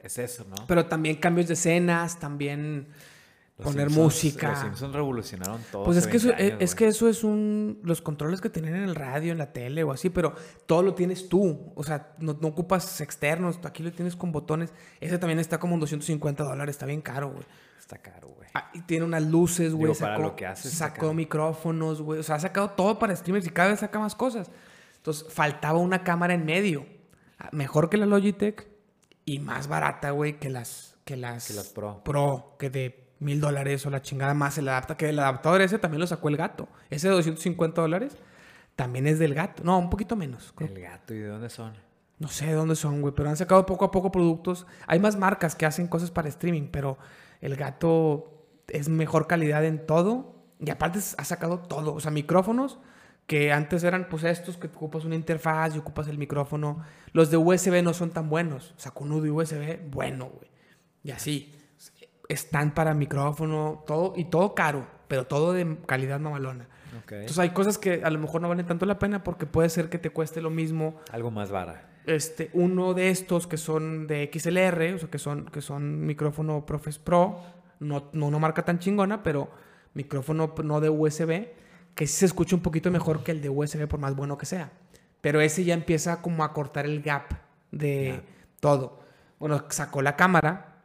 Es 0.00 0.18
eso, 0.18 0.44
¿no? 0.48 0.66
Pero 0.68 0.86
también 0.86 1.16
cambios 1.16 1.48
de 1.48 1.54
escenas, 1.54 2.20
también 2.20 2.88
Los 3.58 3.66
poner 3.72 3.88
Simpsons- 3.88 3.94
música. 4.02 4.50
Los 4.50 4.58
Simpsons 4.60 4.94
revolucionaron 4.94 5.60
todo. 5.72 5.84
Pues 5.84 5.96
es 5.96 6.06
que, 6.06 6.16
eso, 6.18 6.28
20 6.28 6.42
es, 6.46 6.50
años, 6.52 6.62
es 6.62 6.70
güey. 6.74 6.78
que 6.78 6.86
eso 6.88 7.08
es 7.08 7.24
un... 7.24 7.80
Los 7.82 8.00
controles 8.02 8.40
que 8.40 8.48
tienen 8.50 8.74
en 8.76 8.82
el 8.84 8.94
radio, 8.94 9.32
en 9.32 9.38
la 9.38 9.52
tele 9.52 9.82
o 9.82 9.90
así, 9.92 10.10
pero 10.10 10.34
todo 10.66 10.82
lo 10.82 10.94
tienes 10.94 11.28
tú. 11.28 11.72
O 11.74 11.82
sea, 11.82 12.14
no, 12.20 12.38
no 12.40 12.48
ocupas 12.48 13.00
externos. 13.00 13.58
Aquí 13.64 13.82
lo 13.82 13.90
tienes 13.92 14.14
con 14.16 14.30
botones. 14.32 14.72
Ese 15.00 15.18
también 15.18 15.38
está 15.40 15.58
como 15.58 15.74
en 15.74 15.80
250 15.80 16.44
dólares. 16.44 16.74
Está 16.76 16.86
bien 16.86 17.00
caro, 17.00 17.30
güey. 17.30 17.42
Está 17.78 17.98
caro, 17.98 18.28
güey. 18.28 18.48
Ah, 18.54 18.70
y 18.74 18.82
tiene 18.82 19.04
unas 19.04 19.22
luces, 19.24 19.72
güey. 19.74 19.92
Digo, 19.92 19.98
para 19.98 20.14
sacó- 20.14 20.22
lo 20.22 20.36
que 20.36 20.46
hace, 20.46 20.68
Sacó 20.70 21.12
micrófonos, 21.14 22.00
güey. 22.00 22.20
O 22.20 22.22
sea, 22.22 22.36
ha 22.36 22.40
sacado 22.40 22.70
todo 22.70 22.98
para 22.98 23.14
streamers 23.16 23.46
y 23.46 23.50
cada 23.50 23.70
vez 23.70 23.80
saca 23.80 23.98
más 23.98 24.14
cosas. 24.14 24.50
Entonces, 24.96 25.26
faltaba 25.32 25.78
una 25.78 26.04
cámara 26.04 26.34
en 26.34 26.44
medio. 26.44 26.86
Ah, 27.38 27.48
Mejor 27.52 27.88
que 27.90 27.96
la 27.96 28.06
Logitech 28.06 28.68
y 29.24 29.38
más 29.40 29.68
barata, 29.68 30.10
güey, 30.10 30.38
que 30.38 30.48
las, 30.50 30.96
que 31.04 31.16
las, 31.16 31.48
Que 31.48 31.54
las 31.54 31.68
Pro. 31.68 32.02
Pro, 32.04 32.56
que 32.58 32.68
de 32.70 33.07
mil 33.20 33.40
dólares 33.40 33.84
o 33.86 33.90
la 33.90 34.02
chingada 34.02 34.34
más 34.34 34.58
el 34.58 34.68
adapta. 34.68 34.96
Que 34.96 35.08
el 35.08 35.18
adaptador 35.18 35.60
ese 35.60 35.78
también 35.78 36.00
lo 36.00 36.06
sacó 36.06 36.28
el 36.28 36.36
gato. 36.36 36.68
Ese 36.90 37.08
de 37.08 37.14
250 37.14 37.80
dólares 37.80 38.16
también 38.76 39.06
es 39.06 39.18
del 39.18 39.34
gato. 39.34 39.62
No, 39.64 39.78
un 39.78 39.90
poquito 39.90 40.16
menos. 40.16 40.52
creo. 40.54 40.70
El 40.70 40.80
gato, 40.80 41.14
¿y 41.14 41.18
de 41.18 41.28
dónde 41.28 41.50
son? 41.50 41.72
No 42.18 42.28
sé 42.28 42.46
de 42.46 42.52
dónde 42.52 42.74
son, 42.74 43.00
güey, 43.00 43.14
pero 43.14 43.28
han 43.28 43.36
sacado 43.36 43.64
poco 43.66 43.84
a 43.84 43.90
poco 43.90 44.10
productos. 44.10 44.66
Hay 44.86 44.98
más 44.98 45.16
marcas 45.16 45.54
que 45.54 45.66
hacen 45.66 45.86
cosas 45.86 46.10
para 46.10 46.28
streaming, 46.28 46.68
pero 46.70 46.98
el 47.40 47.56
gato 47.56 48.46
es 48.68 48.88
mejor 48.88 49.26
calidad 49.26 49.64
en 49.64 49.86
todo. 49.86 50.34
Y 50.60 50.70
aparte 50.70 50.98
ha 51.16 51.24
sacado 51.24 51.60
todo. 51.60 51.94
O 51.94 52.00
sea, 52.00 52.10
micrófonos 52.10 52.78
que 53.28 53.52
antes 53.52 53.84
eran 53.84 54.08
pues 54.08 54.24
estos 54.24 54.56
que 54.56 54.68
ocupas 54.68 55.04
una 55.04 55.14
interfaz 55.14 55.76
y 55.76 55.78
ocupas 55.78 56.08
el 56.08 56.18
micrófono. 56.18 56.82
Los 57.12 57.30
de 57.30 57.36
USB 57.36 57.82
no 57.82 57.92
son 57.94 58.10
tan 58.10 58.28
buenos. 58.28 58.74
Sacó 58.76 59.04
uno 59.04 59.20
de 59.20 59.30
USB 59.30 59.78
bueno, 59.90 60.30
güey. 60.30 60.50
Y 61.04 61.10
así. 61.10 61.54
Están 62.28 62.74
para 62.74 62.94
micrófono, 62.94 63.82
todo, 63.86 64.12
y 64.16 64.26
todo 64.26 64.54
caro, 64.54 64.86
pero 65.08 65.26
todo 65.26 65.52
de 65.52 65.78
calidad 65.86 66.20
mamalona. 66.20 66.68
Entonces 67.10 67.38
hay 67.38 67.50
cosas 67.50 67.78
que 67.78 68.02
a 68.04 68.10
lo 68.10 68.18
mejor 68.18 68.42
no 68.42 68.48
valen 68.48 68.66
tanto 68.66 68.84
la 68.84 68.98
pena 68.98 69.24
porque 69.24 69.46
puede 69.46 69.68
ser 69.70 69.88
que 69.88 69.98
te 69.98 70.10
cueste 70.10 70.42
lo 70.42 70.50
mismo 70.50 70.96
Algo 71.10 71.30
más 71.30 71.50
vara. 71.50 71.88
este, 72.06 72.50
uno 72.52 72.92
de 72.94 73.10
estos 73.10 73.46
que 73.46 73.56
son 73.56 74.06
de 74.06 74.30
XLR, 74.32 74.94
o 74.94 74.98
sea, 74.98 75.10
que 75.10 75.18
son, 75.18 75.46
que 75.46 75.62
son 75.62 76.04
micrófono 76.06 76.66
Profes 76.66 76.98
Pro, 76.98 77.40
no, 77.80 78.10
no 78.12 78.26
una 78.26 78.38
marca 78.38 78.64
tan 78.64 78.78
chingona, 78.78 79.22
pero 79.22 79.50
micrófono 79.94 80.54
no 80.62 80.80
de 80.80 80.90
USB, 80.90 81.48
que 81.94 82.06
sí 82.06 82.18
se 82.18 82.26
escucha 82.26 82.56
un 82.56 82.62
poquito 82.62 82.90
mejor 82.90 83.22
que 83.22 83.32
el 83.32 83.40
de 83.40 83.48
USB 83.48 83.86
por 83.88 84.00
más 84.00 84.14
bueno 84.14 84.36
que 84.36 84.46
sea. 84.46 84.70
Pero 85.20 85.40
ese 85.40 85.64
ya 85.64 85.74
empieza 85.74 86.22
como 86.22 86.44
a 86.44 86.52
cortar 86.52 86.84
el 86.84 87.02
gap 87.02 87.32
de 87.70 88.22
todo. 88.60 89.00
Bueno, 89.38 89.64
sacó 89.68 90.02
la 90.02 90.16
cámara, 90.16 90.77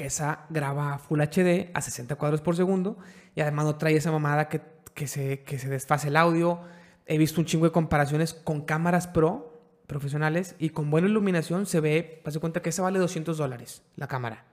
que 0.00 0.06
esa 0.06 0.46
graba 0.48 0.96
Full 0.96 1.20
HD 1.20 1.70
a 1.74 1.82
60 1.82 2.16
cuadros 2.16 2.40
por 2.40 2.56
segundo 2.56 2.96
y 3.34 3.42
además 3.42 3.66
no 3.66 3.76
trae 3.76 3.94
esa 3.94 4.10
mamada 4.10 4.48
que, 4.48 4.62
que, 4.94 5.06
se, 5.06 5.42
que 5.42 5.58
se 5.58 5.68
desfase 5.68 6.08
el 6.08 6.16
audio. 6.16 6.62
He 7.04 7.18
visto 7.18 7.38
un 7.38 7.44
chingo 7.44 7.66
de 7.66 7.70
comparaciones 7.72 8.32
con 8.32 8.62
cámaras 8.62 9.06
pro 9.06 9.60
profesionales 9.86 10.56
y 10.58 10.70
con 10.70 10.90
buena 10.90 11.06
iluminación 11.06 11.66
se 11.66 11.80
ve, 11.80 12.22
de 12.24 12.40
cuenta 12.40 12.62
que 12.62 12.70
esa 12.70 12.80
vale 12.80 12.98
200 12.98 13.36
dólares 13.36 13.82
la 13.96 14.06
cámara 14.06 14.46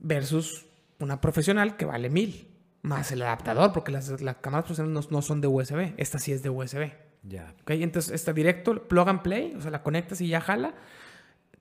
versus 0.00 0.66
una 0.98 1.18
profesional 1.18 1.78
que 1.78 1.86
vale 1.86 2.10
1000 2.10 2.46
más 2.82 3.10
el 3.10 3.22
adaptador 3.22 3.72
porque 3.72 3.90
las, 3.90 4.20
las 4.20 4.36
cámaras 4.36 4.66
profesionales 4.66 5.08
no, 5.10 5.16
no 5.16 5.22
son 5.22 5.40
de 5.40 5.48
USB, 5.48 5.94
esta 5.96 6.18
sí 6.18 6.30
es 6.30 6.42
de 6.42 6.50
USB. 6.50 6.92
Ya. 7.22 7.54
¿ok? 7.62 7.70
Entonces 7.70 8.12
está 8.12 8.34
directo, 8.34 8.86
plug 8.86 9.08
and 9.08 9.22
play, 9.22 9.54
o 9.56 9.62
sea, 9.62 9.70
la 9.70 9.82
conectas 9.82 10.20
y 10.20 10.28
ya 10.28 10.42
jala. 10.42 10.74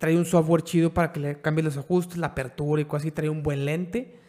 Trae 0.01 0.17
un 0.17 0.25
software 0.25 0.63
chido 0.63 0.95
para 0.95 1.13
que 1.13 1.19
le 1.19 1.41
cambies 1.41 1.63
los 1.63 1.77
ajustes, 1.77 2.17
la 2.17 2.25
apertura 2.25 2.81
y 2.81 2.85
cosas 2.85 3.03
así. 3.03 3.11
Trae 3.11 3.29
un 3.29 3.43
buen 3.43 3.65
lente 3.65 4.19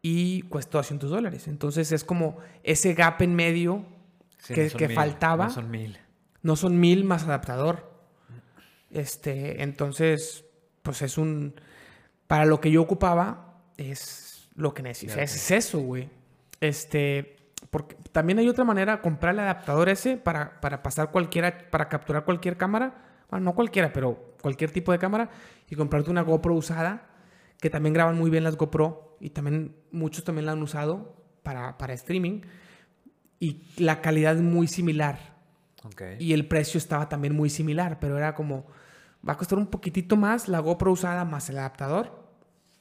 y 0.00 0.40
cuesta 0.48 0.78
200 0.78 1.10
dólares. 1.10 1.48
Entonces 1.48 1.92
es 1.92 2.02
como 2.02 2.38
ese 2.62 2.94
gap 2.94 3.20
en 3.20 3.34
medio 3.34 3.84
Sí, 4.38 4.54
que, 4.54 4.70
no 4.70 4.78
que 4.78 4.88
mil, 4.88 4.96
faltaba. 4.96 5.48
No 5.48 5.50
son 5.50 5.70
mil. 5.70 5.98
No 6.40 6.56
son 6.56 6.80
mil 6.80 7.04
más 7.04 7.24
adaptador. 7.24 7.92
Este, 8.90 9.62
entonces, 9.62 10.46
pues 10.80 11.02
es 11.02 11.18
un. 11.18 11.60
Para 12.26 12.46
lo 12.46 12.58
que 12.58 12.70
yo 12.70 12.80
ocupaba, 12.80 13.60
es 13.76 14.48
lo 14.54 14.72
que 14.72 14.82
necesito. 14.82 15.20
Es 15.20 15.50
eso, 15.50 15.80
güey. 15.80 16.08
Este. 16.58 17.36
Porque 17.68 17.96
también 18.12 18.38
hay 18.38 18.48
otra 18.48 18.64
manera, 18.64 19.02
comprar 19.02 19.34
el 19.34 19.40
adaptador 19.40 19.90
ese 19.90 20.16
para, 20.16 20.58
para 20.62 20.82
pasar 20.82 21.10
cualquiera, 21.10 21.70
para 21.70 21.90
capturar 21.90 22.24
cualquier 22.24 22.56
cámara. 22.56 23.11
Bueno, 23.32 23.46
no 23.46 23.54
cualquiera, 23.54 23.92
pero 23.92 24.36
cualquier 24.40 24.70
tipo 24.70 24.92
de 24.92 25.00
cámara. 25.00 25.30
Y 25.68 25.74
comprarte 25.74 26.10
una 26.10 26.22
GoPro 26.22 26.54
usada, 26.54 27.10
que 27.58 27.68
también 27.68 27.94
graban 27.94 28.16
muy 28.16 28.30
bien 28.30 28.44
las 28.44 28.56
GoPro. 28.56 29.16
Y 29.18 29.30
también, 29.30 29.74
muchos 29.90 30.22
también 30.22 30.46
la 30.46 30.52
han 30.52 30.62
usado 30.62 31.16
para, 31.42 31.78
para 31.78 31.94
streaming. 31.94 32.42
Y 33.40 33.62
la 33.76 34.00
calidad 34.00 34.36
es 34.36 34.42
muy 34.42 34.68
similar. 34.68 35.34
Y 36.20 36.32
el 36.32 36.46
precio 36.46 36.78
estaba 36.78 37.08
también 37.08 37.34
muy 37.34 37.50
similar, 37.50 37.98
pero 37.98 38.16
era 38.16 38.36
como, 38.36 38.66
Va 39.26 39.34
a 39.34 39.36
costar 39.36 39.58
un 39.58 39.68
poquitito 39.68 40.16
más 40.16 40.48
la 40.48 40.58
GoPro 40.58 40.92
usada 40.92 41.24
más 41.24 41.48
el 41.48 41.58
adaptador. 41.58 42.26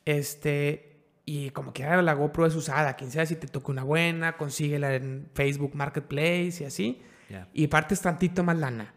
Este, 0.06 1.06
y 1.24 1.52
como 1.52 1.72
quiera 1.72 2.02
la 2.02 2.14
GoPro 2.14 2.48
es 2.48 2.56
usada, 2.56 2.96
quien 2.96 3.12
sea, 3.12 3.26
si 3.26 3.36
te 3.36 3.48
toca 3.48 3.72
una 3.72 3.84
buena, 3.84 4.38
consíguela 4.38 4.96
en 4.96 5.30
Facebook 5.34 5.76
Marketplace 5.76 6.58
y 6.62 6.64
así. 6.66 7.02
Y 7.54 7.68
partes 7.68 8.02
tantito 8.02 8.44
más 8.44 8.58
lana. 8.58 8.94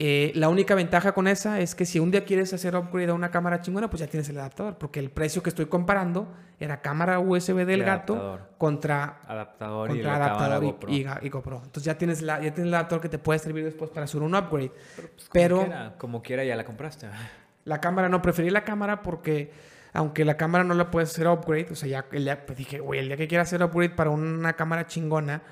Eh, 0.00 0.32
la 0.34 0.48
única 0.48 0.74
ventaja 0.74 1.12
con 1.12 1.28
esa 1.28 1.60
es 1.60 1.76
que 1.76 1.84
si 1.86 2.00
un 2.00 2.10
día 2.10 2.24
quieres 2.24 2.52
hacer 2.52 2.74
upgrade 2.74 3.10
a 3.10 3.14
una 3.14 3.30
cámara 3.30 3.60
chingona, 3.60 3.88
pues 3.88 4.00
ya 4.00 4.08
tienes 4.08 4.28
el 4.28 4.38
adaptador. 4.38 4.76
Porque 4.76 4.98
el 4.98 5.10
precio 5.10 5.40
que 5.42 5.50
estoy 5.50 5.66
comparando 5.66 6.26
era 6.58 6.80
cámara 6.82 7.20
USB 7.20 7.64
del 7.64 7.84
gato 7.84 8.14
adaptador. 8.14 8.48
contra, 8.58 9.20
Adaptador 9.26 9.90
y 9.90 9.92
contra 9.94 10.16
adaptador 10.16 10.64
y- 10.64 10.66
GoPro. 10.66 10.92
y, 10.92 11.04
ga- 11.04 11.18
y 11.22 11.28
GoPro. 11.28 11.56
Entonces 11.58 11.84
ya 11.84 11.96
tienes, 11.96 12.22
la, 12.22 12.34
ya 12.40 12.52
tienes 12.52 12.68
el 12.68 12.74
adaptador 12.74 13.02
que 13.02 13.08
te 13.08 13.18
puede 13.18 13.38
servir 13.38 13.64
después 13.64 13.90
para 13.90 14.04
hacer 14.04 14.20
un 14.20 14.34
upgrade. 14.34 14.72
Pues, 14.96 15.08
como 15.28 15.30
Pero 15.32 15.58
quiera, 15.60 15.94
como 15.96 16.22
quiera 16.22 16.44
ya 16.44 16.56
la 16.56 16.64
compraste. 16.64 17.06
la 17.64 17.80
cámara 17.80 18.08
no, 18.08 18.20
preferí 18.20 18.50
la 18.50 18.64
cámara 18.64 19.00
porque 19.02 19.52
aunque 19.92 20.24
la 20.24 20.36
cámara 20.36 20.64
no 20.64 20.74
la 20.74 20.90
puedes 20.90 21.10
hacer 21.10 21.28
upgrade, 21.28 21.68
o 21.70 21.76
sea, 21.76 21.88
ya 21.88 22.06
el 22.10 22.24
día, 22.24 22.44
pues 22.46 22.58
dije, 22.58 22.80
güey, 22.80 22.98
el 22.98 23.06
día 23.06 23.16
que 23.16 23.28
quiera 23.28 23.42
hacer 23.42 23.62
upgrade 23.62 23.90
para 23.90 24.10
una 24.10 24.54
cámara 24.54 24.88
chingona, 24.88 25.42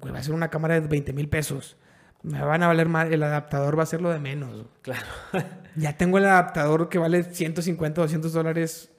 güey, 0.00 0.14
va 0.14 0.18
a 0.20 0.22
ser 0.22 0.32
una 0.32 0.48
cámara 0.48 0.80
de 0.80 0.88
20 0.88 1.12
mil 1.12 1.28
pesos. 1.28 1.76
Me 2.22 2.40
van 2.40 2.62
a 2.62 2.68
valer 2.68 2.88
más, 2.88 3.10
el 3.10 3.22
adaptador 3.22 3.78
va 3.78 3.82
a 3.82 3.86
ser 3.86 4.00
lo 4.00 4.10
de 4.10 4.18
menos. 4.18 4.66
Claro. 4.82 5.06
Ya 5.74 5.96
tengo 5.96 6.18
el 6.18 6.26
adaptador 6.26 6.90
que 6.90 6.98
vale 6.98 7.22
150, 7.22 8.02
200 8.02 8.30
dólares 8.34 8.90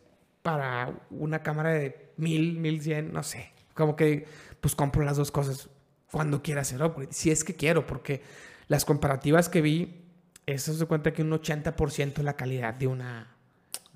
para 0.42 0.92
una 1.12 1.44
cámara 1.44 1.70
de 1.70 2.12
1000, 2.18 2.58
1100, 2.58 3.14
no 3.14 3.22
sé. 3.22 3.52
Como 3.76 3.96
que, 3.96 4.26
pues 4.60 4.74
compro 4.74 5.04
las 5.04 5.18
dos 5.18 5.30
cosas 5.30 5.70
cuando 6.12 6.42
quiera 6.42 6.62
hacer 6.62 6.82
upgrade. 6.82 7.14
Si 7.14 7.30
es 7.30 7.44
que 7.44 7.54
quiero, 7.54 7.86
porque 7.86 8.24
las 8.68 8.86
comparativas 8.86 9.50
que 9.50 9.62
vi, 9.62 10.04
eso 10.48 10.74
se 10.74 10.86
cuenta 10.88 11.14
que 11.14 11.22
un 11.22 11.32
80% 11.32 12.18
es 12.18 12.24
la 12.24 12.36
calidad 12.36 12.74
de 12.74 12.88
una. 12.88 13.36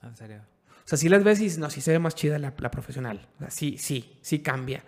En 0.03 0.15
serio. 0.15 0.41
O 0.69 0.87
sea, 0.87 0.97
si 0.99 1.09
las 1.09 1.23
ves 1.23 1.41
y 1.41 1.59
no, 1.59 1.69
sí 1.69 1.81
se 1.81 1.91
ve 1.91 1.99
más 1.99 2.13
chida 2.15 2.37
la, 2.37 2.53
la 2.57 2.71
profesional. 2.71 3.27
O 3.37 3.39
sea, 3.39 3.49
sí, 3.49 3.77
sí, 3.77 4.19
sí 4.21 4.39
cambia. 4.39 4.83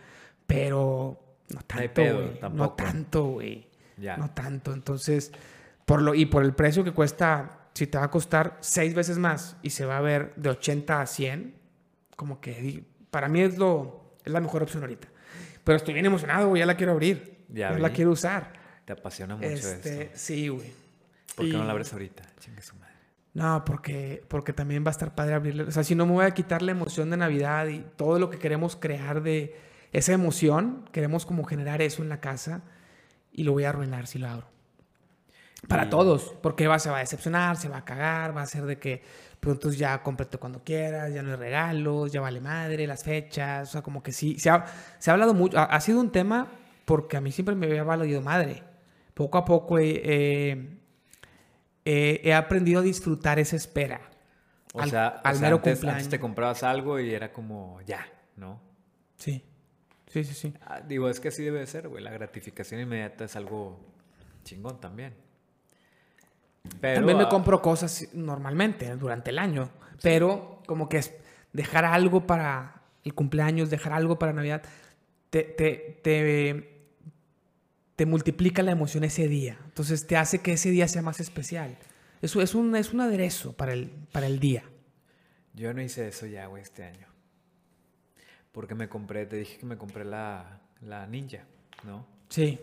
Pero 0.47 1.37
no 1.49 1.61
tanto, 1.61 2.01
güey. 2.01 2.39
No 2.53 2.71
tanto, 2.73 3.23
güey. 3.25 3.68
Ya. 3.99 4.17
No 4.17 4.29
tanto. 4.31 4.73
Entonces, 4.73 5.31
por 5.85 6.01
lo, 6.01 6.13
y 6.15 6.25
por 6.25 6.43
el 6.43 6.53
precio 6.53 6.83
que 6.83 6.91
cuesta, 6.91 7.67
si 7.73 7.87
te 7.87 7.97
va 7.97 8.05
a 8.05 8.11
costar 8.11 8.57
seis 8.61 8.93
veces 8.93 9.17
más 9.17 9.57
y 9.61 9.71
se 9.71 9.85
va 9.85 9.97
a 9.97 10.01
ver 10.01 10.33
de 10.35 10.49
80 10.49 11.01
a 11.01 11.05
100, 11.05 11.55
como 12.15 12.39
que 12.41 12.83
para 13.11 13.27
mí 13.27 13.41
es, 13.41 13.57
lo, 13.57 14.15
es 14.23 14.31
la 14.31 14.39
mejor 14.41 14.63
opción 14.63 14.83
ahorita. 14.83 15.07
Pero 15.63 15.75
estoy 15.77 15.93
bien 15.93 16.05
emocionado, 16.05 16.49
güey. 16.49 16.59
Ya 16.59 16.65
la 16.65 16.75
quiero 16.75 16.93
abrir. 16.93 17.45
Ya 17.49 17.71
la 17.71 17.91
quiero 17.91 18.11
usar. 18.11 18.53
Te 18.85 18.93
apasiona 18.93 19.35
mucho 19.35 19.47
Este, 19.47 20.03
esto. 20.03 20.17
sí, 20.17 20.47
güey. 20.47 20.71
¿Por 21.35 21.45
qué 21.45 21.53
no 21.53 21.63
la 21.63 21.71
abres 21.71 21.93
ahorita? 21.93 22.23
Chingue 22.39 22.61
su 22.61 22.75
madre. 22.75 22.93
No, 23.33 23.63
porque, 23.63 24.23
porque 24.27 24.51
también 24.51 24.83
va 24.83 24.89
a 24.89 24.91
estar 24.91 25.13
padre 25.15 25.35
abrirle. 25.35 25.63
O 25.63 25.71
sea, 25.71 25.83
si 25.83 25.95
no 25.95 26.05
me 26.05 26.13
voy 26.13 26.25
a 26.25 26.31
quitar 26.31 26.61
la 26.61 26.71
emoción 26.71 27.09
de 27.09 27.17
Navidad 27.17 27.67
y 27.67 27.85
todo 27.95 28.19
lo 28.19 28.29
que 28.29 28.39
queremos 28.39 28.75
crear 28.75 29.21
de 29.21 29.55
esa 29.91 30.13
emoción, 30.13 30.85
queremos 30.91 31.25
como 31.25 31.43
generar 31.43 31.81
eso 31.81 32.01
en 32.03 32.09
la 32.09 32.19
casa 32.19 32.63
y 33.31 33.43
lo 33.43 33.51
voy 33.53 33.63
a 33.65 33.69
arruinar 33.69 34.07
si 34.07 34.19
lo 34.19 34.27
abro. 34.29 34.47
Para 35.67 35.85
Y- 35.85 35.89
todos, 35.89 36.35
porque 36.41 36.67
va, 36.67 36.79
se 36.79 36.89
va 36.89 36.97
a 36.97 36.99
decepcionar, 37.01 37.57
se 37.57 37.67
va 37.69 37.77
a 37.77 37.85
cagar, 37.85 38.35
va 38.35 38.41
a 38.41 38.45
ser 38.45 38.65
de 38.65 38.79
que 38.79 39.01
entonces 39.41 39.77
ya 39.77 40.01
cómprate 40.03 40.37
cuando 40.37 40.63
quieras, 40.63 41.13
ya 41.13 41.21
no 41.23 41.31
hay 41.31 41.35
regalos, 41.37 42.11
ya 42.11 42.21
vale 42.21 42.39
madre, 42.41 42.85
las 42.87 43.03
fechas, 43.03 43.69
o 43.69 43.71
sea, 43.73 43.81
como 43.81 44.01
que 44.03 44.11
sí, 44.11 44.37
se 44.39 44.49
ha, 44.49 44.65
se 44.99 45.09
ha 45.09 45.13
hablado 45.13 45.33
mucho, 45.33 45.57
ha, 45.59 45.63
ha 45.65 45.81
sido 45.81 45.99
un 45.99 46.11
tema 46.11 46.47
porque 46.85 47.17
a 47.17 47.21
mí 47.21 47.31
siempre 47.31 47.55
me 47.55 47.65
había 47.67 47.83
valido 47.83 48.21
madre. 48.21 48.63
Poco 49.13 49.37
a 49.37 49.45
poco 49.45 49.79
he, 49.79 50.01
he- 50.03 50.77
he- 51.85 52.21
he 52.23 52.33
aprendido 52.33 52.79
a 52.79 52.83
disfrutar 52.83 53.39
esa 53.39 53.55
espera. 53.55 54.01
O 54.73 54.81
Al- 54.81 54.89
sea, 54.89 55.07
al 55.07 55.35
o 55.35 55.37
sea, 55.39 55.41
mero 55.47 55.55
antes, 55.57 55.73
cumpleaños. 55.73 55.97
antes 56.03 56.09
te 56.09 56.19
comprabas 56.19 56.63
algo 56.63 56.99
y 56.99 57.13
era 57.13 57.31
como 57.33 57.81
ya, 57.81 58.05
¿no? 58.37 58.61
Sí, 59.17 59.43
sí, 60.09 60.23
sí, 60.23 60.33
sí. 60.33 60.53
Ah, 60.61 60.81
digo, 60.81 61.09
es 61.09 61.19
que 61.19 61.29
así 61.29 61.43
debe 61.43 61.59
de 61.59 61.67
ser, 61.67 61.87
güey. 61.87 62.03
La 62.03 62.11
gratificación 62.11 62.81
inmediata 62.81 63.25
es 63.25 63.35
algo 63.35 63.79
chingón 64.43 64.81
también. 64.81 65.13
Pero, 66.81 66.95
También 66.95 67.17
me 67.17 67.23
ah, 67.23 67.29
compro 67.29 67.61
cosas 67.61 68.09
normalmente 68.13 68.95
durante 68.95 69.31
el 69.31 69.39
año, 69.39 69.69
pero 70.01 70.61
como 70.65 70.89
que 70.89 70.97
es 70.97 71.13
dejar 71.53 71.85
algo 71.85 72.27
para 72.27 72.81
el 73.03 73.13
cumpleaños, 73.13 73.69
dejar 73.69 73.93
algo 73.93 74.19
para 74.19 74.33
Navidad, 74.33 74.61
te, 75.29 75.43
te, 75.43 75.99
te, 76.03 76.79
te 77.95 78.05
multiplica 78.05 78.61
la 78.61 78.71
emoción 78.71 79.03
ese 79.03 79.27
día. 79.27 79.57
Entonces 79.65 80.05
te 80.05 80.17
hace 80.17 80.39
que 80.39 80.53
ese 80.53 80.69
día 80.69 80.87
sea 80.87 81.01
más 81.01 81.19
especial. 81.19 81.77
Eso 82.21 82.41
es 82.41 82.55
un, 82.55 82.75
es 82.75 82.93
un 82.93 83.01
aderezo 83.01 83.53
para 83.53 83.73
el, 83.73 83.89
para 84.11 84.27
el 84.27 84.39
día. 84.39 84.63
Yo 85.53 85.73
no 85.73 85.81
hice 85.81 86.07
eso 86.07 86.25
ya, 86.25 86.45
güey, 86.47 86.61
este 86.61 86.83
año. 86.83 87.08
Porque 88.51 88.75
me 88.75 88.89
compré, 88.89 89.25
te 89.25 89.37
dije 89.37 89.57
que 89.57 89.65
me 89.65 89.77
compré 89.77 90.05
la, 90.05 90.59
la 90.81 91.05
Ninja, 91.07 91.45
¿no? 91.83 92.05
Sí. 92.29 92.59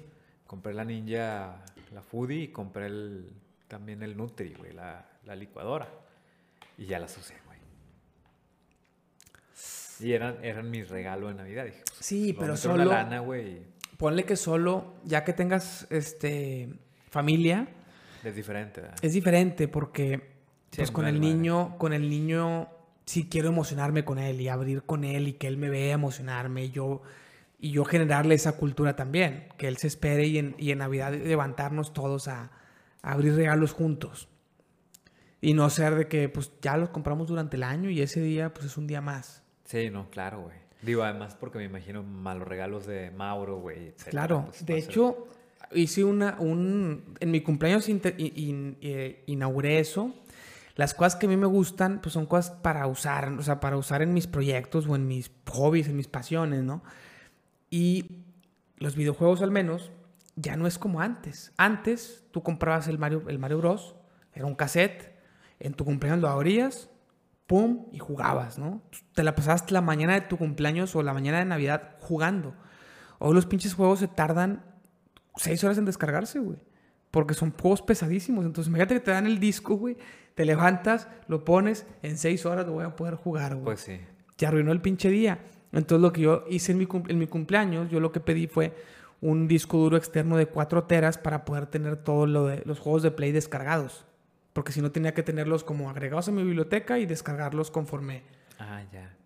Compré 0.47 0.75
la 0.75 0.85
Ninja, 0.85 1.65
la 1.93 2.03
Foodie 2.03 2.45
y 2.45 2.49
compré 2.49 2.87
el, 2.87 3.31
también 3.69 4.03
el 4.03 4.17
Nutri, 4.17 4.55
güey, 4.55 4.73
la, 4.73 5.09
la 5.25 5.37
licuadora. 5.37 5.89
Y 6.79 6.87
ya 6.87 6.99
las 6.99 7.17
usé, 7.17 7.35
güey. 7.47 7.59
Y 10.01 10.13
eran, 10.13 10.45
eran 10.45 10.71
mi 10.71 10.83
regalo 10.83 11.29
de 11.29 11.35
Navidad. 11.35 11.65
Dije, 11.65 11.83
pues, 11.87 12.05
Sí, 12.05 12.37
pero 12.39 12.57
solo... 12.57 12.75
una 12.75 12.85
lana, 12.85 13.21
güey. 13.21 13.63
Ponle 13.97 14.25
que 14.25 14.37
solo, 14.37 14.97
ya 15.05 15.25
que 15.25 15.33
tengas 15.33 15.87
este, 15.91 16.69
familia, 17.09 17.67
Es 18.23 18.35
diferente, 18.35 18.83
¿verdad? 18.83 18.99
Es 19.01 19.15
diferente 19.15 19.69
porque 19.69 20.37
pues 20.75 20.91
con 20.91 21.07
el 21.07 21.19
niño, 21.21 21.79
con 21.79 21.95
el 21.95 22.11
niño 22.11 22.69
sí 23.07 23.29
quiero 23.31 23.49
emocionarme 23.49 24.05
con 24.05 24.19
él 24.19 24.41
y 24.41 24.49
abrir 24.49 24.83
con 24.83 25.05
él 25.05 25.29
y 25.29 25.33
que 25.35 25.47
él 25.47 25.57
me 25.57 25.71
vea 25.71 25.95
emocionarme 25.95 26.65
y 26.65 26.71
yo 26.71 27.03
y 27.59 27.71
yo 27.71 27.85
generarle 27.87 28.35
esa 28.35 28.59
cultura 28.59 28.97
también, 28.97 29.49
que 29.57 29.67
él 29.67 29.79
se 29.79 29.87
espere 29.87 30.27
y 30.27 30.37
en, 30.37 30.55
y 30.59 30.73
en 30.73 30.79
Navidad 30.79 31.15
levantarnos 31.15 31.95
todos 31.95 32.29
a, 32.29 32.51
a 33.01 33.13
abrir 33.13 33.35
regalos 33.35 33.73
juntos. 33.73 34.29
Y 35.41 35.55
no 35.55 35.71
ser 35.71 35.95
de 35.95 36.07
que 36.09 36.29
pues 36.29 36.53
ya 36.61 36.77
los 36.77 36.91
compramos 36.91 37.29
durante 37.29 37.57
el 37.57 37.63
año 37.63 37.89
y 37.89 38.03
ese 38.03 38.21
día 38.21 38.53
pues 38.53 38.67
es 38.67 38.77
un 38.77 38.87
día 38.87 39.01
más. 39.01 39.43
Sí, 39.65 39.89
no, 39.91 40.11
claro, 40.11 40.43
güey. 40.43 40.57
Digo, 40.83 41.03
además 41.03 41.35
porque 41.35 41.57
me 41.59 41.65
imagino 41.65 42.03
malos 42.03 42.47
regalos 42.47 42.87
de 42.87 43.11
Mauro, 43.11 43.59
güey. 43.59 43.93
Claro, 44.11 44.45
Pues, 44.49 44.67
de 44.67 44.75
a 44.75 44.81
ser- 44.81 44.91
hecho, 44.91 45.29
hice 45.73 46.05
una, 46.05 46.37
un, 46.39 47.15
en 47.21 47.31
mi 47.31 47.41
cumpleaños 47.41 47.89
in- 47.89 48.03
in- 48.19 48.77
eh, 48.83 49.23
inauguré 49.27 49.79
eso. 49.79 50.15
Las 50.77 50.95
cosas 50.95 51.17
que 51.17 51.27
a 51.27 51.29
mí 51.29 51.37
me 51.37 51.47
gustan, 51.47 52.01
pues 52.01 52.13
son 52.13 52.27
cosas 52.27 52.55
para 52.63 52.87
usar, 52.87 53.33
o 53.33 53.43
sea, 53.43 53.61
para 53.61 53.77
usar 53.77 54.03
en 54.03 54.13
mis 54.13 54.27
proyectos 54.27 54.87
o 54.87 54.95
en 54.95 55.09
mis 55.09 55.31
hobbies, 55.51 55.89
en 55.89 55.97
mis 55.97 56.07
pasiones, 56.07 56.63
¿no? 56.63 56.83
Y 57.71 58.27
los 58.77 58.95
videojuegos 58.95 59.41
al 59.41 59.51
menos 59.51 59.91
ya 60.37 60.57
no 60.57 60.67
es 60.67 60.79
como 60.79 61.01
antes. 61.01 61.53
Antes 61.57 62.25
tú 62.31 62.43
comprabas 62.43 62.89
el 62.89 62.99
Mario, 62.99 63.25
el 63.29 63.39
Mario 63.39 63.59
Bros, 63.59 63.97
era 64.35 64.45
un 64.45 64.55
cassette, 64.55 65.17
en 65.59 65.73
tu 65.73 65.87
cumpleaños 65.87 66.21
lo 66.21 66.29
abrías, 66.29 66.91
pum, 67.47 67.87
y 67.91 67.99
jugabas, 67.99 68.59
¿no? 68.59 68.83
Te 69.15 69.25
la 69.25 69.35
pasabas 69.35 69.71
la 69.71 69.81
mañana 69.81 70.13
de 70.13 70.21
tu 70.23 70.37
cumpleaños 70.37 70.95
o 70.95 71.03
la 71.03 71.15
mañana 71.15 71.39
de 71.39 71.47
Navidad 71.47 71.97
jugando. 72.01 72.55
Hoy 73.19 73.35
los 73.35 73.47
pinches 73.47 73.73
juegos 73.73 74.01
se 74.01 74.09
tardan 74.09 74.63
seis 75.37 75.65
horas 75.65 75.79
en 75.79 75.87
descargarse, 75.87 76.39
güey. 76.39 76.59
Porque 77.17 77.33
son 77.33 77.51
juegos 77.51 77.81
pesadísimos. 77.81 78.45
Entonces, 78.45 78.69
imagínate 78.69 78.93
que 78.93 79.01
te 79.01 79.11
dan 79.11 79.25
el 79.25 79.41
disco, 79.41 79.77
güey. 79.77 79.97
Te 80.35 80.45
levantas, 80.45 81.09
lo 81.29 81.47
pones, 81.47 81.87
en 82.03 82.19
seis 82.19 82.45
horas 82.45 82.67
lo 82.67 82.73
voy 82.73 82.85
a 82.85 82.95
poder 82.95 83.15
jugar, 83.15 83.55
güey 83.55 83.65
Pues 83.65 83.81
sí. 83.81 83.99
te 84.37 84.45
arruinó 84.45 84.71
el 84.71 84.83
pinche 84.83 85.09
día. 85.09 85.39
Entonces 85.73 86.03
lo 86.03 86.13
que 86.13 86.21
yo 86.21 86.45
hice 86.51 86.73
en 86.73 86.79
mi, 86.79 86.87
en 87.09 87.19
mi 87.19 87.27
cumpleaños, 87.27 87.91
yo 87.91 88.01
lo 88.01 88.13
que 88.13 88.21
pedí 88.21 88.49
fue 88.49 88.77
un 89.23 89.49
disco 89.49 89.79
duro 89.79 89.97
externo 89.97 90.37
de 90.37 90.45
4 90.45 90.85
teras 90.85 91.17
para 91.17 91.47
poder 91.47 91.65
tener 91.69 91.97
todos 91.97 92.29
lo 92.29 92.49
de, 92.49 92.61
los 92.67 92.81
juegos 92.81 93.03
de 93.03 93.11
Play 93.11 93.33
descargados. 93.33 94.05
Porque 94.53 94.73
si 94.73 94.83
no 94.83 94.93
tenía 94.93 95.15
que 95.15 95.23
tenerlos 95.23 95.65
como 95.65 95.89
agregados 95.89 96.29
a 96.29 96.33
mi 96.33 96.43
biblioteca 96.43 96.99
y 96.99 97.07
descargarlos 97.07 97.71
conforme. 97.71 98.25
Ah, 98.59 98.83
ya. 98.93 99.17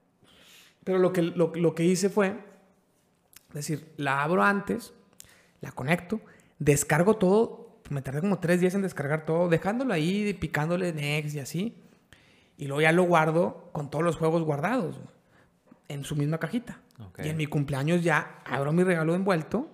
Pero 0.85 0.99
lo 0.99 1.13
que, 1.13 1.23
lo, 1.23 1.51
lo 1.57 1.75
que 1.75 1.83
hice 1.87 2.09
fue, 2.09 2.37
es 3.49 3.55
decir, 3.55 3.93
la 3.97 4.23
abro 4.23 4.45
antes, 4.45 4.95
la 5.61 5.73
conecto, 5.73 6.21
descargo 6.61 7.17
todo, 7.17 7.60
me 7.91 8.03
tardé 8.03 8.21
como 8.21 8.39
3 8.39 8.61
días 8.61 8.75
en 8.75 8.83
descargar 8.83 9.27
todo, 9.27 9.49
dejándolo 9.49 9.93
ahí, 9.93 10.33
picándole 10.35 10.93
next 10.93 11.35
y 11.35 11.41
así. 11.41 11.77
Y 12.57 12.67
luego 12.67 12.81
ya 12.83 12.93
lo 12.93 13.03
guardo 13.03 13.71
con 13.73 13.91
todos 13.91 14.05
los 14.05 14.17
juegos 14.17 14.43
guardados 14.43 14.97
güey, 14.97 15.09
en 15.89 16.05
su 16.05 16.17
misma 16.17 16.39
cajita. 16.39 16.81
Y 17.23 17.29
en 17.29 17.37
mi 17.37 17.47
cumpleaños 17.47 18.03
ya 18.03 18.41
abro 18.45 18.73
mi 18.73 18.85
regalo 18.85 19.15
envuelto, 19.15 19.71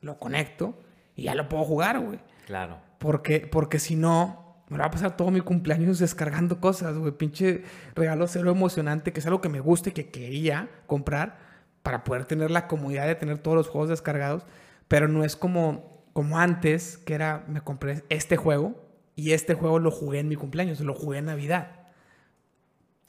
lo 0.00 0.18
conecto 0.18 0.78
y 1.16 1.24
ya 1.24 1.34
lo 1.34 1.48
puedo 1.48 1.64
jugar, 1.64 2.00
güey. 2.00 2.20
Claro. 2.46 2.78
Porque, 2.98 3.40
porque 3.40 3.78
si 3.78 3.96
no, 3.96 4.62
me 4.68 4.78
va 4.78 4.86
a 4.86 4.90
pasar 4.90 5.16
todo 5.16 5.30
mi 5.30 5.40
cumpleaños 5.40 5.98
descargando 5.98 6.60
cosas, 6.60 6.96
güey. 6.96 7.12
Pinche 7.12 7.64
regalo 7.94 8.26
cero 8.26 8.50
emocionante, 8.50 9.12
que 9.12 9.20
es 9.20 9.26
algo 9.26 9.40
que 9.40 9.48
me 9.48 9.60
gusta 9.60 9.90
y 9.90 9.92
que 9.92 10.10
quería 10.10 10.68
comprar 10.86 11.38
para 11.82 12.04
poder 12.04 12.24
tener 12.24 12.50
la 12.50 12.66
comodidad 12.66 13.06
de 13.06 13.14
tener 13.14 13.38
todos 13.38 13.56
los 13.56 13.68
juegos 13.68 13.88
descargados. 13.88 14.46
Pero 14.86 15.08
no 15.08 15.24
es 15.24 15.36
como, 15.36 15.97
como 16.18 16.40
antes, 16.40 16.98
que 16.98 17.14
era, 17.14 17.44
me 17.46 17.60
compré 17.60 18.02
este 18.08 18.36
juego 18.36 18.74
y 19.14 19.34
este 19.34 19.54
juego 19.54 19.78
lo 19.78 19.92
jugué 19.92 20.18
en 20.18 20.26
mi 20.26 20.34
cumpleaños, 20.34 20.80
lo 20.80 20.92
jugué 20.92 21.18
en 21.18 21.26
Navidad. 21.26 21.70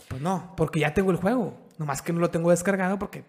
Pues 0.10 0.22
no, 0.22 0.54
porque 0.56 0.80
ya 0.80 0.94
tengo 0.94 1.10
el 1.10 1.18
juego. 1.18 1.58
Nomás 1.80 2.04
que 2.04 2.14
no 2.14 2.20
lo 2.20 2.30
tengo 2.30 2.52
descargado 2.52 3.00
porque 3.00 3.26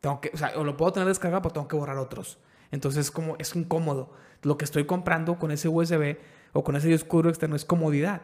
tengo 0.00 0.20
que, 0.20 0.32
o 0.34 0.36
sea, 0.36 0.54
o 0.56 0.64
lo 0.64 0.76
puedo 0.76 0.92
tener 0.92 1.06
descargado, 1.06 1.40
pero 1.40 1.52
tengo 1.52 1.68
que 1.68 1.76
borrar 1.76 1.98
otros. 1.98 2.40
Entonces, 2.72 3.12
como 3.12 3.36
es 3.38 3.54
incómodo. 3.54 4.10
Lo 4.42 4.58
que 4.58 4.64
estoy 4.64 4.86
comprando 4.86 5.38
con 5.38 5.52
ese 5.52 5.68
USB 5.68 6.16
o 6.52 6.64
con 6.64 6.74
ese 6.74 6.88
disco 6.88 7.18
duro 7.18 7.28
externo 7.28 7.54
es 7.54 7.64
comodidad. 7.64 8.22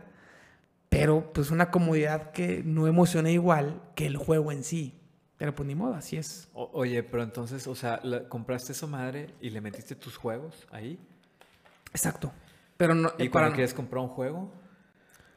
Pero, 0.89 1.33
pues, 1.33 1.53
una 1.53 1.71
comodidad 1.71 2.33
que 2.33 2.65
no 2.65 2.89
emociona 2.89 3.31
igual 3.31 3.83
que 3.95 4.07
el 4.07 4.17
juego 4.17 4.51
en 4.51 4.65
sí. 4.65 4.99
Pero, 5.39 5.55
pues, 5.55 5.67
ni 5.67 5.75
modo, 5.75 5.95
así 5.95 6.17
es. 6.17 6.49
oye, 6.55 7.03
pero 7.03 7.23
entonces, 7.23 7.67
o 7.67 7.75
sea, 7.75 8.01
compraste 8.29 8.73
esa 8.73 8.87
madre 8.87 9.35
y 9.41 9.51
le 9.51 9.61
metiste 9.61 9.95
tus 9.95 10.17
juegos 10.17 10.67
ahí. 10.71 10.99
Exacto. 11.91 12.33
Pero 12.77 12.95
no, 12.95 13.13
¿Y 13.19 13.29
cuando 13.29 13.53
quieres 13.53 13.75
comprar 13.75 14.03
un 14.03 14.09
juego? 14.09 14.51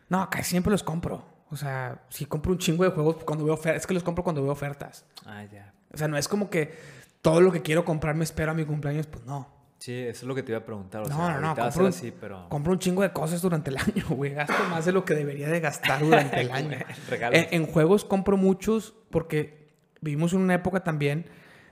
No, 0.09 0.29
casi 0.29 0.51
siempre 0.51 0.71
los 0.71 0.83
compro. 0.83 1.23
O 1.51 1.55
sea, 1.55 2.03
si 2.09 2.25
compro 2.25 2.51
un 2.51 2.57
chingo 2.57 2.83
de 2.83 2.91
juegos 2.91 3.23
cuando 3.23 3.43
veo 3.45 3.53
ofertas, 3.53 3.81
es 3.81 3.87
que 3.87 3.93
los 3.93 4.03
compro 4.03 4.23
cuando 4.23 4.41
veo 4.41 4.51
ofertas. 4.51 5.05
Ah, 5.25 5.43
ya. 5.45 5.73
O 5.93 5.97
sea, 5.97 6.07
no 6.07 6.17
es 6.17 6.27
como 6.27 6.49
que 6.49 6.73
todo 7.21 7.41
lo 7.41 7.51
que 7.51 7.61
quiero 7.61 7.85
comprar 7.85 8.15
me 8.15 8.23
espero 8.23 8.51
a 8.51 8.53
mi 8.53 8.65
cumpleaños, 8.65 9.07
pues 9.07 9.25
no. 9.25 9.47
Sí, 9.79 9.93
eso 9.97 10.25
es 10.25 10.27
lo 10.27 10.35
que 10.35 10.43
te 10.43 10.51
iba 10.51 10.59
a 10.59 10.65
preguntar. 10.65 11.07
no, 11.07 11.31
no, 11.31 11.39
no, 11.39 11.55
compro 11.55 11.85
un, 11.85 12.13
pero... 12.19 12.49
compro 12.49 12.73
un 12.73 12.79
chingo 12.79 13.01
de 13.01 13.13
cosas 13.13 13.41
durante 13.41 13.69
el 13.69 13.77
año, 13.77 14.05
güey. 14.09 14.33
Gasto 14.33 14.61
más 14.69 14.85
de 14.85 14.91
lo 14.91 15.05
que 15.05 15.15
debería 15.15 15.47
de 15.47 15.59
gastar 15.59 16.01
durante 16.03 16.41
el 16.41 16.51
año. 16.51 16.77
en, 17.09 17.47
en, 17.51 17.65
juegos 17.65 18.03
compro 18.03 18.35
muchos 18.35 18.93
porque 19.09 19.58
vivimos 20.01 20.33
en 20.33 20.39
una 20.39 20.55
época 20.55 20.83
también 20.83 21.25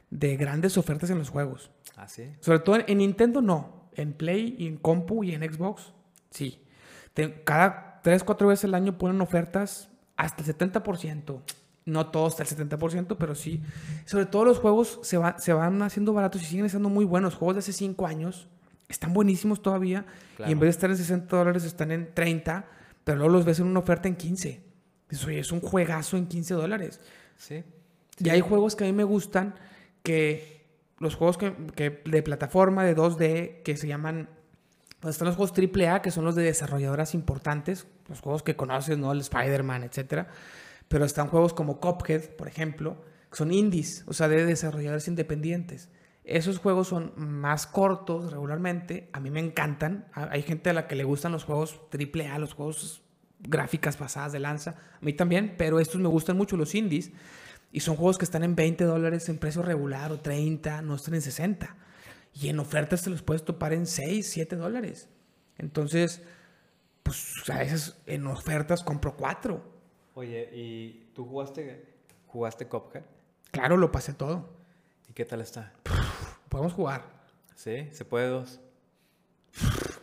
de 0.10 0.38
grandes 0.38 0.78
ofertas 0.78 1.10
en 1.10 1.18
los 1.18 1.30
juegos. 1.30 1.72
Ah, 1.96 2.08
sí. 2.08 2.32
Sobre 2.40 2.60
todo 2.60 2.78
en, 2.86 2.98
Nintendo 2.98 3.42
no. 3.42 3.90
En 3.94 4.14
Play 4.14 4.56
y 4.58 4.68
en 4.68 4.78
Compu 4.78 5.24
y 5.24 5.34
en 5.34 5.42
Xbox, 5.42 5.94
sí. 6.30 6.62
cada 7.44 8.00
3, 8.04 8.24
4 8.24 8.48
veces 8.48 8.66
al 8.66 8.76
año 8.76 8.98
ponen 8.98 9.20
ofertas 9.22 9.90
hasta 10.16 10.44
el 10.44 10.56
70%. 10.56 11.42
No 11.86 12.08
todos 12.08 12.40
hasta 12.40 12.64
el 12.64 12.70
70%, 12.70 13.16
pero 13.18 13.34
sí. 13.34 13.64
Sobre 14.06 14.26
todo 14.26 14.46
los 14.46 14.60
juegos 14.60 15.00
se, 15.04 15.20
se 15.38 15.54
van 15.54 15.82
haciendo 15.82 16.14
baratos 16.14 16.42
y 16.44 16.46
siguen 16.46 16.66
estando 16.66 16.90
muy 16.90 17.06
buenos. 17.06 17.36
Juegos 17.36 17.56
de 17.56 17.60
hace 17.60 17.74
5 17.74 18.06
años 18.06 18.48
están 18.90 19.14
buenísimos 19.14 19.62
todavía. 19.62 20.06
Y 20.46 20.52
en 20.52 20.60
vez 20.60 20.68
de 20.68 20.72
estar 20.72 20.90
en 20.90 20.98
60 20.98 21.36
dólares, 21.36 21.64
están 21.64 21.92
en 21.92 22.14
30. 22.14 22.66
Pero 23.04 23.18
luego 23.18 23.34
los 23.34 23.46
ves 23.46 23.60
en 23.60 23.68
una 23.68 23.80
oferta 23.80 24.08
en 24.08 24.16
15. 24.16 24.62
Eso 25.10 25.30
es 25.30 25.52
un 25.52 25.62
juegazo 25.62 26.18
en 26.18 26.28
15 26.28 26.54
dólares. 26.54 27.00
Sí. 27.38 27.64
Y 28.20 28.30
hay 28.30 28.42
juegos 28.42 28.76
que 28.76 28.84
a 28.84 28.88
mí 28.88 28.94
me 28.94 29.04
gustan 29.04 29.56
que 30.04 30.66
los 31.00 31.16
juegos 31.16 31.38
que, 31.38 31.54
que 31.76 32.02
de 32.06 32.24
plataforma 32.24 32.84
de 32.84 32.96
2D 32.96 33.64
que 33.64 33.78
se 33.78 33.88
llaman 33.88 34.30
pues 35.00 35.16
están 35.16 35.28
los 35.28 35.36
juegos 35.36 35.54
AAA, 35.58 36.02
que 36.02 36.12
son 36.12 36.26
los 36.26 36.36
de 36.36 36.44
desarrolladoras 36.44 37.14
importantes, 37.14 37.88
los 38.10 38.20
juegos 38.20 38.42
que 38.42 38.56
conoces, 38.56 38.98
¿no? 38.98 39.12
El 39.12 39.20
Spider-Man, 39.20 39.84
etcétera. 39.84 40.28
Pero 40.88 41.06
están 41.06 41.28
juegos 41.28 41.54
como 41.54 41.80
Cuphead, 41.80 42.36
por 42.36 42.48
ejemplo, 42.48 42.98
que 43.30 43.38
son 43.38 43.52
indies, 43.52 44.04
o 44.08 44.14
sea, 44.14 44.28
de 44.28 44.46
desarrolladores 44.46 45.08
independientes. 45.08 45.90
Esos 46.24 46.58
juegos 46.58 46.88
son 46.88 47.14
más 47.16 47.68
cortos 47.68 48.32
regularmente. 48.32 49.10
A 49.14 49.20
mí 49.20 49.30
me 49.30 49.40
encantan. 49.40 50.08
Hay 50.14 50.42
gente 50.42 50.72
a 50.72 50.74
la 50.74 50.88
que 50.88 50.96
le 50.96 51.04
gustan 51.04 51.32
los 51.32 51.46
juegos 51.46 51.80
AAA, 51.92 52.40
los 52.40 52.54
juegos 52.54 53.04
gráficas 53.40 53.98
pasadas 53.98 54.32
de 54.32 54.40
lanza. 54.40 54.72
A 54.72 55.06
mí 55.06 55.14
también, 55.14 55.56
pero 55.58 55.80
estos 55.80 56.02
me 56.02 56.10
gustan 56.10 56.36
mucho, 56.36 56.58
los 56.58 56.76
indies. 56.76 57.12
Y 57.72 57.82
son 57.82 57.96
juegos 57.96 58.18
que 58.18 58.26
están 58.26 58.44
en 58.44 58.56
20 58.56 58.84
dólares 58.84 59.28
en 59.30 59.38
precio 59.38 59.62
regular 59.62 60.12
o 60.12 60.20
30, 60.20 60.82
no 60.82 60.96
están 60.96 61.16
en 61.16 61.22
60. 61.22 61.76
Y 62.34 62.50
en 62.50 62.60
ofertas 62.60 63.04
te 63.04 63.10
los 63.10 63.22
puedes 63.22 63.44
topar 63.44 63.74
en 63.74 63.86
6, 63.86 64.30
7 64.30 64.56
dólares. 64.56 65.10
Entonces, 65.58 66.22
pues 67.04 67.34
a 67.50 67.60
veces 67.60 67.96
en 68.06 68.28
ofertas 68.28 68.84
compro 68.84 69.16
4. 69.16 69.62
Oye, 70.14 70.50
¿y 70.54 71.12
tú 71.14 71.26
jugaste, 71.26 71.86
jugaste 72.28 72.68
Cuphead? 72.68 73.04
Claro, 73.52 73.78
lo 73.78 73.92
pasé 73.92 74.14
todo. 74.14 74.50
¿Y 75.10 75.14
qué 75.14 75.26
tal 75.26 75.42
está? 75.42 75.74
Podemos 76.50 76.74
jugar. 76.74 77.04
¿Sí? 77.56 77.90
¿Se 77.92 78.06
puede 78.06 78.28
dos? 78.28 78.60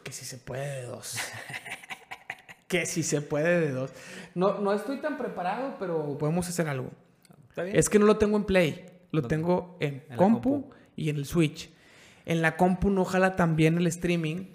que 0.02 0.12
si 0.12 0.24
se 0.24 0.38
puede 0.38 0.82
de 0.82 0.86
dos. 0.86 1.16
que 2.68 2.86
si 2.86 3.02
se 3.02 3.20
puede 3.20 3.60
de 3.60 3.70
dos. 3.70 3.92
No, 4.34 4.60
no 4.60 4.72
estoy 4.72 5.00
tan 5.00 5.18
preparado, 5.18 5.76
pero 5.78 6.18
podemos 6.18 6.48
hacer 6.48 6.68
algo. 6.68 6.90
Es 7.56 7.88
que 7.88 7.98
no 7.98 8.06
lo 8.06 8.16
tengo 8.16 8.36
en 8.36 8.44
Play. 8.44 8.86
Lo 9.12 9.22
tengo 9.22 9.76
en, 9.80 10.02
compu, 10.16 10.70
y 10.96 11.08
en 11.08 11.16
el 11.16 11.24
Switch. 11.24 11.72
En 12.24 12.42
la 12.42 12.56
compu 12.56 12.90
no 12.90 13.04
jala 13.04 13.36
también 13.36 13.78
el 13.78 13.86
streaming 13.86 14.46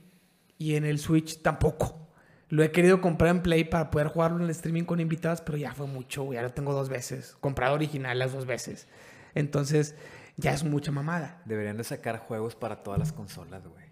y 0.57 0.75
en 0.75 0.83
el 0.83 0.99
Switch 0.99 1.41
tampoco. 1.41 2.09
Lo 2.49 2.63
he 2.63 2.71
querido 2.71 2.99
comprar 2.99 3.33
en 3.33 3.41
Play 3.41 3.63
para 3.63 3.89
poder 3.91 4.07
jugarlo 4.07 4.37
en 4.37 4.43
el 4.43 4.49
streaming 4.49 4.83
con 4.83 4.99
invitados, 4.99 5.41
pero 5.41 5.57
ya 5.57 5.73
fue 5.73 5.87
mucho, 5.87 6.33
ya 6.33 6.41
lo 6.41 6.51
tengo 6.51 6.73
dos 6.73 6.89
veces. 6.89 7.37
Comprado 7.39 7.75
original 7.75 8.17
las 8.19 8.33
dos 8.33 8.45
veces. 8.45 8.87
Entonces, 9.35 9.95
ya 10.35 10.51
es 10.53 10.63
mucha 10.63 10.91
mamada. 10.91 11.41
Deberían 11.45 11.77
de 11.77 11.83
sacar 11.83 12.17
juegos 12.17 12.55
para 12.55 12.83
todas 12.83 12.99
las 12.99 13.13
consolas, 13.13 13.65
güey. 13.67 13.85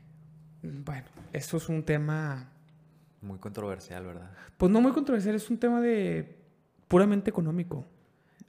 Bueno, 0.64 1.06
eso 1.34 1.58
es 1.58 1.70
un 1.70 1.84
tema... 1.84 2.52
Muy 3.22 3.38
controversial, 3.38 4.06
¿verdad? 4.06 4.32
Pues 4.58 4.72
no 4.72 4.82
muy 4.82 4.92
controversial, 4.92 5.36
es 5.36 5.50
un 5.50 5.58
tema 5.58 5.80
de 5.82 6.38
puramente 6.88 7.30
económico. 7.30 7.86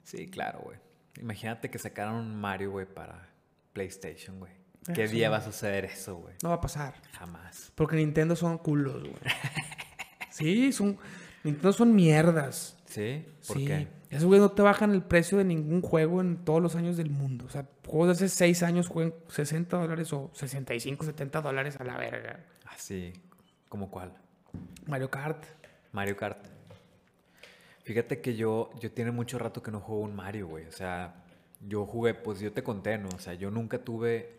Sí, 0.09 0.27
claro, 0.27 0.61
güey. 0.63 0.77
Imagínate 1.21 1.69
que 1.69 1.77
sacaran 1.77 2.15
un 2.15 2.35
Mario, 2.35 2.71
güey, 2.71 2.87
para 2.87 3.29
PlayStation, 3.73 4.39
güey. 4.39 4.53
¿Qué 4.95 5.07
día 5.07 5.29
va 5.29 5.37
a 5.37 5.41
suceder 5.41 5.85
eso, 5.85 6.15
güey? 6.15 6.33
No 6.41 6.49
va 6.49 6.55
a 6.55 6.61
pasar. 6.61 6.95
Jamás. 7.11 7.71
Porque 7.75 7.95
Nintendo 7.95 8.35
son 8.35 8.57
culos, 8.57 9.01
güey. 9.01 9.13
sí, 10.31 10.71
son. 10.71 10.97
Nintendo 11.43 11.73
son 11.73 11.93
mierdas. 11.93 12.75
¿Sí? 12.85 13.23
¿Por 13.47 13.57
sí. 13.57 13.65
qué? 13.65 13.87
Esos 14.09 14.25
güey 14.25 14.39
no 14.39 14.49
te 14.51 14.63
bajan 14.63 14.95
el 14.95 15.03
precio 15.03 15.37
de 15.37 15.43
ningún 15.43 15.83
juego 15.83 16.21
en 16.21 16.43
todos 16.43 16.59
los 16.59 16.75
años 16.75 16.97
del 16.97 17.11
mundo. 17.11 17.45
O 17.45 17.49
sea, 17.49 17.67
juegos 17.85 18.07
de 18.07 18.25
hace 18.25 18.29
6 18.29 18.63
años 18.63 18.87
juegan 18.87 19.13
60 19.27 19.77
dólares 19.77 20.11
o 20.11 20.31
65, 20.33 21.05
70 21.05 21.41
dólares 21.41 21.79
a 21.79 21.83
la 21.83 21.97
verga. 21.97 22.43
Ah, 22.65 22.73
sí. 22.77 23.13
¿Cómo 23.67 23.91
cuál? 23.91 24.15
Mario 24.87 25.11
Kart. 25.11 25.45
Mario 25.91 26.17
Kart. 26.17 26.58
Fíjate 27.89 28.21
que 28.21 28.35
yo, 28.35 28.69
yo 28.79 28.91
tiene 28.91 29.09
mucho 29.09 29.39
rato 29.39 29.63
que 29.63 29.71
no 29.71 29.79
juego 29.79 30.03
un 30.03 30.15
Mario, 30.15 30.45
güey. 30.45 30.67
O 30.67 30.71
sea, 30.71 31.23
yo 31.67 31.87
jugué, 31.87 32.13
pues 32.13 32.39
yo 32.39 32.53
te 32.53 32.61
conté, 32.61 32.99
¿no? 32.99 33.09
O 33.15 33.17
sea, 33.17 33.33
yo 33.33 33.49
nunca 33.49 33.79
tuve 33.79 34.37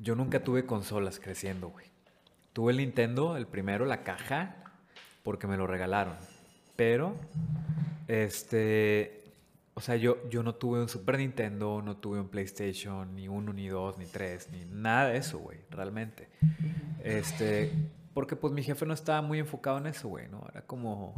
yo 0.00 0.16
nunca 0.16 0.42
tuve 0.42 0.66
consolas 0.66 1.20
creciendo, 1.20 1.68
güey. 1.68 1.86
Tuve 2.52 2.72
el 2.72 2.78
Nintendo, 2.78 3.36
el 3.36 3.46
primero, 3.46 3.84
la 3.84 4.02
caja, 4.02 4.56
porque 5.22 5.46
me 5.46 5.56
lo 5.56 5.68
regalaron. 5.68 6.16
Pero, 6.74 7.14
este, 8.08 9.22
o 9.74 9.80
sea, 9.80 9.94
yo, 9.94 10.28
yo 10.28 10.42
no 10.42 10.56
tuve 10.56 10.80
un 10.80 10.88
Super 10.88 11.18
Nintendo, 11.18 11.82
no 11.84 11.98
tuve 11.98 12.18
un 12.18 12.28
PlayStation, 12.28 13.14
ni 13.14 13.28
uno, 13.28 13.52
ni 13.52 13.68
dos, 13.68 13.98
ni 13.98 14.06
tres, 14.06 14.48
ni 14.50 14.64
nada 14.64 15.10
de 15.10 15.18
eso, 15.18 15.38
güey, 15.38 15.58
realmente. 15.70 16.28
Este, 17.04 17.72
porque 18.14 18.34
pues 18.34 18.52
mi 18.52 18.64
jefe 18.64 18.84
no 18.84 18.94
estaba 18.94 19.22
muy 19.22 19.38
enfocado 19.38 19.78
en 19.78 19.86
eso, 19.86 20.08
güey, 20.08 20.26
¿no? 20.26 20.44
Era 20.50 20.62
como, 20.62 21.14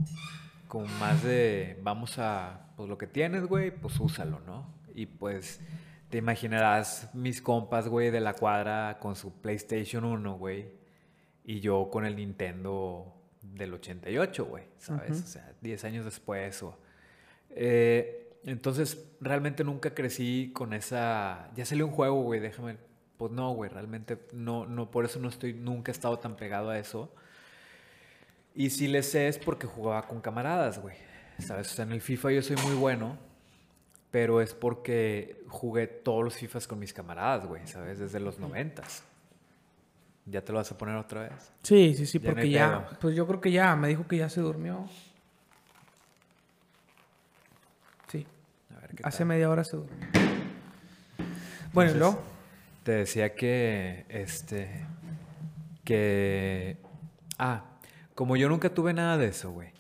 como 0.73 0.87
más 0.87 1.23
de, 1.23 1.79
vamos 1.83 2.19
a, 2.19 2.73
pues 2.79 2.89
lo 2.89 2.97
que 2.97 3.07
tienes, 3.07 3.45
güey, 3.45 3.71
pues 3.71 4.01
úsalo, 4.01 4.41
¿no? 4.41 4.75
Y 4.95 5.05
pues 5.05 5.61
te 6.09 6.17
imaginarás 6.17 7.11
mis 7.13 7.43
compas, 7.43 7.89
güey, 7.89 8.11
de 8.11 8.21
la 8.21 8.33
cuadra 8.33 8.97
con 8.99 9.15
su 9.15 9.39
PlayStation 9.43 10.03
1, 10.03 10.39
güey. 10.39 10.71
Y 11.45 11.61
yo 11.61 11.91
con 11.93 12.07
el 12.07 12.17
Nintendo 12.17 13.15
del 13.43 13.75
88, 13.75 14.47
güey, 14.47 14.65
¿sabes? 14.79 15.23
O 15.23 15.27
sea, 15.27 15.53
10 15.61 15.85
años 15.85 16.07
después 16.07 16.63
o... 16.63 16.79
Eh, 17.51 18.39
entonces, 18.45 19.13
realmente 19.21 19.65
nunca 19.65 19.95
crecí 19.95 20.53
con 20.55 20.73
esa... 20.73 21.51
Ya 21.55 21.67
salió 21.67 21.85
un 21.85 21.93
juego, 21.93 22.23
güey, 22.23 22.41
déjame... 22.41 22.79
Pues 23.19 23.31
no, 23.31 23.53
güey, 23.53 23.69
realmente 23.69 24.19
no, 24.33 24.65
no, 24.65 24.91
por 24.91 25.05
eso 25.05 25.21
no 25.21 25.29
estoy, 25.29 25.53
nunca 25.53 25.93
he 25.93 25.95
estado 25.95 26.19
tan 26.19 26.35
pegado 26.35 26.71
a 26.71 26.79
eso. 26.79 27.15
Y 28.55 28.71
si 28.71 28.89
le 28.89 29.03
sé 29.03 29.29
es 29.29 29.39
porque 29.39 29.67
jugaba 29.67 30.07
con 30.07 30.21
camaradas, 30.21 30.81
güey. 30.81 30.97
¿Sabes? 31.39 31.73
O 31.73 31.75
sea, 31.75 31.85
en 31.85 31.93
el 31.93 32.01
FIFA 32.01 32.33
yo 32.33 32.43
soy 32.43 32.57
muy 32.57 32.75
bueno 32.75 33.19
pero 34.13 34.43
es 34.43 34.53
porque 34.53 35.43
jugué 35.49 35.87
todos 35.87 36.23
los 36.23 36.37
FIFAs 36.37 36.69
con 36.69 36.79
mis 36.79 36.93
camaradas, 36.93 37.47
güey, 37.47 37.67
¿sabes? 37.67 37.99
Desde 37.99 38.21
los 38.21 38.39
noventas. 38.39 39.03
¿Ya 40.27 40.43
te 40.43 40.53
lo 40.53 40.59
vas 40.59 40.71
a 40.71 40.77
poner 40.77 40.97
otra 40.97 41.23
vez? 41.23 41.51
Sí, 41.63 41.95
sí, 41.97 42.05
sí, 42.05 42.19
porque 42.19 42.51
ya, 42.51 42.91
pues 43.01 43.17
yo 43.17 43.27
creo 43.27 43.41
que 43.41 43.51
ya, 43.51 43.75
me 43.75 43.89
dijo 43.89 44.07
que 44.07 44.19
ya 44.19 44.29
se 44.29 44.43
durmió. 44.43 44.87
Sí. 48.09 48.27
A 48.77 48.81
ver, 48.81 48.91
¿qué 48.95 49.03
Hace 49.03 49.25
media 49.25 49.49
hora 49.49 49.65
se 49.65 49.79
durmió. 49.79 49.97
Bueno. 51.73 52.19
Te 52.85 52.93
decía 52.93 53.35
que, 53.35 54.05
este, 54.11 54.85
que, 55.85 56.77
ah, 57.39 57.65
como 58.15 58.37
yo 58.37 58.49
nunca 58.49 58.73
tuve 58.73 58.93
nada 58.93 59.19
de 59.19 59.29
eso, 59.29 59.51
güey 59.51 59.73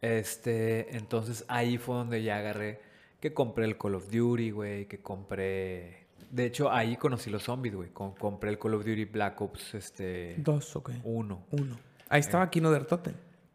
Este, 0.00 0.96
entonces 0.96 1.44
ahí 1.48 1.78
fue 1.78 1.96
donde 1.96 2.22
ya 2.22 2.36
agarré 2.38 2.80
que 3.20 3.32
compré 3.32 3.64
el 3.64 3.78
Call 3.78 3.94
of 3.94 4.10
Duty, 4.10 4.50
güey, 4.50 4.86
que 4.86 5.00
compré... 5.00 6.06
De 6.30 6.44
hecho, 6.44 6.70
ahí 6.70 6.96
conocí 6.96 7.30
los 7.30 7.44
zombies, 7.44 7.74
güey. 7.74 7.88
Com- 7.90 8.14
compré 8.14 8.50
el 8.50 8.58
Call 8.58 8.74
of 8.74 8.84
Duty 8.84 9.06
Black 9.06 9.40
Ops, 9.40 9.74
este... 9.74 10.34
Dos, 10.38 10.76
ok. 10.76 10.90
Uno. 11.04 11.44
Uno. 11.52 11.76
Ahí 12.08 12.20
estaba 12.20 12.50
Kino 12.50 12.70
der 12.70 12.84
Totem. 12.84 13.14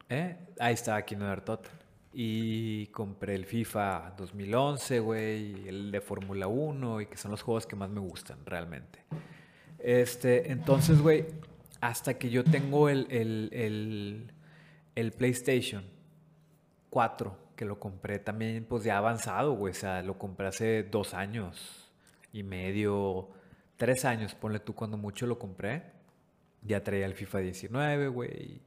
¿Eh? 0.10 0.36
Ahí 0.60 0.74
estaba 0.74 0.98
aquí 0.98 1.14
en 1.16 1.22
Total. 1.42 1.72
Y 2.14 2.88
compré 2.88 3.36
el 3.36 3.46
FIFA 3.46 4.16
2011, 4.18 5.00
güey, 5.00 5.68
el 5.68 5.92
de 5.92 6.02
Fórmula 6.02 6.48
1, 6.48 7.02
y 7.02 7.06
que 7.06 7.16
son 7.16 7.32
los 7.32 7.42
juegos 7.42 7.66
que 7.66 7.76
más 7.76 7.90
me 7.90 8.02
gustan, 8.02 8.46
realmente. 8.46 9.00
Este, 9.80 10.52
entonces, 10.52 11.02
güey, 11.02 11.26
hasta 11.80 12.16
que 12.18 12.30
yo 12.30 12.44
tengo 12.44 12.90
el, 12.90 13.08
el, 13.10 14.32
el, 14.96 15.12
PlayStation 15.14 15.84
4, 16.90 17.38
que 17.56 17.66
lo 17.66 17.80
compré 17.80 18.20
también, 18.20 18.66
pues 18.66 18.84
ya 18.84 18.98
avanzado, 18.98 19.54
güey, 19.54 19.72
o 19.72 19.76
sea, 19.76 20.04
lo 20.04 20.18
compré 20.18 20.48
hace 20.48 20.84
dos 20.84 21.14
años 21.14 21.90
y 22.34 22.44
medio, 22.44 23.30
tres 23.78 24.06
años, 24.06 24.36
ponle 24.36 24.60
tú 24.60 24.76
cuando 24.76 24.98
mucho 24.98 25.26
lo 25.26 25.40
compré. 25.40 25.84
Ya 26.64 26.84
traía 26.84 27.08
el 27.08 27.16
FIFA 27.16 27.40
19, 27.40 28.08
güey. 28.10 28.62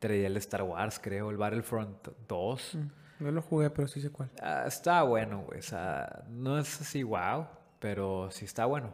Traía 0.00 0.26
el 0.26 0.36
Star 0.38 0.64
Wars, 0.64 0.98
creo, 0.98 1.30
el 1.30 1.36
Battlefront 1.36 2.08
2. 2.26 2.78
No 3.20 3.30
lo 3.30 3.42
jugué, 3.42 3.70
pero 3.70 3.86
sí 3.86 4.00
sé 4.00 4.10
cuál. 4.10 4.30
Ah, 4.40 4.64
está 4.66 5.02
bueno, 5.02 5.44
güey. 5.46 5.58
O 5.58 5.62
sea, 5.62 6.24
no 6.30 6.58
es 6.58 6.80
así 6.80 7.02
wow, 7.02 7.46
pero 7.78 8.30
sí 8.30 8.46
está 8.46 8.64
bueno. 8.64 8.92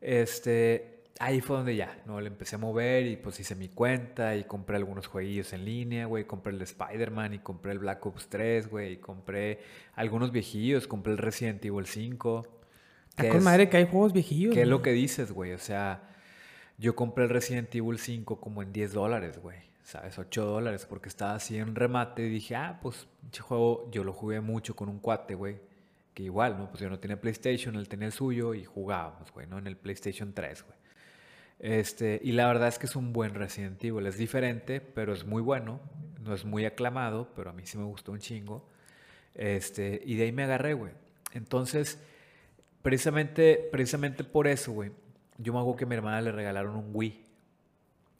Este, 0.00 1.02
ahí 1.18 1.40
fue 1.40 1.56
donde 1.56 1.74
ya, 1.74 2.00
¿no? 2.06 2.20
Le 2.20 2.28
empecé 2.28 2.54
a 2.54 2.58
mover 2.58 3.06
y 3.06 3.16
pues 3.16 3.40
hice 3.40 3.56
mi 3.56 3.68
cuenta 3.68 4.36
y 4.36 4.44
compré 4.44 4.76
algunos 4.76 5.08
jueguillos 5.08 5.52
en 5.52 5.64
línea, 5.64 6.06
güey. 6.06 6.24
Compré 6.24 6.52
el 6.52 6.58
de 6.58 6.64
Spider-Man 6.64 7.34
y 7.34 7.38
compré 7.40 7.72
el 7.72 7.80
Black 7.80 8.06
Ops 8.06 8.28
3, 8.28 8.70
güey. 8.70 8.92
Y 8.92 8.96
compré 8.98 9.60
algunos 9.94 10.30
viejillos, 10.30 10.86
compré 10.86 11.12
el 11.12 11.18
Resident 11.18 11.64
Evil 11.64 11.86
5. 11.86 12.46
Está 13.10 13.22
que 13.24 13.28
con 13.30 13.42
madre 13.42 13.68
que 13.68 13.78
hay 13.78 13.86
juegos 13.86 14.12
viejillos. 14.12 14.54
¿Qué 14.54 14.62
es 14.62 14.68
lo 14.68 14.82
que 14.82 14.92
dices, 14.92 15.32
güey? 15.32 15.52
O 15.52 15.58
sea, 15.58 16.10
yo 16.78 16.94
compré 16.94 17.24
el 17.24 17.30
Resident 17.30 17.74
Evil 17.74 17.98
5 17.98 18.40
como 18.40 18.62
en 18.62 18.72
10 18.72 18.92
dólares, 18.92 19.40
güey. 19.42 19.67
¿Sabes? 19.88 20.18
8 20.18 20.44
dólares 20.44 20.84
porque 20.84 21.08
estaba 21.08 21.32
así 21.32 21.56
en 21.56 21.74
remate 21.74 22.26
y 22.26 22.28
dije, 22.28 22.54
ah, 22.54 22.78
pues, 22.82 23.08
pinche 23.22 23.40
juego, 23.40 23.90
yo 23.90 24.04
lo 24.04 24.12
jugué 24.12 24.42
mucho 24.42 24.76
con 24.76 24.90
un 24.90 24.98
cuate, 24.98 25.34
güey. 25.34 25.60
Que 26.12 26.24
igual, 26.24 26.58
¿no? 26.58 26.68
Pues 26.68 26.82
yo 26.82 26.90
no 26.90 26.98
tenía 26.98 27.18
PlayStation, 27.18 27.74
él 27.74 27.88
tenía 27.88 28.04
el 28.04 28.12
suyo 28.12 28.52
y 28.52 28.66
jugábamos, 28.66 29.32
güey, 29.32 29.46
¿no? 29.46 29.56
En 29.56 29.66
el 29.66 29.78
PlayStation 29.78 30.34
3, 30.34 30.62
güey. 30.64 30.76
Este, 31.58 32.20
y 32.22 32.32
la 32.32 32.46
verdad 32.48 32.68
es 32.68 32.78
que 32.78 32.84
es 32.84 32.96
un 32.96 33.14
buen 33.14 33.34
Resident 33.34 33.82
Evil. 33.82 34.06
Es 34.06 34.18
diferente, 34.18 34.82
pero 34.82 35.14
es 35.14 35.24
muy 35.24 35.40
bueno. 35.40 35.80
No 36.20 36.34
es 36.34 36.44
muy 36.44 36.66
aclamado, 36.66 37.32
pero 37.34 37.48
a 37.48 37.54
mí 37.54 37.64
sí 37.64 37.78
me 37.78 37.84
gustó 37.84 38.12
un 38.12 38.18
chingo. 38.18 38.68
Este, 39.34 40.02
y 40.04 40.16
de 40.16 40.24
ahí 40.24 40.32
me 40.32 40.44
agarré, 40.44 40.74
güey. 40.74 40.92
Entonces, 41.32 41.98
precisamente, 42.82 43.66
precisamente 43.72 44.22
por 44.22 44.48
eso, 44.48 44.70
güey. 44.72 44.90
Yo 45.38 45.54
me 45.54 45.60
hago 45.60 45.76
que 45.76 45.86
mi 45.86 45.94
hermana 45.94 46.20
le 46.20 46.30
regalaron 46.30 46.76
un 46.76 46.90
Wii. 46.92 47.27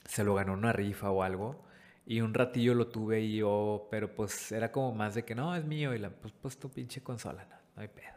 Se 0.09 0.25
lo 0.25 0.35
ganó 0.35 0.55
una 0.55 0.73
rifa 0.73 1.11
o 1.11 1.23
algo. 1.23 1.65
Y 2.07 2.23
un 2.23 2.33
ratillo 2.33 2.75
lo 2.75 2.89
tuve 2.89 3.21
y 3.21 3.37
yo, 3.37 3.87
pero 3.91 4.15
pues 4.15 4.51
era 4.51 4.73
como 4.73 4.95
más 4.95 5.15
de 5.15 5.25
que 5.25 5.35
no, 5.35 5.55
es 5.55 5.65
mío. 5.65 5.95
Y 5.95 5.99
la, 5.99 6.09
pues, 6.09 6.33
pues 6.41 6.59
tu 6.59 6.71
pinche 6.71 7.03
consola, 7.03 7.47
no, 7.77 7.83
hay 7.83 7.89
pedo. 7.89 8.17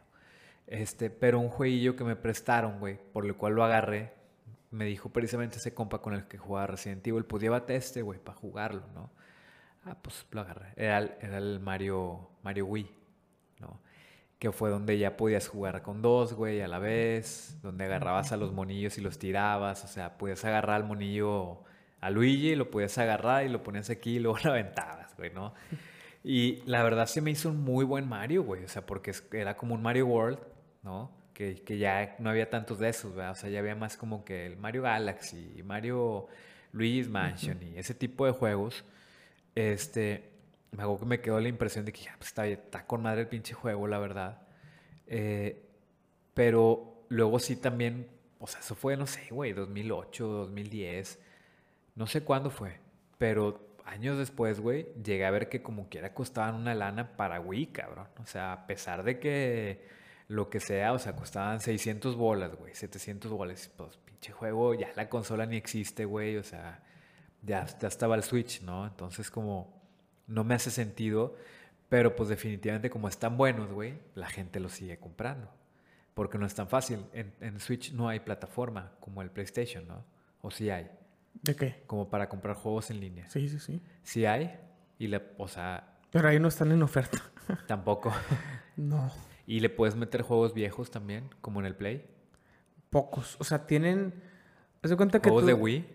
Este, 0.65 1.09
pero 1.09 1.39
un 1.39 1.49
jueguillo 1.49 1.97
que 1.97 2.05
me 2.05 2.15
prestaron, 2.15 2.79
güey, 2.79 2.97
por 3.11 3.25
el 3.25 3.35
cual 3.35 3.55
lo 3.55 3.63
agarré, 3.65 4.13
me 4.71 4.85
dijo 4.85 5.09
precisamente 5.09 5.57
ese 5.57 5.73
compa 5.73 6.01
con 6.01 6.13
el 6.13 6.25
que 6.27 6.37
jugaba 6.37 6.67
Resident 6.67 7.05
Evil, 7.05 7.25
pues 7.25 7.43
llévate 7.43 7.75
este, 7.75 8.01
güey, 8.01 8.19
para 8.19 8.37
jugarlo, 8.37 8.83
¿no? 8.93 9.11
Ah, 9.83 9.97
pues 10.01 10.25
lo 10.31 10.41
agarré. 10.41 10.73
Era 10.77 10.99
era 11.19 11.37
el 11.37 11.59
Mario, 11.59 12.29
Mario 12.43 12.67
Wii, 12.67 12.89
¿no? 13.59 13.81
Que 14.39 14.53
fue 14.53 14.69
donde 14.69 14.97
ya 14.97 15.17
podías 15.17 15.49
jugar 15.49 15.81
con 15.81 16.01
dos, 16.01 16.33
güey, 16.33 16.61
a 16.61 16.67
la 16.69 16.79
vez, 16.79 17.59
donde 17.61 17.85
agarrabas 17.85 18.31
a 18.31 18.37
los 18.37 18.53
monillos 18.53 18.97
y 18.97 19.01
los 19.01 19.19
tirabas, 19.19 19.83
o 19.83 19.87
sea, 19.87 20.17
podías 20.17 20.45
agarrar 20.45 20.77
al 20.77 20.85
monillo 20.85 21.63
a 22.01 22.09
Luigi, 22.09 22.55
lo 22.55 22.69
podías 22.69 22.97
agarrar 22.97 23.45
y 23.45 23.49
lo 23.49 23.63
ponías 23.63 23.89
aquí 23.89 24.17
y 24.17 24.19
luego 24.19 24.37
lo 24.43 24.51
aventabas, 24.51 25.15
güey, 25.15 25.31
¿no? 25.31 25.53
Y 26.23 26.61
la 26.65 26.83
verdad 26.83 27.07
se 27.07 27.21
me 27.21 27.31
hizo 27.31 27.49
un 27.49 27.61
muy 27.61 27.85
buen 27.85 28.07
Mario, 28.07 28.43
güey, 28.43 28.63
o 28.63 28.67
sea, 28.67 28.85
porque 28.85 29.13
era 29.31 29.55
como 29.55 29.75
un 29.75 29.81
Mario 29.81 30.07
World, 30.07 30.39
¿no? 30.83 31.11
Que, 31.33 31.55
que 31.63 31.77
ya 31.77 32.15
no 32.19 32.29
había 32.29 32.49
tantos 32.49 32.77
de 32.79 32.89
esos, 32.89 33.15
¿verdad? 33.15 33.31
O 33.31 33.35
sea, 33.35 33.49
ya 33.49 33.59
había 33.59 33.75
más 33.75 33.97
como 33.97 34.25
que 34.25 34.45
el 34.45 34.57
Mario 34.57 34.83
Galaxy, 34.83 35.53
y 35.57 35.63
Mario 35.63 36.27
Luigi's 36.73 37.09
Mansion 37.09 37.61
y 37.61 37.77
ese 37.77 37.93
tipo 37.93 38.25
de 38.25 38.31
juegos. 38.31 38.83
Este, 39.55 40.29
me 40.71 40.83
hago 40.83 40.99
que 40.99 41.05
me 41.05 41.21
quedó 41.21 41.39
la 41.39 41.49
impresión 41.49 41.85
de 41.85 41.91
que 41.91 42.01
ya, 42.01 42.15
pues, 42.17 42.29
está, 42.29 42.47
está 42.47 42.85
con 42.85 43.01
madre 43.01 43.21
el 43.21 43.27
pinche 43.27 43.53
juego, 43.53 43.87
la 43.87 43.99
verdad. 43.99 44.41
Eh, 45.07 45.61
pero 46.33 47.05
luego 47.09 47.39
sí 47.39 47.55
también, 47.55 48.07
o 48.39 48.47
sea, 48.47 48.61
eso 48.61 48.75
fue, 48.75 48.95
no 48.97 49.07
sé, 49.07 49.27
güey, 49.31 49.53
2008, 49.53 50.25
2010, 50.25 51.19
no 52.01 52.07
sé 52.07 52.23
cuándo 52.23 52.49
fue, 52.49 52.79
pero 53.19 53.75
años 53.85 54.17
después, 54.17 54.59
güey, 54.59 54.87
llegué 55.03 55.23
a 55.23 55.29
ver 55.29 55.49
que 55.49 55.61
como 55.61 55.87
quiera 55.87 56.15
costaban 56.15 56.55
una 56.55 56.73
lana 56.73 57.15
para 57.15 57.39
Wii, 57.39 57.67
cabrón. 57.67 58.07
O 58.19 58.25
sea, 58.25 58.53
a 58.53 58.65
pesar 58.65 59.03
de 59.03 59.19
que 59.19 59.87
lo 60.27 60.49
que 60.49 60.59
sea, 60.59 60.93
o 60.93 60.97
sea, 60.97 61.15
costaban 61.15 61.61
600 61.61 62.15
bolas, 62.15 62.55
güey, 62.55 62.73
700 62.73 63.31
bolas, 63.31 63.69
pues 63.77 63.97
pinche 63.97 64.31
juego, 64.31 64.73
ya 64.73 64.89
la 64.95 65.09
consola 65.09 65.45
ni 65.45 65.57
existe, 65.57 66.05
güey, 66.05 66.37
o 66.37 66.43
sea, 66.43 66.81
ya, 67.43 67.67
ya 67.79 67.87
estaba 67.87 68.15
el 68.15 68.23
Switch, 68.23 68.63
¿no? 68.63 68.87
Entonces 68.87 69.29
como 69.29 69.79
no 70.25 70.43
me 70.43 70.55
hace 70.55 70.71
sentido, 70.71 71.35
pero 71.87 72.15
pues 72.15 72.29
definitivamente 72.29 72.89
como 72.89 73.09
están 73.09 73.37
buenos, 73.37 73.71
güey, 73.71 73.93
la 74.15 74.27
gente 74.27 74.59
los 74.59 74.71
sigue 74.71 74.97
comprando. 74.97 75.51
Porque 76.15 76.39
no 76.39 76.47
es 76.47 76.55
tan 76.55 76.67
fácil. 76.67 77.05
En, 77.13 77.31
en 77.41 77.59
Switch 77.59 77.93
no 77.93 78.09
hay 78.09 78.21
plataforma 78.21 78.91
como 78.99 79.21
el 79.21 79.29
PlayStation, 79.29 79.87
¿no? 79.87 80.03
O 80.41 80.49
sí 80.49 80.71
hay, 80.71 80.89
¿De 81.33 81.55
qué? 81.55 81.83
como 81.87 82.09
para 82.09 82.29
comprar 82.29 82.55
juegos 82.55 82.91
en 82.91 82.99
línea. 82.99 83.29
Sí, 83.29 83.49
sí, 83.49 83.59
sí. 83.59 83.81
Sí 84.03 84.25
hay, 84.25 84.57
y 84.99 85.07
le, 85.07 85.21
o 85.37 85.47
sea, 85.47 85.97
Pero 86.11 86.27
ahí 86.27 86.39
no 86.39 86.47
están 86.47 86.71
en 86.71 86.83
oferta. 86.83 87.17
tampoco. 87.67 88.13
No. 88.77 89.11
y 89.47 89.59
le 89.59 89.69
puedes 89.69 89.95
meter 89.95 90.21
juegos 90.21 90.53
viejos 90.53 90.91
también, 90.91 91.29
como 91.41 91.59
en 91.59 91.65
el 91.65 91.75
Play. 91.75 92.05
Pocos. 92.89 93.37
O 93.39 93.43
sea, 93.43 93.65
tienen. 93.65 94.13
Haz 94.83 94.89
de 94.91 94.97
cuenta 94.97 95.19
que. 95.21 95.29
Juegos 95.29 95.43
tú- 95.43 95.47
de 95.47 95.53
Wii, 95.53 95.87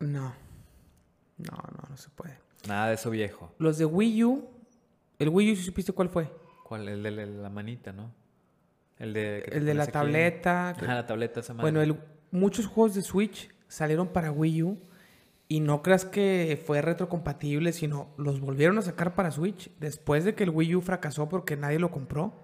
No. 0.00 0.34
No, 1.38 1.56
no, 1.56 1.88
no 1.90 1.96
se 1.96 2.08
puede. 2.10 2.38
nada 2.68 2.88
de 2.88 2.94
eso 2.94 3.10
viejo. 3.10 3.54
Los 3.58 3.78
de 3.78 3.84
Wii 3.84 4.24
U. 4.24 4.48
El 5.18 5.28
Wii 5.28 5.52
U, 5.52 5.56
¿sí 5.56 5.62
supiste 5.62 5.92
cuál 5.92 6.08
fue? 6.08 6.30
¿Cuál? 6.64 6.88
El 6.88 7.02
de 7.02 7.10
la- 7.26 7.50
manita, 7.50 7.92
¿no? 7.92 8.12
El 8.98 9.12
de, 9.12 9.40
El 9.50 9.64
de 9.66 9.74
la 9.74 9.86
tableta. 9.86 10.74
que- 10.78 10.84
Ajá, 10.84 10.94
la 10.94 11.06
tableta 11.06 11.40
esa 11.40 11.54
madre. 11.54 11.62
Bueno, 11.72 11.82
el- 11.82 12.00
muchos 12.30 12.66
juegos 12.66 12.94
de 12.94 13.02
Switch 13.02 13.50
salieron 13.72 14.08
para 14.08 14.30
Wii 14.30 14.62
U 14.64 14.78
y 15.48 15.60
no 15.60 15.82
creas 15.82 16.04
que 16.04 16.62
fue 16.62 16.82
retrocompatible, 16.82 17.72
sino 17.72 18.10
los 18.18 18.40
volvieron 18.40 18.76
a 18.78 18.82
sacar 18.82 19.14
para 19.14 19.30
Switch 19.30 19.70
después 19.80 20.24
de 20.24 20.34
que 20.34 20.44
el 20.44 20.50
Wii 20.50 20.76
U 20.76 20.80
fracasó 20.82 21.28
porque 21.28 21.56
nadie 21.56 21.78
lo 21.78 21.90
compró. 21.90 22.34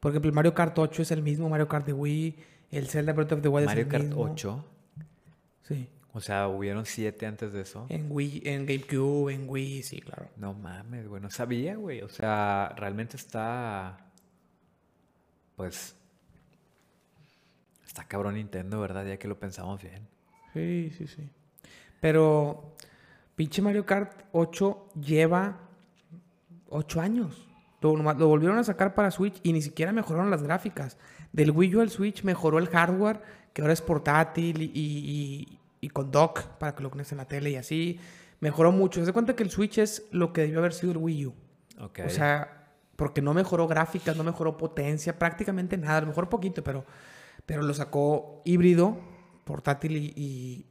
Por 0.00 0.12
ejemplo, 0.12 0.30
el 0.30 0.34
Mario 0.34 0.54
Kart 0.54 0.76
8 0.78 1.02
es 1.02 1.10
el 1.10 1.22
mismo 1.22 1.48
Mario 1.50 1.68
Kart 1.68 1.86
de 1.86 1.92
Wii, 1.92 2.36
el 2.70 2.88
Zelda 2.88 3.12
Breath 3.12 3.32
of 3.32 3.42
the 3.42 3.48
Wild 3.48 3.66
Mario 3.66 3.82
es 3.82 3.86
el 3.86 3.92
Kart 3.92 4.04
mismo. 4.04 4.22
8. 4.22 4.64
Sí, 5.62 5.88
O 6.14 6.20
sea, 6.20 6.48
hubieron 6.48 6.86
siete 6.86 7.26
antes 7.26 7.52
de 7.52 7.60
eso. 7.60 7.86
en 7.90 8.06
Wii, 8.10 8.42
en 8.46 8.66
GameCube, 8.66 9.32
en 9.32 9.48
Wii, 9.48 9.82
sí, 9.82 10.00
claro. 10.00 10.28
No 10.36 10.54
mames, 10.54 11.06
güey, 11.06 11.20
no 11.20 11.30
sabía, 11.30 11.76
güey. 11.76 12.00
O 12.00 12.08
sea, 12.08 12.74
realmente 12.76 13.16
está. 13.16 14.10
Pues. 15.54 15.94
Está 17.86 18.04
cabrón 18.08 18.34
Nintendo, 18.34 18.80
¿verdad? 18.80 19.04
Ya 19.06 19.18
que 19.18 19.28
lo 19.28 19.38
pensamos 19.38 19.82
bien. 19.82 20.08
Sí, 20.52 20.92
sí, 20.96 21.06
sí. 21.06 21.28
Pero 22.00 22.74
pinche 23.36 23.62
Mario 23.62 23.86
Kart 23.86 24.12
8 24.32 24.88
lleva 25.00 25.58
8 26.68 27.00
años. 27.00 27.48
Lo, 27.80 27.94
volvieron 28.28 28.58
a 28.58 28.64
sacar 28.64 28.94
para 28.94 29.10
Switch 29.10 29.40
y 29.42 29.52
ni 29.52 29.62
siquiera 29.62 29.92
mejoraron 29.92 30.30
las 30.30 30.42
gráficas. 30.42 30.96
Del 31.32 31.50
Wii 31.50 31.76
U 31.76 31.80
al 31.80 31.90
Switch 31.90 32.22
mejoró 32.24 32.58
el 32.58 32.68
hardware, 32.68 33.20
que 33.52 33.62
ahora 33.62 33.72
es 33.72 33.80
portátil 33.82 34.62
y, 34.62 34.70
y- 34.74 35.58
y 35.80 35.88
con 35.88 36.12
dock 36.12 36.42
para 36.58 36.76
que 36.76 36.82
lo 36.84 36.90
conectes 36.90 37.10
en 37.12 37.18
la 37.18 37.24
tele 37.26 37.50
y 37.50 37.56
así. 37.56 37.98
Mejoró 38.40 38.70
mucho. 38.70 39.00
Se 39.00 39.06
da 39.06 39.12
cuenta 39.12 39.34
que 39.34 39.42
el 39.42 39.50
Switch 39.50 39.78
es 39.78 40.06
lo 40.12 40.32
que 40.32 40.42
debió 40.42 40.58
haber 40.60 40.72
sido 40.74 40.92
el 40.92 40.98
Wii 40.98 41.26
U. 41.26 41.34
Ok. 41.80 42.00
O 42.06 42.10
sea, 42.10 42.68
porque 42.94 43.20
no 43.20 43.34
mejoró 43.34 43.66
gráficas, 43.66 44.16
no 44.16 44.22
mejoró 44.22 44.56
potencia, 44.56 45.18
prácticamente 45.18 45.76
nada, 45.76 45.98
a 45.98 46.00
lo 46.02 46.06
mejor 46.08 46.28
poquito, 46.28 46.62
pero, 46.62 46.84
pero 47.46 47.62
lo 47.62 47.74
sacó 47.74 48.42
híbrido, 48.44 48.96
portátil 49.44 49.96
y, 49.96 50.12
y- 50.16 50.66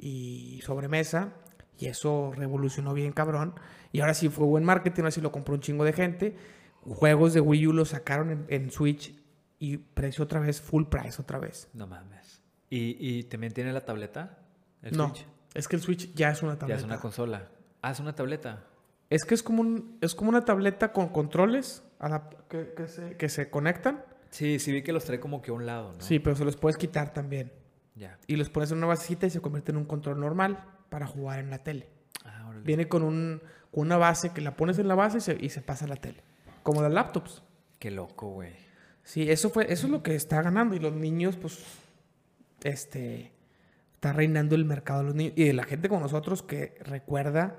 y 0.57 0.61
sobremesa, 0.61 1.33
y 1.77 1.87
eso 1.87 2.31
revolucionó 2.35 2.93
bien 2.93 3.11
cabrón. 3.11 3.55
Y 3.91 4.01
ahora 4.01 4.13
sí 4.13 4.29
fue 4.29 4.45
buen 4.45 4.63
marketing, 4.63 5.01
ahora 5.01 5.11
sí 5.11 5.21
lo 5.21 5.31
compró 5.31 5.53
un 5.55 5.61
chingo 5.61 5.83
de 5.83 5.93
gente. 5.93 6.35
Juegos 6.83 7.33
de 7.33 7.41
Wii 7.41 7.67
U 7.67 7.73
lo 7.73 7.85
sacaron 7.85 8.31
en, 8.31 8.45
en 8.49 8.71
Switch 8.71 9.13
y 9.59 9.77
precio 9.77 10.23
otra 10.23 10.39
vez, 10.39 10.61
full 10.61 10.85
price 10.85 11.21
otra 11.21 11.39
vez. 11.39 11.69
no 11.73 11.87
mames. 11.87 12.41
¿Y, 12.69 12.95
y 12.99 13.23
también 13.23 13.53
tiene 13.53 13.73
la 13.73 13.81
tableta? 13.85 14.39
¿El 14.81 14.95
no, 14.97 15.09
Switch? 15.09 15.25
es 15.53 15.67
que 15.67 15.75
el 15.75 15.81
Switch 15.81 16.13
ya 16.15 16.31
es 16.31 16.41
una 16.41 16.53
Ya 16.53 16.59
tableta. 16.59 16.79
es 16.79 16.85
una 16.85 16.99
consola. 16.99 17.49
Ah, 17.81 17.91
es 17.91 17.99
una 17.99 18.15
tableta. 18.15 18.63
Es 19.09 19.25
que 19.25 19.33
es 19.35 19.43
como, 19.43 19.61
un, 19.61 19.97
es 20.01 20.15
como 20.15 20.29
una 20.29 20.45
tableta 20.45 20.93
con 20.93 21.09
controles 21.09 21.83
que 22.49 22.87
se, 22.87 23.17
que 23.17 23.27
se 23.27 23.49
conectan. 23.49 24.05
Sí, 24.29 24.57
sí 24.59 24.71
vi 24.71 24.81
que 24.83 24.93
los 24.93 25.03
trae 25.03 25.19
como 25.19 25.41
que 25.41 25.51
a 25.51 25.53
un 25.53 25.65
lado, 25.65 25.91
¿no? 25.91 26.01
Sí, 26.01 26.19
pero 26.19 26.35
se 26.37 26.45
los 26.45 26.55
puedes 26.55 26.77
quitar 26.77 27.13
también. 27.13 27.51
Ya. 28.01 28.17
Y 28.25 28.35
los 28.35 28.49
pones 28.49 28.71
en 28.71 28.79
una 28.79 28.87
basecita 28.87 29.27
y 29.27 29.29
se 29.29 29.41
convierte 29.41 29.71
en 29.71 29.77
un 29.77 29.85
control 29.85 30.19
normal 30.19 30.65
para 30.89 31.05
jugar 31.05 31.37
en 31.37 31.51
la 31.51 31.59
tele. 31.59 31.87
Ah, 32.25 32.47
órale. 32.47 32.63
Viene 32.63 32.87
con, 32.87 33.03
un, 33.03 33.41
con 33.71 33.83
una 33.85 33.97
base 33.97 34.31
que 34.31 34.41
la 34.41 34.55
pones 34.55 34.79
en 34.79 34.87
la 34.87 34.95
base 34.95 35.19
y 35.19 35.21
se, 35.21 35.37
y 35.39 35.49
se 35.49 35.61
pasa 35.61 35.85
a 35.85 35.87
la 35.87 35.97
tele. 35.97 36.23
Como 36.63 36.81
las 36.81 36.91
laptops. 36.91 37.43
Qué 37.77 37.91
loco, 37.91 38.29
güey. 38.29 38.53
Sí, 39.03 39.29
eso 39.29 39.51
fue, 39.51 39.71
eso 39.71 39.85
es 39.85 39.91
lo 39.91 40.01
que 40.01 40.15
está 40.15 40.41
ganando. 40.41 40.75
Y 40.75 40.79
los 40.79 40.93
niños, 40.93 41.37
pues, 41.37 41.63
este, 42.63 43.31
está 43.93 44.13
reinando 44.13 44.55
el 44.55 44.65
mercado 44.65 45.01
de 45.01 45.05
los 45.05 45.15
niños. 45.15 45.33
Y 45.35 45.43
de 45.43 45.53
la 45.53 45.63
gente 45.63 45.87
como 45.87 46.01
nosotros 46.01 46.41
que 46.41 46.77
recuerda, 46.81 47.55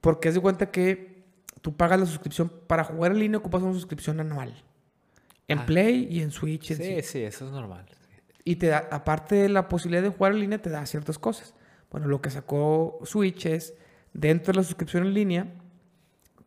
porque 0.00 0.28
es 0.28 0.34
de 0.34 0.40
cuenta 0.40 0.70
que 0.70 1.24
tú 1.60 1.76
pagas 1.76 1.98
la 1.98 2.06
suscripción, 2.06 2.52
para 2.68 2.84
jugar 2.84 3.10
en 3.12 3.18
línea 3.18 3.38
ocupas 3.38 3.62
una 3.62 3.74
suscripción 3.74 4.20
anual. 4.20 4.62
En 5.48 5.58
Ah. 5.58 5.66
Play 5.66 6.06
y 6.08 6.22
en 6.22 6.30
Switch. 6.30 6.70
en 6.70 6.76
Sí, 6.76 7.02
sí, 7.02 7.22
eso 7.24 7.46
es 7.46 7.50
normal. 7.50 7.84
Y 8.44 8.56
te 8.56 8.68
da, 8.68 8.88
aparte 8.90 9.36
de 9.36 9.48
la 9.48 9.68
posibilidad 9.68 10.02
de 10.02 10.08
jugar 10.08 10.32
en 10.32 10.40
línea, 10.40 10.60
te 10.60 10.70
da 10.70 10.84
ciertas 10.86 11.18
cosas. 11.18 11.54
Bueno, 11.90 12.08
lo 12.08 12.20
que 12.20 12.30
sacó 12.30 12.98
Switch 13.04 13.46
es, 13.46 13.74
dentro 14.12 14.52
de 14.52 14.58
la 14.58 14.64
suscripción 14.64 15.06
en 15.06 15.14
línea, 15.14 15.54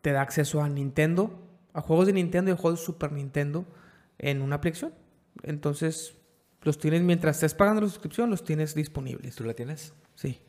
te 0.02 0.12
da 0.12 0.22
acceso 0.22 0.62
a 0.62 0.70
Nintendo, 0.70 1.42
a 1.74 1.82
juegos 1.82 2.08
de 2.08 2.14
Nintendo 2.14 2.52
y 2.52 2.54
a 2.54 2.58
juegos 2.58 2.80
de 2.80 2.86
Super 2.86 3.12
Nintendo 3.12 3.66
en 4.18 4.42
una 4.42 4.58
aplicación. 4.58 4.94
Entonces, 5.44 6.18
los 6.62 6.80
tienes, 6.80 7.02
mientras 7.02 7.38
estés 7.38 7.54
pagando 7.54 7.82
la 7.82 7.88
suscripción, 7.88 8.30
los 8.30 8.44
tienes 8.44 8.76
disponibles. 8.76 9.36
¿Tú 9.36 9.44
la 9.44 9.54
tienes? 9.54 9.94
Sí. 10.16 10.42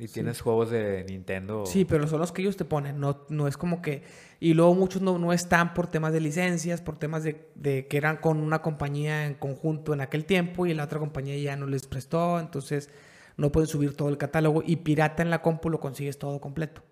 ¿Y 0.00 0.08
tienes 0.08 0.40
juegos 0.40 0.70
de 0.70 1.04
Nintendo? 1.08 1.66
Sí, 1.66 1.84
pero 1.84 2.06
son 2.08 2.20
los 2.20 2.32
que 2.32 2.40
ellos 2.40 2.56
te 2.56 2.64
ponen. 2.64 2.98
No, 2.98 3.26
no 3.28 3.46
es 3.46 3.56
como 3.56 3.82
que. 3.82 4.02
Y 4.40 4.54
luego 4.54 4.74
muchos 4.74 5.02
no, 5.02 5.18
no 5.18 5.32
están 5.32 5.74
por 5.74 5.88
temas 5.88 6.14
de 6.14 6.20
licencias, 6.20 6.80
por 6.80 6.96
temas 6.96 7.22
de, 7.22 7.50
de 7.54 7.86
que 7.86 7.98
eran 7.98 8.16
con 8.16 8.38
una 8.38 8.62
compañía 8.62 9.26
en 9.26 9.34
conjunto 9.34 9.92
en 9.92 10.00
aquel 10.00 10.24
tiempo 10.24 10.64
y 10.64 10.72
la 10.72 10.84
otra 10.84 10.98
compañía 10.98 11.36
ya 11.36 11.56
no 11.56 11.66
les 11.66 11.86
prestó. 11.86 12.40
Entonces 12.40 12.88
no 13.36 13.52
pueden 13.52 13.68
subir 13.68 13.94
todo 13.94 14.08
el 14.08 14.16
catálogo. 14.16 14.62
Y 14.64 14.76
pirata 14.76 15.22
en 15.22 15.30
la 15.30 15.42
compu 15.42 15.68
lo 15.68 15.80
consigues 15.80 16.18
todo 16.18 16.40
completo. 16.40 16.82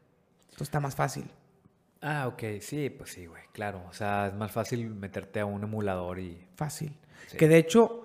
Entonces 0.47 0.69
está 0.69 0.81
más 0.81 0.95
fácil. 0.95 1.31
Ah, 2.01 2.29
ok. 2.29 2.61
Sí, 2.61 2.91
pues 2.91 3.11
sí, 3.11 3.27
güey. 3.27 3.43
Claro. 3.53 3.83
O 3.89 3.93
sea, 3.93 4.29
es 4.29 4.35
más 4.35 4.53
fácil 4.53 4.91
meterte 4.91 5.41
a 5.41 5.47
un 5.47 5.63
emulador 5.63 6.19
y... 6.19 6.47
Fácil. 6.57 6.95
Sí. 7.29 7.37
Que 7.37 7.49
de 7.49 7.59
hecho, 7.59 8.05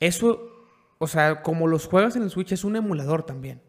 eso. 0.00 0.50
O 0.98 1.06
sea, 1.06 1.42
como 1.42 1.66
los 1.66 1.86
juegas 1.86 2.16
en 2.16 2.22
el 2.22 2.30
Switch, 2.30 2.52
es 2.52 2.64
un 2.64 2.76
emulador 2.76 3.24
también. 3.24 3.60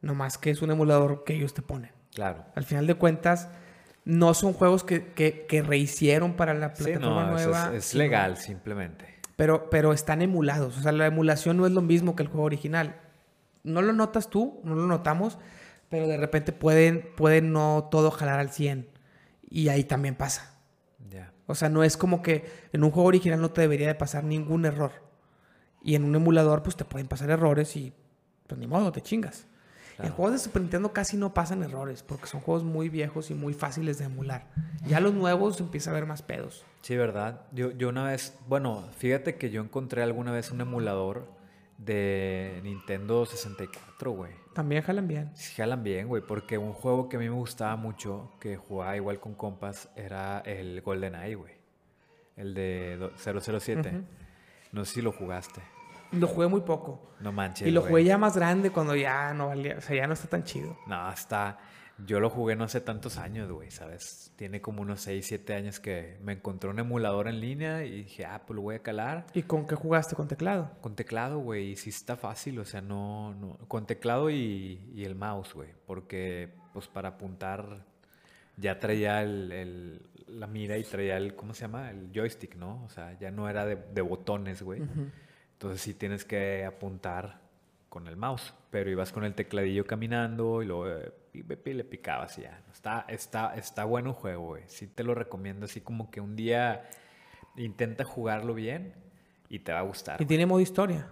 No 0.00 0.14
más 0.14 0.38
que 0.38 0.50
es 0.50 0.62
un 0.62 0.70
emulador 0.70 1.24
que 1.24 1.34
ellos 1.34 1.54
te 1.54 1.62
ponen. 1.62 1.90
Claro. 2.14 2.44
Al 2.54 2.64
final 2.64 2.86
de 2.86 2.94
cuentas, 2.94 3.48
no 4.04 4.32
son 4.34 4.52
juegos 4.52 4.82
que, 4.82 5.12
que, 5.12 5.46
que 5.46 5.62
rehicieron 5.62 6.34
para 6.34 6.54
la 6.54 6.74
Sí, 6.74 6.84
plataforma 6.84 7.26
no, 7.30 7.38
eso 7.38 7.50
nueva. 7.50 7.68
es, 7.68 7.74
es 7.78 7.84
sino- 7.86 8.02
legal 8.04 8.36
simplemente. 8.38 9.06
Pero, 9.36 9.70
pero 9.70 9.92
están 9.92 10.20
emulados. 10.22 10.76
O 10.78 10.82
sea, 10.82 10.92
la 10.92 11.06
emulación 11.06 11.56
no 11.56 11.66
es 11.66 11.72
lo 11.72 11.82
mismo 11.82 12.14
que 12.16 12.22
el 12.22 12.28
juego 12.28 12.44
original. 12.44 12.96
No 13.62 13.82
lo 13.82 13.92
notas 13.92 14.28
tú, 14.30 14.60
no 14.64 14.74
lo 14.74 14.86
notamos, 14.86 15.38
pero 15.88 16.06
de 16.06 16.16
repente 16.16 16.52
pueden, 16.52 17.08
pueden 17.16 17.52
no 17.52 17.88
todo 17.90 18.10
jalar 18.10 18.38
al 18.40 18.50
100. 18.50 18.88
Y 19.48 19.68
ahí 19.68 19.84
también 19.84 20.14
pasa. 20.14 20.58
Ya. 21.08 21.32
O 21.46 21.54
sea, 21.54 21.68
no 21.68 21.82
es 21.84 21.96
como 21.96 22.22
que 22.22 22.50
en 22.72 22.84
un 22.84 22.90
juego 22.90 23.08
original 23.08 23.40
no 23.40 23.50
te 23.50 23.60
debería 23.62 23.86
de 23.88 23.94
pasar 23.94 24.24
ningún 24.24 24.64
error. 24.64 24.92
Y 25.82 25.94
en 25.94 26.04
un 26.04 26.14
emulador, 26.14 26.62
pues 26.62 26.76
te 26.76 26.84
pueden 26.84 27.08
pasar 27.08 27.30
errores 27.30 27.74
y 27.76 27.92
pues 28.46 28.58
ni 28.58 28.66
modo, 28.66 28.92
te 28.92 29.00
chingas. 29.00 29.46
En 30.00 30.06
Claro. 30.06 30.14
juegos 30.16 30.32
de 30.32 30.38
Super 30.38 30.62
Nintendo 30.62 30.92
casi 30.92 31.16
no 31.16 31.34
pasan 31.34 31.62
errores, 31.62 32.02
porque 32.02 32.26
son 32.26 32.40
juegos 32.40 32.64
muy 32.64 32.88
viejos 32.88 33.30
y 33.30 33.34
muy 33.34 33.52
fáciles 33.54 33.98
de 33.98 34.06
emular. 34.06 34.46
Ya 34.86 35.00
los 35.00 35.12
nuevos 35.14 35.60
empieza 35.60 35.90
a 35.90 35.92
haber 35.92 36.06
más 36.06 36.22
pedos. 36.22 36.64
Sí, 36.82 36.96
¿verdad? 36.96 37.42
Yo, 37.52 37.70
yo 37.72 37.88
una 37.90 38.04
vez, 38.04 38.38
bueno, 38.48 38.84
fíjate 38.96 39.36
que 39.36 39.50
yo 39.50 39.60
encontré 39.62 40.02
alguna 40.02 40.32
vez 40.32 40.50
un 40.50 40.60
emulador 40.60 41.28
de 41.78 42.60
Nintendo 42.62 43.24
64, 43.26 44.10
güey. 44.12 44.32
También 44.54 44.82
jalan 44.82 45.06
bien. 45.08 45.30
Sí, 45.34 45.54
jalan 45.56 45.82
bien, 45.82 46.08
güey, 46.08 46.22
porque 46.22 46.58
un 46.58 46.72
juego 46.72 47.08
que 47.08 47.16
a 47.16 47.20
mí 47.20 47.28
me 47.28 47.34
gustaba 47.34 47.76
mucho, 47.76 48.32
que 48.40 48.56
jugaba 48.56 48.96
igual 48.96 49.20
con 49.20 49.34
compas, 49.34 49.88
era 49.96 50.40
el 50.40 50.80
GoldenEye, 50.82 51.34
güey. 51.36 51.54
El 52.36 52.54
de 52.54 52.96
do- 52.98 53.12
007. 53.16 53.88
Ujú. 53.90 54.04
No 54.72 54.84
sé 54.84 54.94
si 54.94 55.02
lo 55.02 55.12
jugaste. 55.12 55.60
Lo 56.12 56.26
jugué 56.26 56.48
muy 56.48 56.60
poco. 56.62 57.12
No 57.20 57.32
manches, 57.32 57.68
y 57.68 57.70
lo 57.70 57.80
güey. 57.82 57.90
jugué 57.92 58.04
ya 58.04 58.18
más 58.18 58.36
grande 58.36 58.70
cuando 58.70 58.94
ya 58.96 59.32
no 59.34 59.48
valía, 59.48 59.76
o 59.78 59.80
sea, 59.80 59.96
ya 59.96 60.06
no 60.06 60.14
está 60.14 60.28
tan 60.28 60.44
chido. 60.44 60.76
No, 60.86 60.96
hasta... 61.06 61.58
Yo 62.06 62.18
lo 62.18 62.30
jugué 62.30 62.56
no 62.56 62.64
hace 62.64 62.80
tantos 62.80 63.18
años, 63.18 63.52
güey, 63.52 63.70
¿sabes? 63.70 64.32
Tiene 64.36 64.62
como 64.62 64.80
unos 64.80 65.02
6, 65.02 65.22
7 65.26 65.52
años 65.52 65.80
que 65.80 66.16
me 66.22 66.32
encontré 66.32 66.70
un 66.70 66.78
emulador 66.78 67.28
en 67.28 67.40
línea 67.42 67.84
y 67.84 68.04
dije, 68.04 68.24
ah, 68.24 68.40
pues 68.46 68.54
lo 68.56 68.62
voy 68.62 68.76
a 68.76 68.78
calar. 68.78 69.26
¿Y 69.34 69.42
con 69.42 69.66
qué 69.66 69.74
jugaste 69.74 70.16
con 70.16 70.26
teclado? 70.26 70.70
Con 70.80 70.96
teclado, 70.96 71.40
güey, 71.40 71.72
y 71.72 71.76
sí 71.76 71.90
está 71.90 72.16
fácil, 72.16 72.58
o 72.58 72.64
sea, 72.64 72.80
no, 72.80 73.34
no, 73.34 73.58
con 73.68 73.84
teclado 73.86 74.30
y, 74.30 74.80
y 74.94 75.04
el 75.04 75.14
mouse, 75.14 75.52
güey, 75.52 75.68
porque 75.84 76.48
pues 76.72 76.88
para 76.88 77.10
apuntar 77.10 77.84
ya 78.56 78.78
traía 78.78 79.20
el, 79.22 79.52
el- 79.52 80.10
la 80.26 80.46
mira 80.46 80.78
y 80.78 80.84
traía 80.84 81.18
el, 81.18 81.34
¿cómo 81.36 81.52
se 81.52 81.62
llama? 81.62 81.90
El 81.90 82.10
joystick, 82.14 82.56
¿no? 82.56 82.82
O 82.84 82.88
sea, 82.88 83.18
ya 83.18 83.30
no 83.30 83.46
era 83.46 83.66
de, 83.66 83.76
de 83.76 84.00
botones, 84.00 84.62
güey. 84.62 84.80
Ujú. 84.80 85.10
Entonces 85.60 85.82
sí 85.82 85.92
tienes 85.92 86.24
que 86.24 86.64
apuntar 86.64 87.38
con 87.90 88.08
el 88.08 88.16
mouse, 88.16 88.54
pero 88.70 88.88
ibas 88.88 89.12
con 89.12 89.24
el 89.24 89.34
tecladillo 89.34 89.86
caminando 89.86 90.62
y 90.62 90.66
luego 90.66 90.88
eh, 90.88 91.12
le 91.34 91.84
picabas 91.84 92.38
y 92.38 92.42
ya. 92.42 92.62
Está, 92.72 93.04
está, 93.08 93.54
está 93.54 93.84
bueno 93.84 94.08
el 94.08 94.14
juego, 94.14 94.46
güey. 94.46 94.62
Sí 94.68 94.86
te 94.86 95.04
lo 95.04 95.14
recomiendo, 95.14 95.66
así 95.66 95.82
como 95.82 96.10
que 96.10 96.22
un 96.22 96.34
día 96.34 96.88
intenta 97.56 98.04
jugarlo 98.04 98.54
bien 98.54 98.94
y 99.50 99.58
te 99.58 99.72
va 99.72 99.80
a 99.80 99.82
gustar. 99.82 100.22
Y 100.22 100.24
tiene 100.24 100.46
modo 100.46 100.60
historia. 100.60 101.08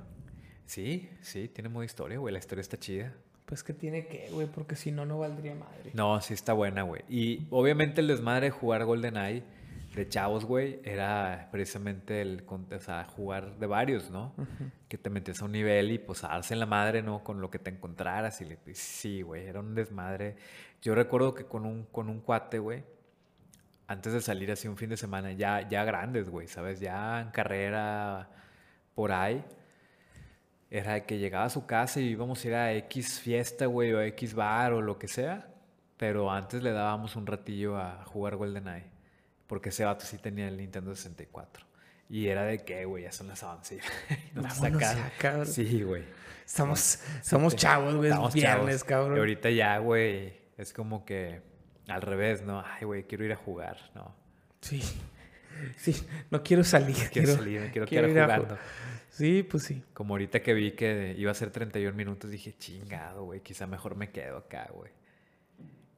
Sí, 0.64 1.10
sí, 1.20 1.48
tiene 1.48 1.68
modo 1.68 1.84
historia, 1.84 2.16
güey. 2.16 2.32
La 2.32 2.38
historia 2.38 2.62
está 2.62 2.78
chida. 2.78 3.12
Pues 3.44 3.62
que 3.62 3.74
tiene 3.74 4.06
que, 4.06 4.30
güey, 4.30 4.46
porque 4.46 4.76
si 4.76 4.92
no, 4.92 5.04
no 5.04 5.18
valdría 5.18 5.54
madre. 5.56 5.90
No, 5.92 6.22
sí 6.22 6.32
está 6.32 6.54
buena, 6.54 6.84
güey. 6.84 7.02
Y 7.10 7.46
obviamente 7.50 8.00
el 8.00 8.06
desmadre 8.06 8.46
de 8.46 8.50
jugar 8.52 8.86
GoldenEye 8.86 9.42
de 9.94 10.08
chavos, 10.08 10.44
güey, 10.44 10.80
era 10.84 11.48
precisamente 11.50 12.20
el, 12.20 12.44
o 12.46 12.78
sea, 12.78 13.04
jugar 13.04 13.58
de 13.58 13.66
varios, 13.66 14.10
¿no? 14.10 14.34
Que 14.88 14.98
te 14.98 15.10
metías 15.10 15.42
a 15.42 15.46
un 15.46 15.52
nivel 15.52 15.90
y 15.90 15.98
pues 15.98 16.24
a 16.24 16.28
darse 16.28 16.54
en 16.54 16.60
la 16.60 16.66
madre, 16.66 17.02
¿no? 17.02 17.24
Con 17.24 17.40
lo 17.40 17.50
que 17.50 17.58
te 17.58 17.70
encontraras 17.70 18.40
y 18.40 18.44
le, 18.44 18.58
y 18.66 18.74
sí, 18.74 19.22
güey, 19.22 19.46
era 19.46 19.60
un 19.60 19.74
desmadre. 19.74 20.36
Yo 20.82 20.94
recuerdo 20.94 21.34
que 21.34 21.46
con 21.46 21.66
un, 21.66 21.84
con 21.86 22.08
un 22.08 22.20
cuate, 22.20 22.58
güey, 22.58 22.84
antes 23.88 24.12
de 24.12 24.20
salir 24.20 24.50
así 24.52 24.68
un 24.68 24.76
fin 24.76 24.90
de 24.90 24.96
semana, 24.96 25.32
ya, 25.32 25.66
ya 25.68 25.84
grandes, 25.84 26.28
güey, 26.28 26.46
¿sabes? 26.46 26.78
Ya 26.78 27.20
en 27.20 27.30
carrera 27.30 28.28
por 28.94 29.12
ahí. 29.12 29.44
Era 30.70 31.06
que 31.06 31.18
llegaba 31.18 31.46
a 31.46 31.50
su 31.50 31.66
casa 31.66 31.98
y 31.98 32.08
íbamos 32.10 32.44
a 32.44 32.48
ir 32.48 32.54
a 32.54 32.72
X 32.74 33.20
fiesta, 33.20 33.64
güey, 33.66 33.92
o 33.94 33.98
a 33.98 34.06
X 34.06 34.34
bar 34.34 34.74
o 34.74 34.82
lo 34.82 34.98
que 34.98 35.08
sea. 35.08 35.48
Pero 35.96 36.30
antes 36.30 36.62
le 36.62 36.72
dábamos 36.72 37.16
un 37.16 37.26
ratillo 37.26 37.78
a 37.78 38.04
jugar 38.04 38.36
GoldenEye. 38.36 38.97
Porque 39.48 39.70
ese 39.70 39.84
vato 39.84 40.04
sí 40.04 40.18
tenía 40.18 40.46
el 40.46 40.56
Nintendo 40.56 40.94
64. 40.94 41.66
Y 42.10 42.28
era 42.28 42.44
de 42.44 42.64
que, 42.64 42.84
güey, 42.84 43.02
ya 43.04 43.12
son 43.12 43.26
las 43.26 43.42
11. 43.42 43.80
Nos 44.34 44.60
Vámonos 44.60 44.82
sacan. 44.82 44.96
ya, 44.96 45.12
cabrón. 45.18 45.46
Sí, 45.46 45.82
güey. 45.82 46.04
Estamos, 46.46 47.00
somos 47.22 47.56
chavos, 47.56 47.96
güey. 47.96 48.08
Es 48.08 48.14
Estamos 48.14 48.34
viernes, 48.34 48.76
chavos. 48.76 48.84
cabrón. 48.84 49.16
Y 49.16 49.18
ahorita 49.18 49.50
ya, 49.50 49.78
güey, 49.78 50.34
es 50.56 50.72
como 50.72 51.04
que 51.04 51.42
al 51.88 52.02
revés, 52.02 52.42
¿no? 52.42 52.62
Ay, 52.64 52.84
güey, 52.84 53.04
quiero 53.04 53.24
ir 53.24 53.32
a 53.32 53.36
jugar, 53.36 53.78
¿no? 53.94 54.14
Sí. 54.60 54.82
Sí, 55.76 56.06
no 56.30 56.42
quiero 56.42 56.62
salir. 56.62 56.96
quiero, 57.10 57.34
salir, 57.34 57.60
me 57.60 57.70
quiero, 57.70 57.86
quedar 57.86 58.10
jugando. 58.10 58.58
Sí, 59.10 59.42
pues 59.42 59.64
sí. 59.64 59.82
Como 59.92 60.14
ahorita 60.14 60.40
que 60.40 60.54
vi 60.54 60.72
que 60.72 61.14
iba 61.18 61.32
a 61.32 61.34
ser 61.34 61.50
31 61.50 61.96
minutos, 61.96 62.30
dije, 62.30 62.54
chingado, 62.56 63.24
güey, 63.24 63.40
quizá 63.40 63.66
mejor 63.66 63.96
me 63.96 64.10
quedo 64.10 64.36
acá, 64.36 64.70
güey. 64.72 64.92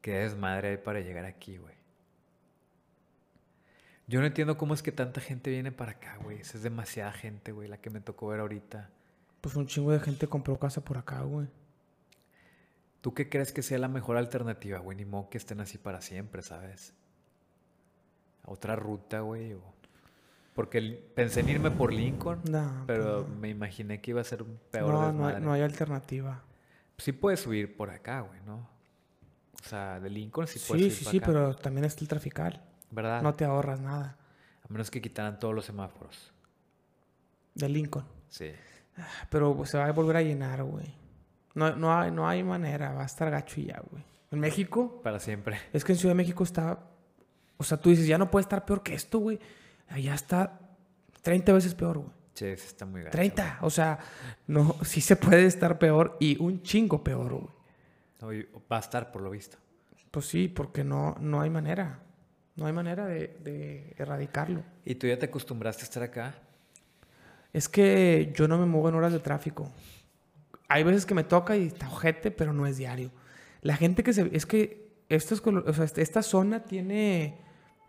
Qué 0.00 0.12
desmadre 0.12 0.70
hay 0.70 0.76
para 0.78 1.00
llegar 1.00 1.26
aquí, 1.26 1.58
güey. 1.58 1.74
Yo 4.10 4.18
no 4.18 4.26
entiendo 4.26 4.58
cómo 4.58 4.74
es 4.74 4.82
que 4.82 4.90
tanta 4.90 5.20
gente 5.20 5.50
viene 5.50 5.70
para 5.70 5.92
acá, 5.92 6.18
güey. 6.20 6.40
Esa 6.40 6.56
es 6.56 6.64
demasiada 6.64 7.12
gente, 7.12 7.52
güey, 7.52 7.68
la 7.68 7.76
que 7.76 7.90
me 7.90 8.00
tocó 8.00 8.26
ver 8.26 8.40
ahorita. 8.40 8.90
Pues 9.40 9.54
un 9.54 9.68
chingo 9.68 9.92
de 9.92 10.00
gente 10.00 10.26
compró 10.26 10.58
casa 10.58 10.84
por 10.84 10.98
acá, 10.98 11.20
güey. 11.20 11.46
¿Tú 13.02 13.14
qué 13.14 13.28
crees 13.28 13.52
que 13.52 13.62
sea 13.62 13.78
la 13.78 13.86
mejor 13.86 14.16
alternativa, 14.16 14.80
güey? 14.80 14.96
Ni 14.96 15.04
modo 15.04 15.30
que 15.30 15.38
estén 15.38 15.60
así 15.60 15.78
para 15.78 16.00
siempre, 16.00 16.42
¿sabes? 16.42 16.92
otra 18.44 18.74
ruta, 18.74 19.20
güey. 19.20 19.56
Porque 20.56 20.80
pensé 21.14 21.40
en 21.40 21.48
irme 21.48 21.70
por 21.70 21.92
Lincoln, 21.92 22.42
pero 22.88 23.24
pues 23.24 23.38
me 23.38 23.48
imaginé 23.48 24.00
que 24.00 24.10
iba 24.10 24.20
a 24.20 24.24
ser 24.24 24.42
un 24.42 24.58
peor 24.72 24.92
no, 24.92 25.12
no 25.12 25.26
hay, 25.28 25.40
no 25.40 25.52
hay, 25.52 25.62
alternativa. 25.62 26.42
Sí 26.98 27.12
puedes 27.12 27.38
subir 27.38 27.76
por 27.76 27.90
acá, 27.90 28.22
güey, 28.22 28.40
¿no? 28.44 28.68
O 29.64 29.68
sea, 29.68 30.00
de 30.00 30.10
Lincoln 30.10 30.48
sí 30.48 30.58
puedes 30.58 30.82
subir 30.82 30.92
Sí, 30.92 31.04
sí, 31.04 31.10
sí, 31.12 31.20
pero 31.20 31.54
también 31.54 31.84
está 31.84 32.00
el 32.00 32.08
trafical. 32.08 32.60
¿Verdad? 32.90 33.22
No 33.22 33.34
te 33.34 33.44
ahorras 33.44 33.80
nada. 33.80 34.16
A 34.62 34.72
menos 34.72 34.90
que 34.90 35.00
quitaran 35.00 35.38
todos 35.38 35.54
los 35.54 35.64
semáforos. 35.64 36.32
De 37.54 37.68
Lincoln. 37.68 38.04
Sí. 38.28 38.50
Ah, 38.96 39.06
pero 39.30 39.64
se 39.64 39.78
va 39.78 39.86
a 39.86 39.92
volver 39.92 40.16
a 40.16 40.22
llenar, 40.22 40.62
güey. 40.62 40.94
No, 41.54 41.74
no, 41.74 41.96
hay, 41.96 42.10
no 42.10 42.28
hay 42.28 42.42
manera, 42.42 42.92
va 42.92 43.02
a 43.02 43.06
estar 43.06 43.30
gacho 43.30 43.60
y 43.60 43.66
ya, 43.66 43.82
güey. 43.90 44.04
En 44.30 44.38
México. 44.38 45.00
Para 45.02 45.18
siempre. 45.18 45.58
Es 45.72 45.84
que 45.84 45.92
en 45.92 45.98
Ciudad 45.98 46.12
de 46.12 46.18
México 46.18 46.44
está 46.44 46.78
o 47.60 47.62
sea, 47.62 47.76
tú 47.78 47.90
dices, 47.90 48.06
ya 48.06 48.16
no 48.16 48.30
puede 48.30 48.44
estar 48.44 48.64
peor 48.64 48.82
que 48.82 48.94
esto, 48.94 49.18
güey. 49.18 49.38
Allá 49.88 50.14
está 50.14 50.58
30 51.20 51.52
veces 51.52 51.74
peor, 51.74 51.98
güey. 51.98 52.10
Sí, 52.32 52.46
está 52.46 52.86
muy 52.86 53.02
grande. 53.02 53.18
30. 53.18 53.58
O 53.60 53.68
sea, 53.68 53.98
no, 54.46 54.76
sí 54.82 55.02
se 55.02 55.14
puede 55.16 55.44
estar 55.44 55.78
peor 55.78 56.16
y 56.20 56.42
un 56.42 56.62
chingo 56.62 57.04
peor, 57.04 57.50
güey. 58.22 58.48
va 58.72 58.78
a 58.78 58.80
estar, 58.80 59.12
por 59.12 59.20
lo 59.20 59.28
visto. 59.28 59.58
Pues 60.10 60.24
sí, 60.24 60.48
porque 60.48 60.84
no, 60.84 61.16
no 61.20 61.42
hay 61.42 61.50
manera. 61.50 61.98
No 62.56 62.66
hay 62.66 62.72
manera 62.72 63.06
de, 63.06 63.36
de 63.42 63.94
erradicarlo. 63.96 64.62
¿Y 64.84 64.96
tú 64.96 65.06
ya 65.06 65.18
te 65.18 65.26
acostumbraste 65.26 65.82
a 65.82 65.84
estar 65.84 66.02
acá? 66.02 66.34
Es 67.52 67.68
que 67.68 68.32
yo 68.34 68.48
no 68.48 68.58
me 68.58 68.66
muevo 68.66 68.88
en 68.88 68.94
horas 68.94 69.12
de 69.12 69.20
tráfico. 69.20 69.70
Hay 70.68 70.84
veces 70.84 71.06
que 71.06 71.14
me 71.14 71.24
toca 71.24 71.56
y 71.56 71.66
está 71.66 71.88
ojete, 71.88 72.30
pero 72.30 72.52
no 72.52 72.66
es 72.66 72.76
diario. 72.76 73.10
La 73.62 73.76
gente 73.76 74.02
que 74.02 74.12
se... 74.12 74.30
Es 74.32 74.46
que 74.46 74.90
esto 75.08 75.34
o 75.34 75.72
sea, 75.72 75.84
esta 75.84 76.22
zona 76.22 76.64
tiene 76.64 77.38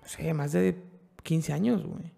no 0.02 0.08
sé, 0.08 0.34
más 0.34 0.52
de 0.52 0.82
15 1.24 1.54
años, 1.54 1.86
güey. 1.86 2.12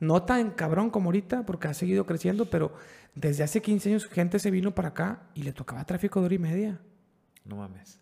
No 0.00 0.22
tan 0.22 0.52
cabrón 0.52 0.90
como 0.90 1.08
ahorita, 1.08 1.44
porque 1.44 1.68
ha 1.68 1.74
seguido 1.74 2.06
creciendo, 2.06 2.48
pero 2.48 2.72
desde 3.14 3.42
hace 3.42 3.60
15 3.60 3.88
años 3.88 4.06
gente 4.06 4.38
se 4.38 4.50
vino 4.50 4.74
para 4.74 4.88
acá 4.88 5.22
y 5.34 5.42
le 5.42 5.52
tocaba 5.52 5.84
tráfico 5.84 6.20
de 6.20 6.26
hora 6.26 6.34
y 6.36 6.38
media. 6.38 6.80
No 7.44 7.56
mames. 7.56 7.98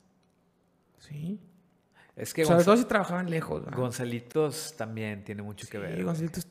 Sí. 0.99 1.41
Es 2.17 2.33
que 2.33 2.45
Sobre 2.47 2.65
todo 2.65 2.77
si 2.77 2.85
trabajaban 2.87 3.31
lejos. 3.31 3.63
Gonzalitos 3.71 4.75
también 4.77 5.23
tiene 5.23 5.43
mucho 5.43 5.69
que 5.69 5.79
ver. 5.79 5.97
Sí, 5.97 6.03
Gonzalitos. 6.03 6.49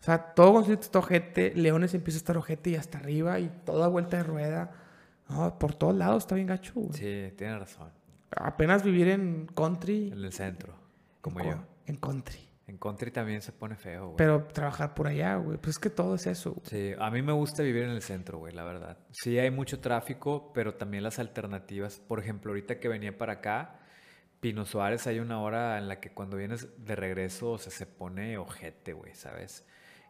O 0.00 0.04
sea, 0.04 0.18
todo 0.18 0.50
Gonzalitos 0.50 0.86
está 0.86 0.98
ojete, 0.98 1.54
Leones 1.54 1.94
empieza 1.94 2.18
a 2.18 2.20
estar 2.20 2.36
ojete 2.36 2.70
y 2.70 2.76
hasta 2.76 2.98
arriba 2.98 3.38
y 3.38 3.48
toda 3.64 3.88
vuelta 3.88 4.18
de 4.18 4.24
rueda. 4.24 4.72
No, 5.28 5.58
por 5.58 5.74
todos 5.74 5.94
lados 5.94 6.24
está 6.24 6.34
bien 6.34 6.48
gacho. 6.48 6.72
Güey. 6.74 6.92
Sí, 6.92 7.34
tiene 7.36 7.58
razón. 7.58 7.90
Apenas 8.36 8.82
vivir 8.82 9.08
en 9.08 9.46
country. 9.46 10.10
En 10.12 10.24
el 10.24 10.32
centro, 10.32 10.74
como 11.20 11.42
yo. 11.42 11.64
En 11.86 11.96
country. 11.96 12.40
En 12.66 12.78
country 12.78 13.10
también 13.10 13.42
se 13.42 13.52
pone 13.52 13.76
feo, 13.76 14.06
güey. 14.06 14.16
Pero 14.16 14.44
trabajar 14.44 14.94
por 14.94 15.06
allá, 15.06 15.36
güey. 15.36 15.58
Pues 15.58 15.76
es 15.76 15.78
que 15.78 15.90
todo 15.90 16.14
es 16.14 16.26
eso. 16.26 16.56
Sí, 16.64 16.92
a 16.98 17.10
mí 17.10 17.22
me 17.22 17.32
gusta 17.32 17.62
vivir 17.62 17.84
en 17.84 17.90
el 17.90 18.02
centro, 18.02 18.38
güey, 18.38 18.54
la 18.54 18.64
verdad. 18.64 18.98
Sí 19.12 19.38
hay 19.38 19.50
mucho 19.50 19.80
tráfico, 19.80 20.50
pero 20.54 20.74
también 20.74 21.02
las 21.04 21.18
alternativas. 21.18 22.00
Por 22.00 22.20
ejemplo, 22.20 22.50
ahorita 22.50 22.80
que 22.80 22.88
venía 22.88 23.16
para 23.16 23.34
acá, 23.34 23.80
Pino 24.44 24.66
Suárez 24.66 25.06
hay 25.06 25.20
una 25.20 25.40
hora 25.40 25.78
en 25.78 25.88
la 25.88 26.00
que 26.00 26.10
cuando 26.10 26.36
vienes 26.36 26.68
de 26.84 26.94
regreso, 26.94 27.52
o 27.52 27.56
se 27.58 27.86
pone 27.86 28.36
ojete, 28.36 28.92
güey, 28.92 29.14
¿sabes? 29.14 29.64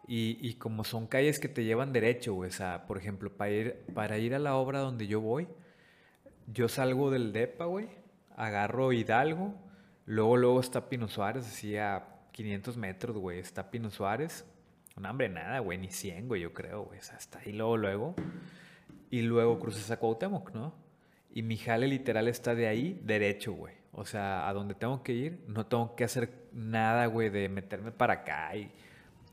Y, 0.09 0.39
y, 0.41 0.55
como 0.55 0.83
son 0.83 1.07
calles 1.07 1.39
que 1.39 1.47
te 1.47 1.63
llevan 1.63 1.93
derecho, 1.93 2.35
güey. 2.35 2.51
O 2.51 2.53
sea, 2.53 2.89
por 2.89 2.99
ejemplo, 2.99 3.31
para 3.31 3.53
ir, 3.53 3.85
para 3.95 4.19
ir 4.19 4.35
a 4.35 4.41
la 4.41 4.57
obra 4.57 4.81
donde 4.81 5.07
yo 5.07 5.21
voy, 5.21 5.47
yo 6.53 6.69
salgo 6.69 7.13
del 7.13 7.33
DEPA, 7.33 7.67
güey, 7.67 7.89
agarro 8.35 8.93
Hidalgo 8.93 9.55
Luego, 10.05 10.37
luego 10.37 10.59
está 10.59 10.89
Pino 10.89 11.07
Suárez, 11.07 11.47
así 11.47 11.77
a 11.77 12.05
500 12.33 12.77
metros, 12.77 13.17
güey. 13.17 13.39
Está 13.39 13.71
Pino 13.71 13.89
Suárez. 13.89 14.45
No, 14.97 15.09
hombre, 15.09 15.29
nada, 15.29 15.61
güey, 15.61 15.79
ni 15.79 15.93
100, 15.93 16.27
güey, 16.27 16.43
yo 16.43 16.53
creo, 16.53 16.87
güey. 16.87 16.99
O 16.99 17.03
sea, 17.05 17.19
está 17.19 17.39
ahí 17.39 17.53
luego, 17.53 17.77
luego. 17.77 18.17
Y 19.11 19.23
luego 19.23 19.61
cruzas 19.61 19.93
a 19.93 20.01
Cuauhtémoc, 20.01 20.53
¿no? 20.53 20.75
Y 21.31 21.43
mi 21.43 21.57
jale 21.57 21.87
literal 21.87 22.27
está 22.27 22.57
de 22.57 22.67
ahí 22.67 23.01
derecho, 23.05 23.53
güey. 23.53 23.84
O 23.95 24.05
sea, 24.05 24.49
a 24.49 24.53
donde 24.53 24.75
tengo 24.75 25.03
que 25.03 25.13
ir, 25.13 25.45
no 25.47 25.67
tengo 25.67 25.95
que 25.95 26.05
hacer 26.05 26.31
nada, 26.53 27.07
güey, 27.07 27.31
de 27.31 27.49
meterme 27.49 27.93
para 27.93 28.15
acá 28.15 28.55
y 28.57 28.71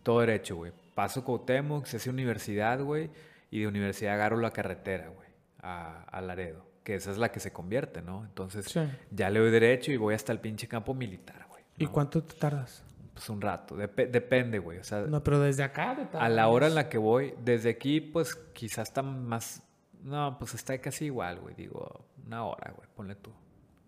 todo 0.03 0.19
derecho, 0.19 0.55
güey. 0.55 0.71
Paso 0.95 1.23
Cuauhtémoc, 1.23 1.85
se 1.85 1.97
hace 1.97 2.09
universidad, 2.09 2.81
güey, 2.81 3.09
y 3.49 3.61
de 3.61 3.67
universidad 3.67 4.13
agarro 4.15 4.37
la 4.37 4.51
carretera, 4.51 5.09
güey, 5.09 5.27
a, 5.61 6.03
a 6.03 6.21
Laredo 6.21 6.71
que 6.83 6.95
esa 6.95 7.11
es 7.11 7.17
la 7.17 7.31
que 7.31 7.39
se 7.39 7.51
convierte, 7.51 8.01
¿no? 8.01 8.23
Entonces 8.23 8.73
ya 9.11 9.29
le 9.29 9.39
doy 9.39 9.51
derecho 9.51 9.91
y 9.91 9.97
voy 9.97 10.15
hasta 10.15 10.31
el 10.31 10.39
pinche 10.39 10.67
campo 10.67 10.93
militar, 10.93 11.45
güey. 11.49 11.63
¿Y 11.77 11.87
cuánto 11.87 12.23
te 12.23 12.35
tardas? 12.35 12.83
Pues 13.13 13.29
un 13.29 13.41
rato, 13.41 13.75
depende, 13.75 14.59
güey. 14.59 14.79
O 14.79 14.83
sea, 14.83 15.01
no, 15.01 15.23
pero 15.23 15.39
desde 15.39 15.63
acá. 15.63 16.09
a 16.13 16.29
la 16.29 16.47
hora 16.47 16.67
en 16.67 16.75
la 16.75 16.89
que 16.89 16.97
voy, 16.97 17.33
desde 17.43 17.69
aquí, 17.69 18.01
pues 18.01 18.35
quizás 18.35 18.89
está 18.89 19.01
más. 19.01 19.63
No, 20.03 20.37
pues 20.39 20.55
está 20.55 20.77
casi 20.79 21.05
igual, 21.05 21.39
güey. 21.39 21.53
Digo, 21.53 22.05
una 22.25 22.45
hora, 22.45 22.71
güey, 22.75 22.87
ponle 22.95 23.15
tú. 23.15 23.31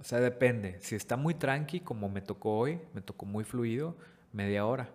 O 0.03 0.05
sea, 0.05 0.19
depende. 0.19 0.75
Si 0.81 0.95
está 0.95 1.15
muy 1.15 1.33
tranqui, 1.33 1.79
como 1.79 2.09
me 2.09 2.19
tocó 2.19 2.57
hoy, 2.57 2.77
me 2.93 2.99
tocó 2.99 3.25
muy 3.25 3.45
fluido, 3.45 3.95
media 4.33 4.65
hora. 4.65 4.89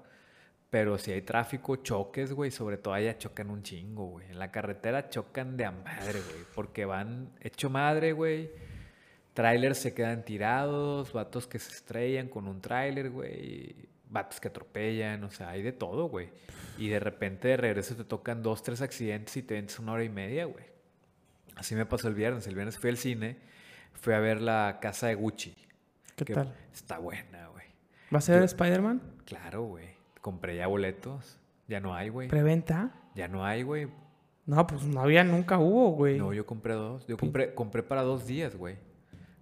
Pero 0.68 0.98
si 0.98 1.12
hay 1.12 1.22
tráfico, 1.22 1.76
choques, 1.76 2.34
güey, 2.34 2.50
sobre 2.50 2.76
todo 2.76 2.92
allá 2.92 3.16
chocan 3.16 3.48
un 3.48 3.62
chingo, 3.62 4.04
güey. 4.04 4.28
En 4.28 4.38
la 4.38 4.50
carretera 4.50 5.09
chocan 5.09 5.56
de 5.56 5.64
a 5.64 5.70
madre, 5.70 6.20
güey, 6.20 6.44
porque 6.54 6.84
van 6.84 7.30
hecho 7.40 7.70
madre, 7.70 8.12
güey. 8.12 8.50
Trailers 9.32 9.78
se 9.78 9.94
quedan 9.94 10.26
tirados, 10.26 11.14
vatos 11.14 11.46
que 11.46 11.59
se 11.59 11.72
estrellan 11.72 12.28
con 12.28 12.46
un 12.46 12.61
trailer, 12.61 13.09
güey. 13.09 13.88
Vatos 14.11 14.40
que 14.40 14.48
atropellan, 14.48 15.24
o 15.24 15.30
sea, 15.30 15.48
hay 15.48 15.62
de 15.62 15.72
todo, 15.72 16.11
güey. 16.11 16.28
Y 16.76 16.88
de 16.88 17.00
repente 17.00 17.48
de 17.48 17.56
regreso 17.56 17.96
te 17.96 18.04
tocan 18.04 18.42
dos, 18.42 18.62
tres 18.62 18.82
accidentes 18.82 19.34
y 19.38 19.42
te 19.42 19.54
vendes 19.54 19.78
una 19.78 19.92
hora 19.92 20.04
y 20.04 20.11
media, 20.11 20.44
güey. 20.44 20.66
Así 21.56 21.74
me 21.74 21.86
pasó 21.86 22.09
el 22.09 22.14
viernes. 22.14 22.46
El 22.46 22.56
viernes 22.56 22.78
fui 22.78 22.90
al 22.90 22.98
cine, 22.98 23.38
fui 23.95 24.14
a 24.14 24.20
ver 24.20 24.41
la 24.41 24.78
casa 24.80 25.09
de 25.09 25.14
Gucci. 25.14 25.55
¿Qué 26.16 26.24
tal? 26.34 26.55
Está 26.72 26.99
buena, 26.99 27.49
güey. 27.49 27.66
¿Va 28.14 28.18
a 28.18 28.32
ver 28.32 28.43
Spider-Man? 28.45 29.03
Claro, 29.24 29.62
güey. 29.64 29.89
Compré 30.20 30.57
ya 30.57 30.66
boletos. 30.66 31.39
Ya 31.68 31.80
no 31.80 31.95
hay, 31.95 32.09
güey. 32.09 32.28
¿Preventa? 32.28 32.93
Ya 33.14 33.28
no 33.28 33.45
hay, 33.45 33.62
güey. 33.62 33.89
No, 34.47 34.66
pues 34.66 34.82
no 34.84 35.03
había, 35.03 35.24
nunca 35.24 35.59
hubo, 35.59 35.91
güey. 35.91 36.18
No, 36.18 36.32
yo 36.32 36.47
compré 36.47 36.74
dos. 36.74 37.07
Yo 37.07 37.18
compré, 37.18 37.55
compré 37.55 37.82
para 37.82 38.03
dos 38.03 38.26
días, 38.26 38.57
güey. 38.57 38.76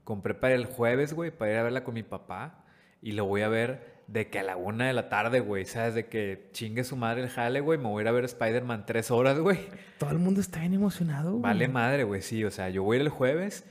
Compré 0.02 0.34
para 0.34 0.54
el 0.54 0.66
jueves, 0.66 1.14
güey, 1.14 1.30
para 1.30 1.52
ir 1.52 1.58
a 1.58 1.62
verla 1.62 1.84
con 1.84 1.94
mi 1.94 2.02
papá. 2.02 2.64
Y 3.00 3.12
lo 3.12 3.24
voy 3.26 3.42
a 3.42 3.48
ver 3.48 4.02
de 4.08 4.28
que 4.28 4.40
a 4.40 4.42
la 4.42 4.56
una 4.56 4.88
de 4.88 4.92
la 4.92 5.08
tarde, 5.08 5.38
güey. 5.40 5.64
¿Sabes? 5.64 5.94
De 5.94 6.06
que 6.06 6.48
chingue 6.52 6.82
su 6.82 6.96
madre 6.96 7.22
el 7.22 7.28
jale, 7.28 7.60
güey. 7.60 7.78
Me 7.78 7.84
voy 7.84 8.00
a 8.00 8.02
ir 8.02 8.08
a 8.08 8.12
ver 8.12 8.24
Spider-Man 8.24 8.84
tres 8.84 9.12
horas, 9.12 9.38
güey. 9.38 9.60
Todo 9.98 10.10
el 10.10 10.18
mundo 10.18 10.40
está 10.40 10.60
bien 10.60 10.74
emocionado, 10.74 11.30
güey. 11.32 11.42
Vale 11.42 11.68
madre, 11.68 12.02
güey, 12.02 12.22
sí. 12.22 12.44
O 12.44 12.50
sea, 12.50 12.68
yo 12.68 12.82
voy 12.82 12.98
el 12.98 13.08
jueves. 13.08 13.64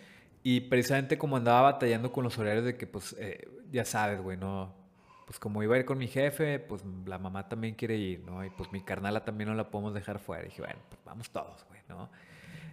Y 0.46 0.62
precisamente 0.62 1.18
como 1.18 1.38
andaba 1.38 1.72
batallando 1.72 2.12
con 2.12 2.24
los 2.24 2.38
horarios 2.38 2.66
de 2.66 2.78
que, 2.78 2.86
pues, 2.86 3.16
eh, 3.18 3.50
ya 3.72 3.84
sabes, 3.84 4.22
güey, 4.22 4.38
no 4.38 4.86
pues 5.26 5.40
como 5.40 5.64
iba 5.64 5.76
a 5.76 5.80
ir 5.80 5.86
con 5.86 5.98
mi 5.98 6.08
jefe, 6.08 6.60
pues 6.60 6.84
la 7.06 7.18
mamá 7.18 7.50
también 7.50 7.74
quiere 7.74 7.98
ir, 7.98 8.20
¿no? 8.20 8.46
Y 8.46 8.52
pues 8.52 8.72
mi 8.72 8.82
carnala 8.82 9.26
también 9.26 9.50
no 9.50 9.56
la 9.56 9.72
podemos 9.72 9.94
dejar 9.94 10.20
fuera. 10.20 10.44
Dije, 10.44 10.62
bueno, 10.62 10.80
pues 10.88 11.02
vamos 11.04 11.32
todos, 11.32 11.66
güey, 11.68 11.82
¿no? 11.90 12.10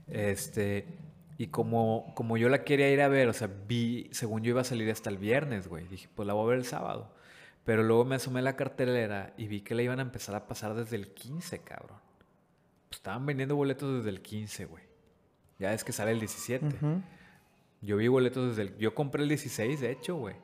Este, 0.07 0.87
y 1.39 1.47
como, 1.47 2.12
como 2.14 2.37
yo 2.37 2.51
la 2.51 2.62
quería 2.62 2.91
ir 2.91 3.01
a 3.01 3.09
ver, 3.09 3.29
o 3.29 3.33
sea, 3.33 3.49
vi, 3.66 4.11
según 4.12 4.43
yo 4.43 4.51
iba 4.51 4.61
a 4.61 4.64
salir 4.64 4.91
hasta 4.91 5.09
el 5.09 5.16
viernes, 5.16 5.66
güey. 5.66 5.89
Dije, 5.89 6.09
pues 6.14 6.27
la 6.27 6.35
voy 6.35 6.45
a 6.45 6.51
ver 6.51 6.59
el 6.59 6.66
sábado. 6.66 7.14
Pero 7.64 7.83
luego 7.85 8.05
me 8.05 8.16
asomé 8.16 8.41
a 8.41 8.43
la 8.43 8.57
cartelera 8.57 9.33
y 9.39 9.47
vi 9.47 9.62
que 9.62 9.75
la 9.75 9.83
iban 9.83 9.99
a 9.99 10.03
empezar 10.03 10.35
a 10.35 10.47
pasar 10.47 10.75
desde 10.75 10.97
el 10.97 11.14
15, 11.14 11.61
cabrón. 11.61 12.01
Pues 12.89 12.99
estaban 12.99 13.25
vendiendo 13.25 13.57
boletos 13.57 13.97
desde 13.97 14.11
el 14.11 14.20
15, 14.20 14.66
güey. 14.66 14.85
Ya 15.59 15.73
es 15.73 15.85
que 15.85 15.93
sale 15.93 16.11
el 16.11 16.18
17. 16.18 16.66
Yo 17.83 17.97
vi 17.97 18.09
boletos 18.09 18.57
desde 18.57 18.62
el... 18.70 18.78
Yo 18.78 18.95
compré 18.95 19.22
el 19.22 19.28
16, 19.28 19.80
de 19.80 19.91
hecho, 19.91 20.16
güey. 20.16 20.37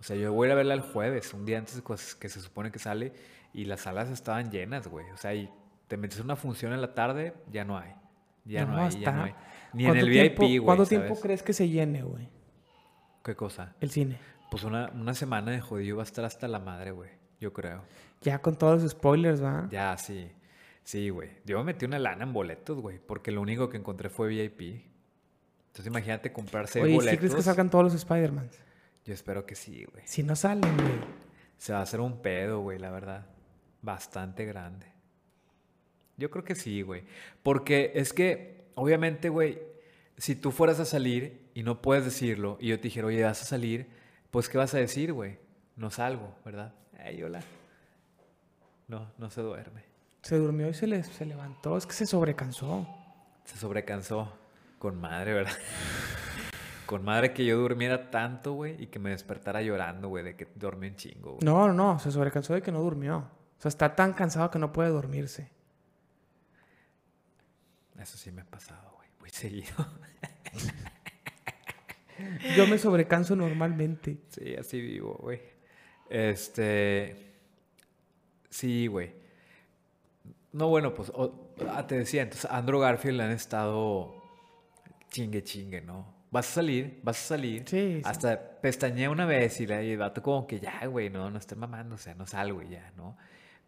O 0.00 0.02
sea, 0.02 0.16
yo 0.16 0.32
voy 0.32 0.46
a 0.46 0.48
ir 0.48 0.52
a 0.52 0.54
verla 0.56 0.74
el 0.74 0.80
jueves, 0.80 1.34
un 1.34 1.44
día 1.44 1.58
antes 1.58 1.82
que 2.18 2.28
se 2.28 2.40
supone 2.40 2.70
que 2.70 2.78
sale, 2.78 3.12
y 3.52 3.64
las 3.64 3.80
salas 3.82 4.10
estaban 4.10 4.50
llenas, 4.50 4.88
güey. 4.88 5.10
O 5.10 5.16
sea, 5.16 5.34
y 5.34 5.50
te 5.88 5.96
metes 5.96 6.20
una 6.20 6.36
función 6.36 6.72
en 6.72 6.80
la 6.80 6.94
tarde, 6.94 7.34
ya 7.50 7.64
no 7.64 7.76
hay. 7.78 7.92
Ya 8.44 8.64
no, 8.64 8.76
hay, 8.76 9.00
ya 9.00 9.10
no 9.10 9.24
hay. 9.24 9.34
Ni 9.72 9.86
en 9.86 9.96
el 9.96 10.08
VIP, 10.08 10.38
güey. 10.38 10.58
¿Cuánto 10.58 10.86
tiempo 10.86 11.18
crees 11.20 11.42
que 11.42 11.52
se 11.52 11.68
llene, 11.68 12.02
güey? 12.02 12.28
¿Qué 13.24 13.34
cosa? 13.34 13.74
El 13.80 13.90
cine. 13.90 14.18
Pues 14.50 14.62
una, 14.62 14.90
una 14.94 15.14
semana 15.14 15.50
de 15.50 15.60
jodido 15.60 15.96
va 15.96 16.04
a 16.04 16.06
estar 16.06 16.24
hasta 16.24 16.46
la 16.46 16.60
madre, 16.60 16.92
güey. 16.92 17.10
yo 17.40 17.52
creo. 17.52 17.82
Ya 18.20 18.38
con 18.40 18.56
todos 18.56 18.82
los 18.82 18.92
spoilers, 18.92 19.42
¿va? 19.42 19.68
Ya, 19.70 19.96
sí. 19.96 20.30
Sí, 20.84 21.10
güey. 21.10 21.30
Yo 21.44 21.58
me 21.58 21.64
metí 21.64 21.84
una 21.84 21.98
lana 21.98 22.22
en 22.22 22.32
boletos, 22.32 22.80
güey, 22.80 23.00
porque 23.04 23.32
lo 23.32 23.40
único 23.40 23.68
que 23.68 23.76
encontré 23.76 24.08
fue 24.08 24.28
VIP. 24.28 24.84
Entonces 25.76 25.92
imagínate 25.92 26.32
comprarse 26.32 26.80
Oye, 26.80 26.92
¿sí 26.92 26.96
boletos. 26.96 27.18
crees 27.18 27.34
que 27.34 27.42
salgan 27.42 27.68
todos 27.68 27.84
los 27.84 27.92
Spider-Man? 27.92 28.48
Yo 29.04 29.12
espero 29.12 29.44
que 29.44 29.54
sí, 29.54 29.84
güey. 29.84 30.02
Si 30.06 30.22
no 30.22 30.34
salen, 30.34 30.74
güey. 30.74 31.00
Se 31.58 31.74
va 31.74 31.80
a 31.80 31.82
hacer 31.82 32.00
un 32.00 32.22
pedo, 32.22 32.60
güey, 32.60 32.78
la 32.78 32.90
verdad. 32.90 33.26
Bastante 33.82 34.46
grande. 34.46 34.86
Yo 36.16 36.30
creo 36.30 36.44
que 36.44 36.54
sí, 36.54 36.80
güey. 36.80 37.04
Porque 37.42 37.92
es 37.94 38.14
que, 38.14 38.70
obviamente, 38.74 39.28
güey, 39.28 39.60
si 40.16 40.34
tú 40.34 40.50
fueras 40.50 40.80
a 40.80 40.86
salir 40.86 41.50
y 41.52 41.62
no 41.62 41.82
puedes 41.82 42.06
decirlo, 42.06 42.56
y 42.58 42.68
yo 42.68 42.78
te 42.78 42.84
dijera, 42.84 43.08
oye, 43.08 43.22
vas 43.22 43.42
a 43.42 43.44
salir, 43.44 43.86
pues, 44.30 44.48
¿qué 44.48 44.56
vas 44.56 44.72
a 44.72 44.78
decir, 44.78 45.12
güey? 45.12 45.36
No 45.76 45.90
salgo, 45.90 46.34
¿verdad? 46.42 46.72
Ay, 46.98 47.22
hola. 47.22 47.42
No, 48.88 49.12
no 49.18 49.28
se 49.28 49.42
duerme. 49.42 49.82
Se 50.22 50.38
durmió 50.38 50.70
y 50.70 50.74
se, 50.74 50.86
le, 50.86 51.04
se 51.04 51.26
levantó. 51.26 51.76
Es 51.76 51.84
que 51.84 51.92
se 51.92 52.06
sobrecansó. 52.06 52.88
Se 53.44 53.58
sobrecansó. 53.58 54.32
Con 54.78 55.00
madre, 55.00 55.32
¿verdad? 55.32 55.52
Con 56.86 57.04
madre 57.04 57.32
que 57.32 57.44
yo 57.44 57.58
durmiera 57.58 58.10
tanto, 58.10 58.52
güey, 58.52 58.80
y 58.80 58.86
que 58.86 58.98
me 58.98 59.10
despertara 59.10 59.60
llorando, 59.60 60.08
güey, 60.08 60.22
de 60.22 60.36
que 60.36 60.46
dormí 60.54 60.88
un 60.88 60.96
chingo, 60.96 61.32
güey. 61.32 61.40
No, 61.42 61.66
no, 61.66 61.74
no. 61.74 61.98
Se 61.98 62.12
sobrecansó 62.12 62.54
de 62.54 62.62
que 62.62 62.70
no 62.70 62.80
durmió. 62.80 63.28
O 63.58 63.60
sea, 63.60 63.68
está 63.68 63.96
tan 63.96 64.12
cansado 64.12 64.50
que 64.50 64.58
no 64.58 64.72
puede 64.72 64.90
dormirse. 64.90 65.50
Eso 67.98 68.16
sí 68.16 68.30
me 68.30 68.42
ha 68.42 68.44
pasado, 68.44 68.92
güey. 68.96 69.08
Muy 69.18 69.30
seguido. 69.30 69.74
Yo 72.56 72.66
me 72.66 72.78
sobrecanso 72.78 73.34
normalmente. 73.34 74.18
Sí, 74.28 74.54
así 74.54 74.80
vivo, 74.80 75.18
güey. 75.20 75.40
Este. 76.08 77.34
Sí, 78.48 78.86
güey. 78.86 79.14
No, 80.52 80.68
bueno, 80.68 80.94
pues 80.94 81.12
ah, 81.68 81.86
te 81.86 81.98
decía, 81.98 82.22
entonces 82.22 82.50
Andrew 82.50 82.80
Garfield 82.80 83.18
le 83.18 83.24
han 83.24 83.32
estado 83.32 84.15
chingue, 85.10 85.42
chingue, 85.42 85.80
¿no? 85.80 86.14
Vas 86.30 86.48
a 86.50 86.54
salir, 86.54 87.00
vas 87.02 87.16
a 87.16 87.26
salir. 87.28 87.62
Sí, 87.66 87.96
sí. 87.96 88.02
Hasta 88.04 88.60
pestañea 88.60 89.10
una 89.10 89.26
vez 89.26 89.60
y, 89.60 89.64
el 89.64 89.98
vato 89.98 90.22
como 90.22 90.46
que 90.46 90.60
ya, 90.60 90.84
güey, 90.86 91.08
no, 91.08 91.30
no 91.30 91.38
estés 91.38 91.56
mamando, 91.56 91.94
o 91.94 91.98
sea, 91.98 92.14
no 92.14 92.26
salgo 92.26 92.62
y 92.62 92.70
ya, 92.70 92.92
¿no? 92.96 93.16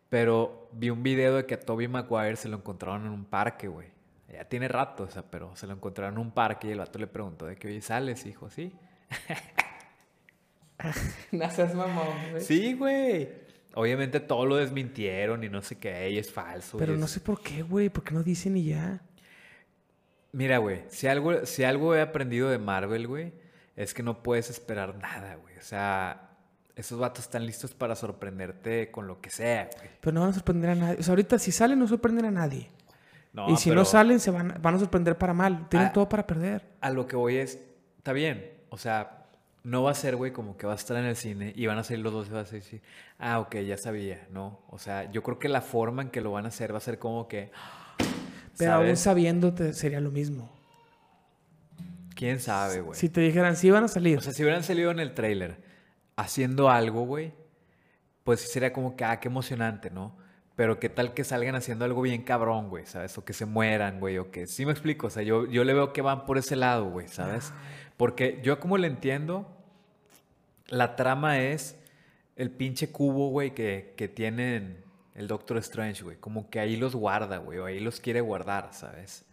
Pero 0.09 0.70
vi 0.72 0.91
un 0.91 1.03
video 1.03 1.36
de 1.36 1.47
que 1.47 1.55
a 1.55 1.61
Toby 1.61 1.89
Maguire 1.89 2.36
se 2.36 2.49
lo 2.49 2.57
encontraron 2.57 3.07
en 3.07 3.12
un 3.12 3.24
parque, 3.24 3.68
güey. 3.68 3.89
Ya 4.32 4.45
tiene 4.45 4.68
rato, 4.68 5.05
o 5.05 5.11
sea, 5.11 5.22
pero 5.22 5.57
se 5.57 5.66
lo 5.66 5.72
encontraron 5.72 6.14
en 6.14 6.20
un 6.20 6.30
parque 6.32 6.68
y 6.68 6.72
el 6.72 6.78
vato 6.78 6.99
le 6.99 7.07
preguntó 7.07 7.47
de 7.47 7.57
que, 7.57 7.68
oye, 7.68 7.80
¿sales, 7.80 8.26
hijo? 8.26 8.51
Sí. 8.51 8.72
No 11.32 11.51
seas 11.51 11.74
mamón, 11.74 12.07
güey. 12.30 12.41
Sí, 12.41 12.74
güey. 12.74 13.28
Obviamente 13.74 14.20
todo 14.20 14.47
lo 14.47 14.55
desmintieron 14.57 15.43
y 15.43 15.49
no 15.49 15.61
sé 15.61 15.76
qué, 15.76 16.11
y 16.11 16.18
es 16.18 16.30
falso. 16.30 16.76
y 16.76 16.80
Pero 16.80 16.97
no 16.97 17.09
sé 17.09 17.18
por 17.18 17.43
qué, 17.43 17.62
güey. 17.62 17.89
¿Por 17.89 18.05
qué 18.05 18.14
no 18.14 18.22
dicen 18.22 18.57
y 18.57 18.66
ya? 18.66 19.03
Mira, 20.32 20.58
güey, 20.58 20.84
si 20.88 21.06
algo, 21.06 21.46
si 21.46 21.64
algo 21.64 21.94
he 21.94 22.00
aprendido 22.00 22.50
de 22.50 22.58
Marvel, 22.58 23.06
güey, 23.06 23.32
es 23.76 23.94
que 23.94 24.02
no 24.02 24.22
puedes 24.22 24.50
esperar 24.50 24.96
nada, 24.96 25.36
güey. 25.36 25.56
O 25.56 25.62
sea, 25.62 26.30
esos 26.76 26.98
vatos 26.98 27.24
están 27.24 27.46
listos 27.46 27.74
para 27.74 27.96
sorprenderte 27.96 28.90
con 28.90 29.06
lo 29.06 29.20
que 29.20 29.30
sea, 29.30 29.68
güey. 29.76 29.90
Pero 30.00 30.14
no 30.14 30.20
van 30.20 30.30
a 30.30 30.34
sorprender 30.34 30.70
a 30.70 30.74
nadie. 30.74 30.96
O 31.00 31.02
sea, 31.02 31.12
ahorita 31.12 31.38
si 31.38 31.50
salen 31.52 31.78
no 31.78 31.86
sorprenden 31.88 32.26
a 32.26 32.30
nadie. 32.30 32.70
No, 33.32 33.48
y 33.50 33.56
si 33.56 33.70
pero 33.70 33.80
no 33.80 33.84
salen, 33.84 34.20
se 34.20 34.30
van, 34.30 34.58
van 34.60 34.74
a 34.74 34.78
sorprender 34.78 35.16
para 35.16 35.32
mal. 35.34 35.68
Tienen 35.68 35.88
Ah. 35.88 35.92
todo 35.92 36.08
para 36.08 36.26
perder. 36.26 36.64
A 36.80 36.90
lo 36.90 37.06
que 37.06 37.14
voy 37.16 37.36
es, 37.36 37.58
está 37.98 38.12
bien, 38.12 38.52
o 38.70 38.78
sea, 38.78 39.26
no 39.64 39.82
va 39.82 39.90
a 39.92 39.94
ser, 39.94 40.16
güey, 40.16 40.32
como 40.32 40.56
que 40.56 40.66
vas 40.66 40.80
a 40.80 40.82
estar 40.82 40.96
en 40.96 41.04
el 41.04 41.16
cine 41.16 41.52
y 41.54 41.66
van 41.66 41.78
a 41.78 41.84
salir 41.84 42.02
los 42.02 42.12
dos 42.12 42.28
y 42.28 42.30
vas 42.30 42.50
a 42.52 42.54
decir, 42.56 42.80
ah, 43.18 43.38
ok, 43.40 43.56
ya 43.56 43.76
sabía, 43.76 44.26
¿no? 44.30 44.60
O 44.70 44.78
sea, 44.78 45.10
yo 45.10 45.22
creo 45.22 45.38
que 45.38 45.48
la 45.48 45.60
forma 45.60 46.02
en 46.02 46.10
que 46.10 46.20
lo 46.20 46.32
van 46.32 46.46
a 46.46 46.48
hacer 46.48 46.72
va 46.72 46.78
a 46.78 46.80
ser 46.80 46.98
como 46.98 47.28
que, 47.28 47.50
Pero 48.59 48.72
aún 48.74 48.96
sabiéndote 48.96 49.72
sería 49.72 50.00
lo 50.00 50.11
mismo. 50.11 50.50
¿Quién 52.14 52.40
sabe, 52.40 52.80
güey? 52.80 52.98
Si 52.98 53.09
te 53.09 53.20
dijeran, 53.20 53.56
sí 53.56 53.70
van 53.70 53.84
a 53.84 53.88
salir. 53.88 54.18
O 54.18 54.20
sea, 54.20 54.32
si 54.32 54.42
hubieran 54.42 54.64
salido 54.64 54.90
en 54.90 54.98
el 54.98 55.14
tráiler 55.14 55.62
haciendo 56.16 56.68
algo, 56.68 57.02
güey, 57.02 57.32
pues 58.24 58.40
sería 58.40 58.72
como 58.72 58.96
que, 58.96 59.04
ah, 59.04 59.20
qué 59.20 59.28
emocionante, 59.28 59.88
¿no? 59.88 60.16
Pero 60.56 60.80
qué 60.80 60.88
tal 60.88 61.14
que 61.14 61.22
salgan 61.22 61.54
haciendo 61.54 61.84
algo 61.84 62.02
bien 62.02 62.24
cabrón, 62.24 62.70
güey, 62.70 62.84
¿sabes? 62.86 63.16
O 63.16 63.24
que 63.24 63.32
se 63.32 63.46
mueran, 63.46 64.00
güey, 64.00 64.18
o 64.18 64.32
que... 64.32 64.48
Sí 64.48 64.66
me 64.66 64.72
explico, 64.72 65.06
o 65.06 65.11
sea, 65.11 65.22
yo, 65.22 65.46
yo 65.46 65.62
le 65.62 65.72
veo 65.72 65.92
que 65.92 66.02
van 66.02 66.26
por 66.26 66.36
ese 66.38 66.56
lado, 66.56 66.90
güey, 66.90 67.06
¿sabes? 67.06 67.52
Porque 67.96 68.40
yo 68.42 68.59
como 68.59 68.76
le 68.76 68.88
entiendo, 68.88 69.46
la 70.66 70.96
trama 70.96 71.38
es 71.40 71.78
el 72.34 72.50
pinche 72.50 72.90
cubo, 72.90 73.28
güey, 73.28 73.54
que, 73.54 73.94
que 73.96 74.09
tienen 74.09 74.82
el 75.18 75.26
Doctor 75.26 75.58
Strange, 75.58 76.04
güey. 76.04 76.16
Como 76.16 76.48
que 76.48 76.60
ahí 76.60 76.76
los 76.76 76.94
guarda, 76.94 77.38
güey, 77.38 77.58
o 77.58 77.66
ahí 77.66 77.80
los 77.80 78.00
quiere 78.00 78.20
guardar, 78.20 78.70
¿sabes? 78.72 79.24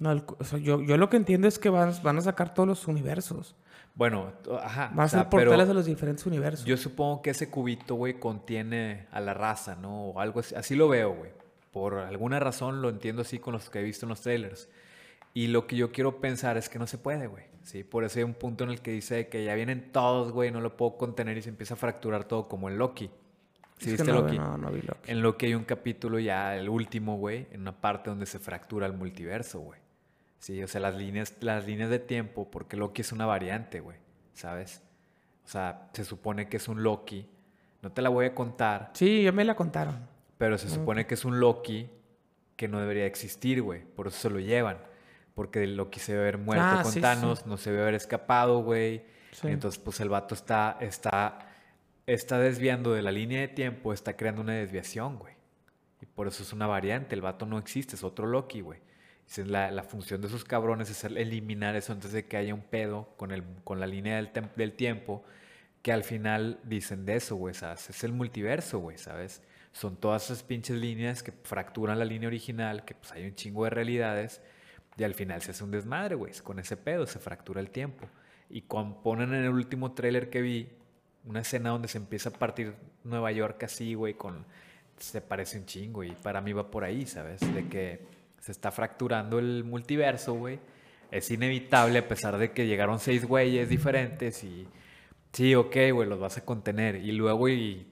No, 0.00 0.12
el 0.12 0.22
o 0.38 0.44
sea, 0.44 0.60
yo, 0.60 0.80
yo 0.80 0.96
lo 0.96 1.10
que 1.10 1.16
entiendo 1.16 1.48
es 1.48 1.58
que 1.58 1.68
van, 1.68 1.92
van 2.04 2.18
a 2.18 2.20
sacar 2.20 2.54
todos 2.54 2.68
los 2.68 2.86
universos. 2.86 3.56
Bueno, 3.96 4.32
ajá. 4.62 4.92
Van 4.94 5.06
a 5.06 5.08
ser 5.08 5.28
portales 5.28 5.66
de 5.66 5.74
los 5.74 5.86
diferentes 5.86 6.24
universos. 6.24 6.64
Yo 6.64 6.76
supongo 6.76 7.20
que 7.20 7.30
ese 7.30 7.50
cubito, 7.50 7.96
güey, 7.96 8.20
contiene 8.20 9.08
a 9.10 9.20
la 9.20 9.34
raza, 9.34 9.74
¿no? 9.74 10.10
O 10.10 10.20
algo 10.20 10.38
así. 10.38 10.54
Así 10.54 10.76
lo 10.76 10.88
veo, 10.88 11.12
güey. 11.14 11.32
Por 11.72 11.98
alguna 11.98 12.38
razón 12.38 12.80
lo 12.80 12.88
entiendo 12.88 13.22
así 13.22 13.40
con 13.40 13.54
los 13.54 13.70
que 13.70 13.80
he 13.80 13.82
visto 13.82 14.06
en 14.06 14.10
los 14.10 14.20
trailers. 14.20 14.68
Y 15.34 15.48
lo 15.48 15.66
que 15.66 15.74
yo 15.74 15.90
quiero 15.90 16.20
pensar 16.20 16.56
es 16.56 16.68
que 16.68 16.78
no 16.78 16.86
se 16.86 16.96
puede, 16.96 17.26
güey. 17.26 17.44
Sí, 17.64 17.82
por 17.82 18.04
eso 18.04 18.20
hay 18.20 18.24
un 18.24 18.34
punto 18.34 18.62
en 18.62 18.70
el 18.70 18.80
que 18.80 18.92
dice 18.92 19.28
que 19.28 19.44
ya 19.44 19.54
vienen 19.56 19.90
todos, 19.90 20.30
güey, 20.30 20.52
no 20.52 20.60
lo 20.60 20.76
puedo 20.76 20.96
contener 20.96 21.36
y 21.36 21.42
se 21.42 21.48
empieza 21.48 21.74
a 21.74 21.76
fracturar 21.76 22.22
todo 22.24 22.46
como 22.48 22.68
en 22.68 22.78
Loki. 22.78 23.10
¿Sí 23.78 23.90
Es 23.92 23.96
que 23.96 24.02
viste 24.02 24.12
no, 24.12 24.20
Loki? 24.22 24.38
No, 24.38 24.58
no 24.58 24.70
vi 24.70 24.82
Loki. 24.82 25.10
En 25.10 25.22
Loki 25.22 25.46
hay 25.46 25.54
un 25.54 25.64
capítulo 25.64 26.18
ya, 26.18 26.56
el 26.56 26.68
último, 26.68 27.16
güey, 27.16 27.46
en 27.52 27.60
una 27.62 27.80
parte 27.80 28.10
donde 28.10 28.26
se 28.26 28.38
fractura 28.38 28.86
el 28.86 28.92
multiverso, 28.92 29.60
güey. 29.60 29.80
Sí, 30.38 30.62
o 30.62 30.68
sea, 30.68 30.80
las 30.80 30.94
líneas, 30.94 31.34
las 31.40 31.66
líneas 31.66 31.90
de 31.90 31.98
tiempo, 31.98 32.50
porque 32.50 32.76
Loki 32.76 33.00
es 33.02 33.12
una 33.12 33.26
variante, 33.26 33.80
güey, 33.80 33.96
¿sabes? 34.34 34.82
O 35.44 35.48
sea, 35.48 35.88
se 35.92 36.04
supone 36.04 36.48
que 36.48 36.58
es 36.58 36.68
un 36.68 36.82
Loki. 36.82 37.28
No 37.82 37.90
te 37.92 38.02
la 38.02 38.08
voy 38.08 38.26
a 38.26 38.34
contar, 38.34 38.90
Sí, 38.94 39.22
ya 39.24 39.32
me 39.32 39.44
la 39.44 39.54
contaron. 39.56 40.06
pero 40.36 40.58
se 40.58 40.68
supone 40.68 41.06
que 41.06 41.14
es 41.14 41.24
un 41.24 41.40
Loki 41.40 41.88
que 42.56 42.68
no 42.68 42.80
debería 42.80 43.06
existir, 43.06 43.62
güey. 43.62 43.82
Por 43.84 44.08
eso 44.08 44.18
se 44.18 44.30
lo 44.30 44.40
llevan. 44.40 44.78
Porque 45.34 45.62
el 45.62 45.76
Loki 45.76 46.00
se 46.00 46.12
debe 46.12 46.24
haber 46.24 46.38
muerto 46.38 46.64
Ah, 46.64 46.80
con 46.82 46.90
sí, 46.92 47.00
Thanos, 47.00 47.38
sí. 47.40 47.44
no 47.46 47.56
se 47.56 47.70
debe 47.70 47.82
haber 47.82 47.94
escapado, 47.94 48.62
güey. 48.64 49.04
Sí. 49.30 49.46
Entonces, 49.48 49.78
pues 49.80 50.00
el 50.00 50.08
vato 50.08 50.34
está, 50.34 50.76
está, 50.80 51.38
está 52.14 52.38
desviando 52.38 52.92
de 52.92 53.02
la 53.02 53.12
línea 53.12 53.40
de 53.40 53.48
tiempo, 53.48 53.92
está 53.92 54.16
creando 54.16 54.42
una 54.42 54.54
desviación, 54.54 55.18
güey. 55.18 55.34
Y 56.00 56.06
por 56.06 56.28
eso 56.28 56.42
es 56.42 56.52
una 56.52 56.66
variante. 56.66 57.14
El 57.14 57.22
vato 57.22 57.46
no 57.46 57.58
existe, 57.58 57.96
es 57.96 58.04
otro 58.04 58.26
Loki, 58.26 58.60
güey. 58.62 58.80
La, 59.46 59.70
la 59.70 59.82
función 59.84 60.20
de 60.22 60.28
esos 60.28 60.44
cabrones 60.44 60.90
es 60.90 61.04
el- 61.04 61.18
eliminar 61.18 61.76
eso 61.76 61.92
antes 61.92 62.12
de 62.12 62.26
que 62.26 62.36
haya 62.38 62.54
un 62.54 62.62
pedo 62.62 63.14
con, 63.16 63.30
la 63.80 63.86
línea 63.86 64.16
del, 64.16 64.72
tiempo. 64.74 65.24
Que 65.82 65.92
al 65.92 66.04
final 66.04 66.60
dicen 66.64 67.06
de 67.06 67.16
eso, 67.16 67.36
güey. 67.36 67.54
¿sabes? 67.54 67.90
Es 67.90 68.04
el 68.04 68.12
multiverso, 68.12 68.78
güey, 68.80 68.98
¿sabes? 68.98 69.42
Son 69.72 69.96
todas 69.96 70.26
esas 70.26 70.42
pinches 70.42 70.76
líneas 70.78 71.22
que 71.22 71.32
fracturan 71.32 71.98
la 71.98 72.04
línea 72.04 72.28
original, 72.28 72.84
que 72.84 72.94
pues 72.94 73.12
hay 73.12 73.24
un 73.26 73.34
chingo 73.34 73.64
de 73.64 73.70
realidades. 73.70 74.42
Y 74.96 75.04
al 75.04 75.14
final 75.14 75.42
se 75.42 75.52
hace 75.52 75.64
un 75.64 75.70
desmadre, 75.70 76.14
güey. 76.16 76.32
Con 76.42 76.58
ese 76.58 76.76
pedo 76.76 77.06
se 77.06 77.18
fractura 77.20 77.60
el 77.60 77.70
tiempo. 77.70 78.08
Y 78.50 78.62
con, 78.62 79.02
ponen 79.02 79.34
en 79.34 79.44
el 79.44 79.50
último 79.50 79.92
tráiler 79.94 80.30
que 80.30 80.40
vi 80.42 80.77
una 81.24 81.40
escena 81.40 81.70
donde 81.70 81.88
se 81.88 81.98
empieza 81.98 82.30
a 82.30 82.32
partir 82.32 82.74
Nueva 83.04 83.32
York 83.32 83.62
así, 83.64 83.94
güey, 83.94 84.14
con... 84.14 84.44
Se 84.98 85.20
parece 85.20 85.58
un 85.58 85.66
chingo 85.66 86.02
y 86.02 86.10
para 86.10 86.40
mí 86.40 86.52
va 86.52 86.70
por 86.70 86.82
ahí, 86.82 87.06
¿sabes? 87.06 87.40
De 87.54 87.68
que 87.68 88.00
se 88.40 88.50
está 88.50 88.72
fracturando 88.72 89.38
el 89.38 89.62
multiverso, 89.62 90.34
güey. 90.34 90.58
Es 91.12 91.30
inevitable 91.30 92.00
a 92.00 92.08
pesar 92.08 92.36
de 92.36 92.50
que 92.50 92.66
llegaron 92.66 92.98
seis 92.98 93.24
güeyes 93.24 93.68
diferentes 93.68 94.42
y... 94.42 94.66
Sí, 95.32 95.54
ok, 95.54 95.76
güey, 95.92 96.08
los 96.08 96.18
vas 96.18 96.38
a 96.38 96.44
contener. 96.44 96.96
Y 96.96 97.12
luego 97.12 97.48
y 97.48 97.86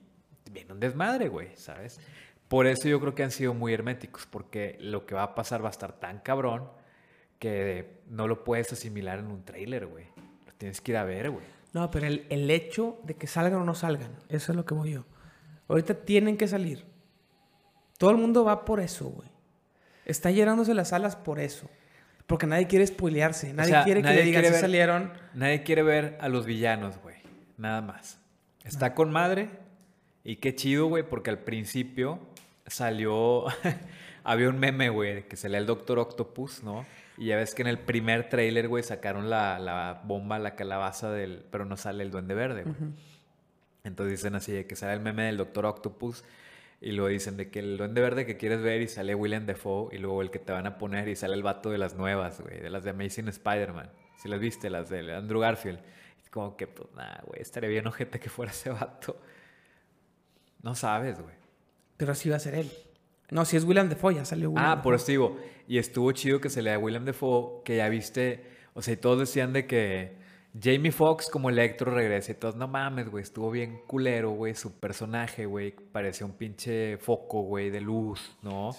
viene 0.50 0.72
un 0.72 0.80
desmadre, 0.80 1.28
güey, 1.28 1.50
¿sabes? 1.54 2.00
Por 2.48 2.66
eso 2.66 2.88
yo 2.88 3.00
creo 3.00 3.14
que 3.14 3.22
han 3.22 3.30
sido 3.30 3.54
muy 3.54 3.72
herméticos, 3.72 4.26
porque 4.26 4.76
lo 4.80 5.04
que 5.06 5.14
va 5.14 5.22
a 5.22 5.34
pasar 5.34 5.62
va 5.62 5.68
a 5.68 5.70
estar 5.70 5.92
tan 5.98 6.20
cabrón 6.20 6.68
que 7.38 8.00
no 8.08 8.26
lo 8.28 8.44
puedes 8.44 8.72
asimilar 8.72 9.18
en 9.18 9.26
un 9.26 9.44
tráiler, 9.44 9.86
güey. 9.86 10.06
Lo 10.46 10.52
tienes 10.54 10.80
que 10.80 10.92
ir 10.92 10.96
a 10.96 11.04
ver, 11.04 11.30
güey. 11.30 11.55
No, 11.76 11.90
pero 11.90 12.06
el, 12.06 12.24
el 12.30 12.50
hecho 12.50 12.98
de 13.04 13.16
que 13.16 13.26
salgan 13.26 13.60
o 13.60 13.64
no 13.64 13.74
salgan, 13.74 14.10
eso 14.30 14.50
es 14.52 14.56
lo 14.56 14.64
que 14.64 14.72
voy 14.72 14.92
yo. 14.92 15.04
Ahorita 15.68 15.92
tienen 15.92 16.38
que 16.38 16.48
salir. 16.48 16.86
Todo 17.98 18.10
el 18.12 18.16
mundo 18.16 18.44
va 18.46 18.64
por 18.64 18.80
eso, 18.80 19.10
güey. 19.10 19.28
Está 20.06 20.30
llenándose 20.30 20.72
las 20.72 20.88
salas 20.88 21.16
por 21.16 21.38
eso. 21.38 21.68
Porque 22.26 22.46
nadie 22.46 22.66
quiere 22.66 22.86
spoilearse. 22.86 23.52
Nadie 23.52 23.72
sea, 23.72 23.84
quiere 23.84 24.00
que 24.00 24.04
nadie 24.08 24.20
le 24.20 24.24
digan 24.24 24.40
quiere 24.40 24.48
si 24.48 24.52
ver- 24.52 24.60
salieron. 24.62 25.12
Nadie 25.34 25.62
quiere 25.64 25.82
ver 25.82 26.16
a 26.22 26.30
los 26.30 26.46
villanos, 26.46 26.96
güey. 27.02 27.16
Nada 27.58 27.82
más. 27.82 28.20
Está 28.64 28.94
con 28.94 29.10
madre. 29.12 29.50
Y 30.24 30.36
qué 30.36 30.54
chido, 30.54 30.86
güey, 30.86 31.02
porque 31.06 31.28
al 31.28 31.40
principio 31.40 32.20
salió. 32.66 33.44
Había 34.28 34.48
un 34.48 34.58
meme, 34.58 34.88
güey, 34.88 35.28
que 35.28 35.36
salía 35.36 35.58
el 35.58 35.66
Doctor 35.66 36.00
Octopus, 36.00 36.64
¿no? 36.64 36.84
Y 37.16 37.26
ya 37.26 37.36
ves 37.36 37.54
que 37.54 37.62
en 37.62 37.68
el 37.68 37.78
primer 37.78 38.28
tráiler, 38.28 38.66
güey, 38.66 38.82
sacaron 38.82 39.30
la, 39.30 39.58
la 39.60 40.02
bomba, 40.04 40.38
la 40.40 40.56
calabaza 40.56 41.12
del. 41.12 41.44
Pero 41.50 41.64
no 41.64 41.76
sale 41.76 42.02
el 42.02 42.10
Duende 42.10 42.34
Verde, 42.34 42.64
güey. 42.64 42.74
Entonces 43.84 44.18
dicen 44.18 44.34
así 44.34 44.50
de 44.50 44.66
que 44.66 44.74
sale 44.74 44.94
el 44.94 45.00
meme 45.00 45.22
del 45.22 45.36
Doctor 45.36 45.64
Octopus 45.64 46.24
y 46.80 46.92
luego 46.92 47.08
dicen 47.08 47.36
de 47.36 47.50
que 47.50 47.60
el 47.60 47.78
duende 47.78 48.00
verde 48.00 48.26
que 48.26 48.36
quieres 48.36 48.60
ver 48.60 48.82
y 48.82 48.88
sale 48.88 49.14
William 49.14 49.46
Defoe 49.46 49.94
y 49.94 49.98
luego 49.98 50.22
el 50.22 50.30
que 50.30 50.38
te 50.38 50.52
van 50.52 50.66
a 50.66 50.76
poner 50.76 51.08
y 51.08 51.16
sale 51.16 51.34
el 51.34 51.42
vato 51.42 51.70
de 51.70 51.78
las 51.78 51.94
nuevas, 51.94 52.40
güey, 52.40 52.60
de 52.60 52.68
las 52.68 52.84
de 52.84 52.90
Amazing 52.90 53.28
Spider-Man. 53.28 53.90
Si 54.18 54.28
las 54.28 54.40
viste, 54.40 54.70
las 54.70 54.90
de 54.90 55.14
Andrew 55.14 55.40
Garfield. 55.40 55.78
Y 56.26 56.30
como 56.30 56.56
que, 56.56 56.66
pues, 56.66 56.92
nada, 56.94 57.22
güey, 57.26 57.40
estaría 57.40 57.70
bien 57.70 57.86
ojete 57.86 58.18
que 58.18 58.28
fuera 58.28 58.50
ese 58.52 58.70
vato. 58.70 59.20
No 60.62 60.74
sabes, 60.74 61.20
güey. 61.20 61.34
Pero 61.96 62.12
así 62.12 62.28
va 62.28 62.36
a 62.36 62.40
ser 62.40 62.56
él. 62.56 62.70
No, 63.30 63.44
si 63.44 63.56
es 63.56 63.64
William 63.64 63.88
Defoe, 63.88 64.14
ya 64.14 64.24
salió 64.24 64.50
William 64.50 64.78
Ah, 64.78 64.82
por 64.82 64.94
eso 64.94 65.06
digo. 65.06 65.36
Y 65.66 65.78
estuvo 65.78 66.12
chido 66.12 66.40
que 66.40 66.48
se 66.48 66.62
le 66.62 66.72
a 66.72 66.78
William 66.78 67.04
Defoe, 67.04 67.62
que 67.64 67.76
ya 67.76 67.88
viste, 67.88 68.44
o 68.74 68.82
sea, 68.82 68.94
y 68.94 68.96
todos 68.96 69.18
decían 69.18 69.52
de 69.52 69.66
que 69.66 70.16
Jamie 70.60 70.92
Foxx 70.92 71.28
como 71.28 71.50
Electro 71.50 71.92
regresa 71.92 72.32
y 72.32 72.34
todos, 72.36 72.56
no 72.56 72.68
mames, 72.68 73.10
güey, 73.10 73.22
estuvo 73.22 73.50
bien 73.50 73.80
culero, 73.86 74.30
güey, 74.30 74.54
su 74.54 74.78
personaje, 74.78 75.44
güey, 75.44 75.72
parecía 75.72 76.24
un 76.26 76.32
pinche 76.32 76.96
foco, 76.98 77.42
güey, 77.42 77.70
de 77.70 77.80
luz, 77.80 78.36
¿no? 78.42 78.70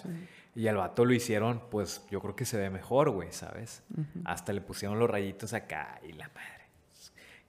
Y 0.56 0.68
al 0.68 0.78
vato 0.78 1.06
lo 1.06 1.14
hicieron, 1.14 1.62
pues 1.70 2.04
yo 2.10 2.20
creo 2.22 2.36
que 2.36 2.46
se 2.46 2.58
ve 2.58 2.70
mejor, 2.70 3.12
güey, 3.12 3.32
¿sabes? 3.32 3.84
Hasta 4.26 4.54
le 4.54 4.62
pusieron 4.62 4.98
los 4.98 5.10
rayitos 5.10 5.54
acá 5.54 6.00
y 6.08 6.14
la 6.14 6.30
madre. 6.30 6.66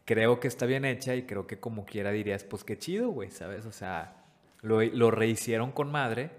Creo 0.04 0.40
que 0.40 0.48
está 0.48 0.66
bien 0.66 0.84
hecha 0.84 1.14
y 1.14 1.22
creo 1.22 1.46
que 1.46 1.58
como 1.60 1.84
quiera 1.84 2.10
dirías, 2.10 2.44
pues 2.44 2.64
qué 2.64 2.76
chido, 2.76 3.10
güey, 3.10 3.30
¿sabes? 3.30 3.66
O 3.66 3.72
sea, 3.72 4.24
lo, 4.62 4.82
lo 4.82 5.10
rehicieron 5.10 5.70
con 5.70 5.90
madre 5.90 6.30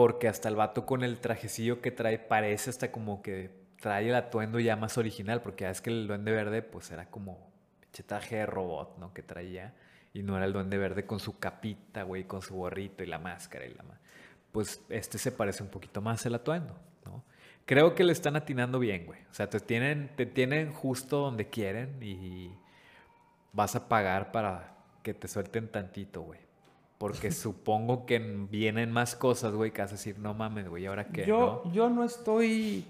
porque 0.00 0.28
hasta 0.28 0.48
el 0.48 0.56
vato 0.56 0.86
con 0.86 1.04
el 1.04 1.18
trajecillo 1.18 1.82
que 1.82 1.90
trae 1.90 2.18
parece 2.18 2.70
hasta 2.70 2.90
como 2.90 3.20
que 3.20 3.50
trae 3.82 4.08
el 4.08 4.14
atuendo 4.14 4.58
ya 4.58 4.74
más 4.74 4.96
original, 4.96 5.42
porque 5.42 5.64
ya 5.64 5.70
es 5.70 5.82
que 5.82 5.90
el 5.90 6.06
duende 6.06 6.32
verde 6.32 6.62
pues 6.62 6.90
era 6.90 7.10
como 7.10 7.52
pinche 7.80 8.02
traje 8.02 8.36
de 8.36 8.46
robot, 8.46 8.96
¿no? 8.96 9.12
Que 9.12 9.22
traía. 9.22 9.74
Y 10.14 10.22
no 10.22 10.38
era 10.38 10.46
el 10.46 10.54
duende 10.54 10.78
verde 10.78 11.04
con 11.04 11.20
su 11.20 11.38
capita, 11.38 12.04
güey, 12.04 12.24
con 12.24 12.40
su 12.40 12.54
gorrito 12.54 13.04
y 13.04 13.08
la 13.08 13.18
máscara 13.18 13.66
y 13.66 13.74
la 13.74 13.84
Pues 14.52 14.82
este 14.88 15.18
se 15.18 15.32
parece 15.32 15.62
un 15.62 15.68
poquito 15.68 16.00
más 16.00 16.24
al 16.24 16.36
atuendo, 16.36 16.78
¿no? 17.04 17.22
Creo 17.66 17.94
que 17.94 18.02
le 18.02 18.12
están 18.12 18.36
atinando 18.36 18.78
bien, 18.78 19.04
güey. 19.04 19.20
O 19.30 19.34
sea, 19.34 19.50
te 19.50 19.60
tienen, 19.60 20.16
te 20.16 20.24
tienen 20.24 20.72
justo 20.72 21.18
donde 21.18 21.50
quieren 21.50 22.02
y 22.02 22.54
vas 23.52 23.76
a 23.76 23.86
pagar 23.86 24.32
para 24.32 24.78
que 25.02 25.12
te 25.12 25.28
suelten 25.28 25.68
tantito, 25.68 26.22
güey. 26.22 26.49
Porque 27.00 27.30
supongo 27.32 28.04
que 28.04 28.18
vienen 28.18 28.92
más 28.92 29.16
cosas, 29.16 29.54
güey, 29.54 29.70
que 29.70 29.80
vas 29.80 29.90
a 29.90 29.94
decir, 29.94 30.18
no 30.18 30.34
mames, 30.34 30.68
güey, 30.68 30.84
¿ahora 30.84 31.08
qué? 31.08 31.24
Yo 31.24 31.62
yo 31.72 31.88
no 31.88 32.04
estoy 32.04 32.86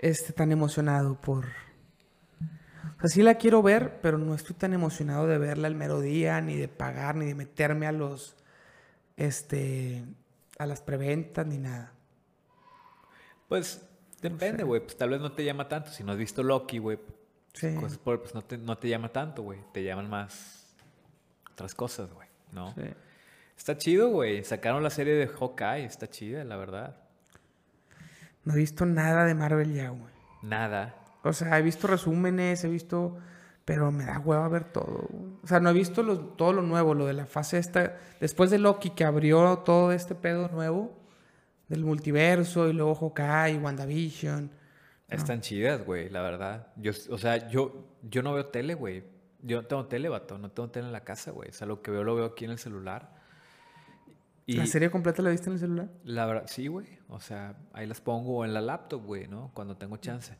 este, 0.00 0.32
tan 0.32 0.50
emocionado 0.50 1.14
por... 1.20 1.46
O 1.46 3.00
sea, 3.00 3.08
sí 3.08 3.22
la 3.22 3.36
quiero 3.36 3.62
ver, 3.62 4.00
pero 4.00 4.18
no 4.18 4.34
estoy 4.34 4.56
tan 4.56 4.74
emocionado 4.74 5.28
de 5.28 5.38
verla 5.38 5.68
el 5.68 5.76
mero 5.76 6.00
día, 6.00 6.40
ni 6.40 6.56
de 6.56 6.66
pagar, 6.66 7.14
ni 7.14 7.26
de 7.26 7.36
meterme 7.36 7.86
a 7.86 7.92
los... 7.92 8.34
Este... 9.16 10.04
A 10.58 10.66
las 10.66 10.80
preventas, 10.80 11.46
ni 11.46 11.58
nada. 11.58 11.92
Pues 13.46 13.86
depende, 14.22 14.64
güey. 14.64 14.80
Pues 14.80 14.96
tal 14.96 15.10
vez 15.10 15.20
no 15.20 15.30
te 15.30 15.44
llama 15.44 15.68
tanto. 15.68 15.90
Si 15.90 16.02
no 16.02 16.12
has 16.12 16.18
visto 16.18 16.42
Loki, 16.42 16.78
güey. 16.78 16.98
Sí. 17.52 17.76
pues 18.02 18.34
no 18.34 18.42
te, 18.42 18.58
no 18.58 18.76
te 18.76 18.88
llama 18.88 19.10
tanto, 19.10 19.42
güey. 19.42 19.60
Te 19.72 19.84
llaman 19.84 20.08
más 20.08 20.74
otras 21.52 21.74
cosas, 21.74 22.10
güey. 22.12 22.26
¿No? 22.52 22.72
Sí. 22.72 22.82
Está 23.56 23.76
chido, 23.76 24.10
güey. 24.10 24.44
Sacaron 24.44 24.82
la 24.82 24.90
serie 24.90 25.14
de 25.14 25.28
Hawkeye. 25.28 25.84
Está 25.84 26.08
chida, 26.08 26.44
la 26.44 26.56
verdad. 26.56 26.96
No 28.44 28.54
he 28.54 28.56
visto 28.56 28.86
nada 28.86 29.24
de 29.24 29.34
Marvel 29.34 29.74
ya, 29.74 29.88
güey. 29.88 30.12
Nada. 30.42 30.94
O 31.24 31.32
sea, 31.32 31.58
he 31.58 31.62
visto 31.62 31.86
resúmenes, 31.86 32.62
he 32.64 32.68
visto... 32.68 33.18
Pero 33.64 33.90
me 33.90 34.04
da 34.04 34.20
hueva 34.20 34.46
ver 34.48 34.62
todo. 34.62 35.08
O 35.42 35.46
sea, 35.46 35.58
no 35.58 35.70
he 35.70 35.72
visto 35.72 36.04
todo 36.36 36.52
lo 36.52 36.62
nuevo, 36.62 36.94
lo 36.94 37.06
de 37.06 37.14
la 37.14 37.26
fase 37.26 37.58
esta... 37.58 37.96
Después 38.20 38.50
de 38.50 38.58
Loki 38.58 38.90
que 38.90 39.04
abrió 39.04 39.58
todo 39.58 39.90
este 39.90 40.14
pedo 40.14 40.48
nuevo 40.48 40.96
del 41.68 41.84
multiverso 41.84 42.68
y 42.68 42.72
luego 42.72 42.94
Hawkeye, 42.94 43.58
WandaVision. 43.58 44.52
Están 45.08 45.40
chidas, 45.40 45.84
güey, 45.84 46.08
la 46.10 46.22
verdad. 46.22 46.68
Yo, 46.76 46.92
o 47.10 47.18
sea, 47.18 47.48
yo, 47.48 47.86
yo 48.02 48.22
no 48.22 48.34
veo 48.34 48.46
tele, 48.46 48.74
güey. 48.74 49.02
Yo 49.42 49.62
no 49.62 49.66
tengo 49.66 49.86
tele, 49.86 50.08
vato. 50.08 50.38
No 50.38 50.50
tengo 50.52 50.70
tele 50.70 50.86
en 50.86 50.92
la 50.92 51.02
casa, 51.02 51.32
güey. 51.32 51.50
O 51.50 51.52
sea, 51.52 51.66
lo 51.66 51.82
que 51.82 51.90
veo 51.90 52.04
lo 52.04 52.14
veo 52.14 52.26
aquí 52.26 52.44
en 52.44 52.52
el 52.52 52.58
celular. 52.58 53.15
¿La 54.46 54.66
serie 54.66 54.90
completa 54.90 55.22
la 55.22 55.30
viste 55.30 55.48
en 55.48 55.54
el 55.54 55.58
celular? 55.58 55.88
La 56.04 56.24
verdad, 56.26 56.44
sí, 56.46 56.68
güey. 56.68 56.86
O 57.08 57.18
sea, 57.20 57.56
ahí 57.72 57.86
las 57.86 58.00
pongo 58.00 58.44
en 58.44 58.54
la 58.54 58.60
laptop, 58.60 59.04
güey, 59.04 59.26
¿no? 59.26 59.50
Cuando 59.54 59.76
tengo 59.76 59.96
chance. 59.96 60.36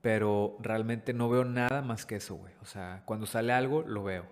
Pero 0.00 0.56
realmente 0.60 1.12
no 1.12 1.28
veo 1.28 1.44
nada 1.44 1.82
más 1.82 2.06
que 2.06 2.16
eso, 2.16 2.36
güey. 2.36 2.54
O 2.62 2.64
sea, 2.64 3.02
cuando 3.04 3.26
sale 3.26 3.52
algo, 3.52 3.82
lo 3.82 4.04
veo. 4.04 4.24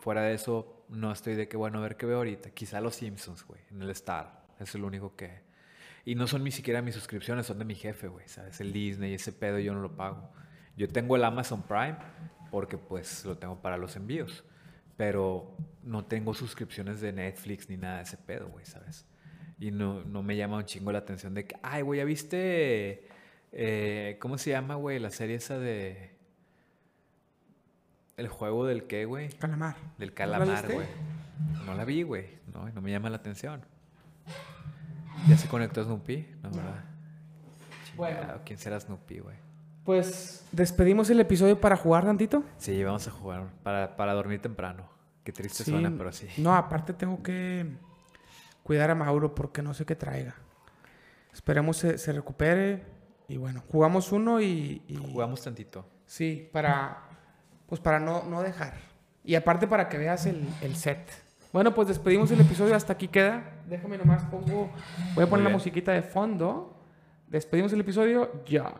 Fuera 0.00 0.22
de 0.22 0.34
eso, 0.34 0.84
no 0.88 1.10
estoy 1.10 1.34
de 1.34 1.48
que, 1.48 1.56
bueno, 1.56 1.78
a 1.78 1.82
ver 1.82 1.96
qué 1.96 2.06
veo 2.06 2.18
ahorita. 2.18 2.50
Quizá 2.50 2.80
los 2.80 2.96
Simpsons, 2.96 3.44
güey, 3.44 3.60
en 3.70 3.82
el 3.82 3.90
Star. 3.90 4.44
Eso 4.58 4.76
es 4.76 4.80
lo 4.80 4.86
único 4.86 5.16
que... 5.16 5.42
Y 6.04 6.14
no 6.14 6.26
son 6.26 6.44
ni 6.44 6.50
siquiera 6.50 6.82
mis 6.82 6.94
suscripciones, 6.94 7.46
son 7.46 7.58
de 7.58 7.64
mi 7.64 7.74
jefe, 7.74 8.08
güey. 8.08 8.28
¿Sabes? 8.28 8.60
El 8.60 8.72
Disney, 8.72 9.14
ese 9.14 9.32
pedo 9.32 9.58
yo 9.58 9.72
no 9.74 9.80
lo 9.80 9.96
pago. 9.96 10.30
Yo 10.76 10.88
tengo 10.88 11.16
el 11.16 11.24
Amazon 11.24 11.62
Prime 11.62 11.96
porque 12.50 12.78
pues 12.78 13.24
lo 13.24 13.36
tengo 13.38 13.60
para 13.60 13.76
los 13.76 13.96
envíos. 13.96 14.44
Pero 15.00 15.56
no 15.82 16.04
tengo 16.04 16.34
suscripciones 16.34 17.00
de 17.00 17.10
Netflix 17.10 17.70
ni 17.70 17.78
nada 17.78 17.96
de 17.96 18.02
ese 18.02 18.18
pedo, 18.18 18.50
güey, 18.50 18.66
¿sabes? 18.66 19.06
Y 19.58 19.70
no, 19.70 20.04
no 20.04 20.22
me 20.22 20.36
llama 20.36 20.58
un 20.58 20.66
chingo 20.66 20.92
la 20.92 20.98
atención 20.98 21.32
de 21.32 21.46
que, 21.46 21.56
ay, 21.62 21.80
güey, 21.80 22.00
¿ya 22.00 22.04
viste? 22.04 23.08
Eh, 23.50 24.18
¿Cómo 24.20 24.36
se 24.36 24.50
llama, 24.50 24.74
güey? 24.74 24.98
La 24.98 25.08
serie 25.08 25.36
esa 25.36 25.58
de... 25.58 26.18
El 28.18 28.28
juego 28.28 28.66
del 28.66 28.86
qué, 28.86 29.06
güey? 29.06 29.30
Calamar. 29.30 29.76
Del 29.96 30.12
calamar, 30.12 30.70
güey. 30.70 30.86
No 31.64 31.72
la 31.72 31.86
vi, 31.86 32.02
güey. 32.02 32.26
No, 32.52 32.68
no 32.68 32.82
me 32.82 32.90
llama 32.90 33.08
la 33.08 33.16
atención. 33.16 33.64
¿Ya 35.30 35.38
se 35.38 35.48
conectó 35.48 35.82
Snoopy? 35.82 36.26
No, 36.42 36.50
¿verdad? 36.50 36.84
Bueno. 37.96 38.40
¿Quién 38.44 38.58
será 38.58 38.78
Snoopy, 38.78 39.20
güey? 39.20 39.36
Pues 39.90 40.46
despedimos 40.52 41.10
el 41.10 41.18
episodio 41.18 41.60
para 41.60 41.76
jugar 41.76 42.04
tantito. 42.04 42.44
Sí, 42.58 42.84
vamos 42.84 43.08
a 43.08 43.10
jugar 43.10 43.48
para, 43.64 43.96
para 43.96 44.14
dormir 44.14 44.40
temprano. 44.40 44.84
Qué 45.24 45.32
triste 45.32 45.64
suena, 45.64 45.92
pero 45.98 46.12
sí. 46.12 46.28
No, 46.36 46.54
aparte 46.54 46.92
tengo 46.92 47.20
que 47.24 47.66
cuidar 48.62 48.92
a 48.92 48.94
Mauro 48.94 49.34
porque 49.34 49.62
no 49.62 49.74
sé 49.74 49.84
qué 49.84 49.96
traiga. 49.96 50.36
Esperemos 51.32 51.78
se, 51.78 51.98
se 51.98 52.12
recupere 52.12 52.84
y 53.26 53.36
bueno, 53.36 53.64
jugamos 53.66 54.12
uno 54.12 54.40
y, 54.40 54.80
Jugamos 55.10 55.42
tantito. 55.42 55.84
Sí, 56.06 56.48
para 56.52 57.08
pues 57.66 57.80
para 57.80 57.98
no, 57.98 58.22
no 58.22 58.42
dejar. 58.42 58.74
Y 59.24 59.34
aparte 59.34 59.66
para 59.66 59.88
que 59.88 59.98
veas 59.98 60.24
el, 60.26 60.46
el, 60.60 60.76
set. 60.76 61.00
Bueno, 61.52 61.74
pues 61.74 61.88
despedimos 61.88 62.30
el 62.30 62.40
episodio, 62.40 62.76
hasta 62.76 62.92
aquí 62.92 63.08
queda. 63.08 63.42
Déjame 63.66 63.98
nomás 63.98 64.22
pongo, 64.26 64.70
voy 65.16 65.24
a 65.24 65.26
poner 65.28 65.42
la 65.46 65.50
musiquita 65.50 65.90
de 65.90 66.02
fondo. 66.02 66.80
Despedimos 67.26 67.72
el 67.72 67.80
episodio, 67.80 68.44
ya. 68.46 68.72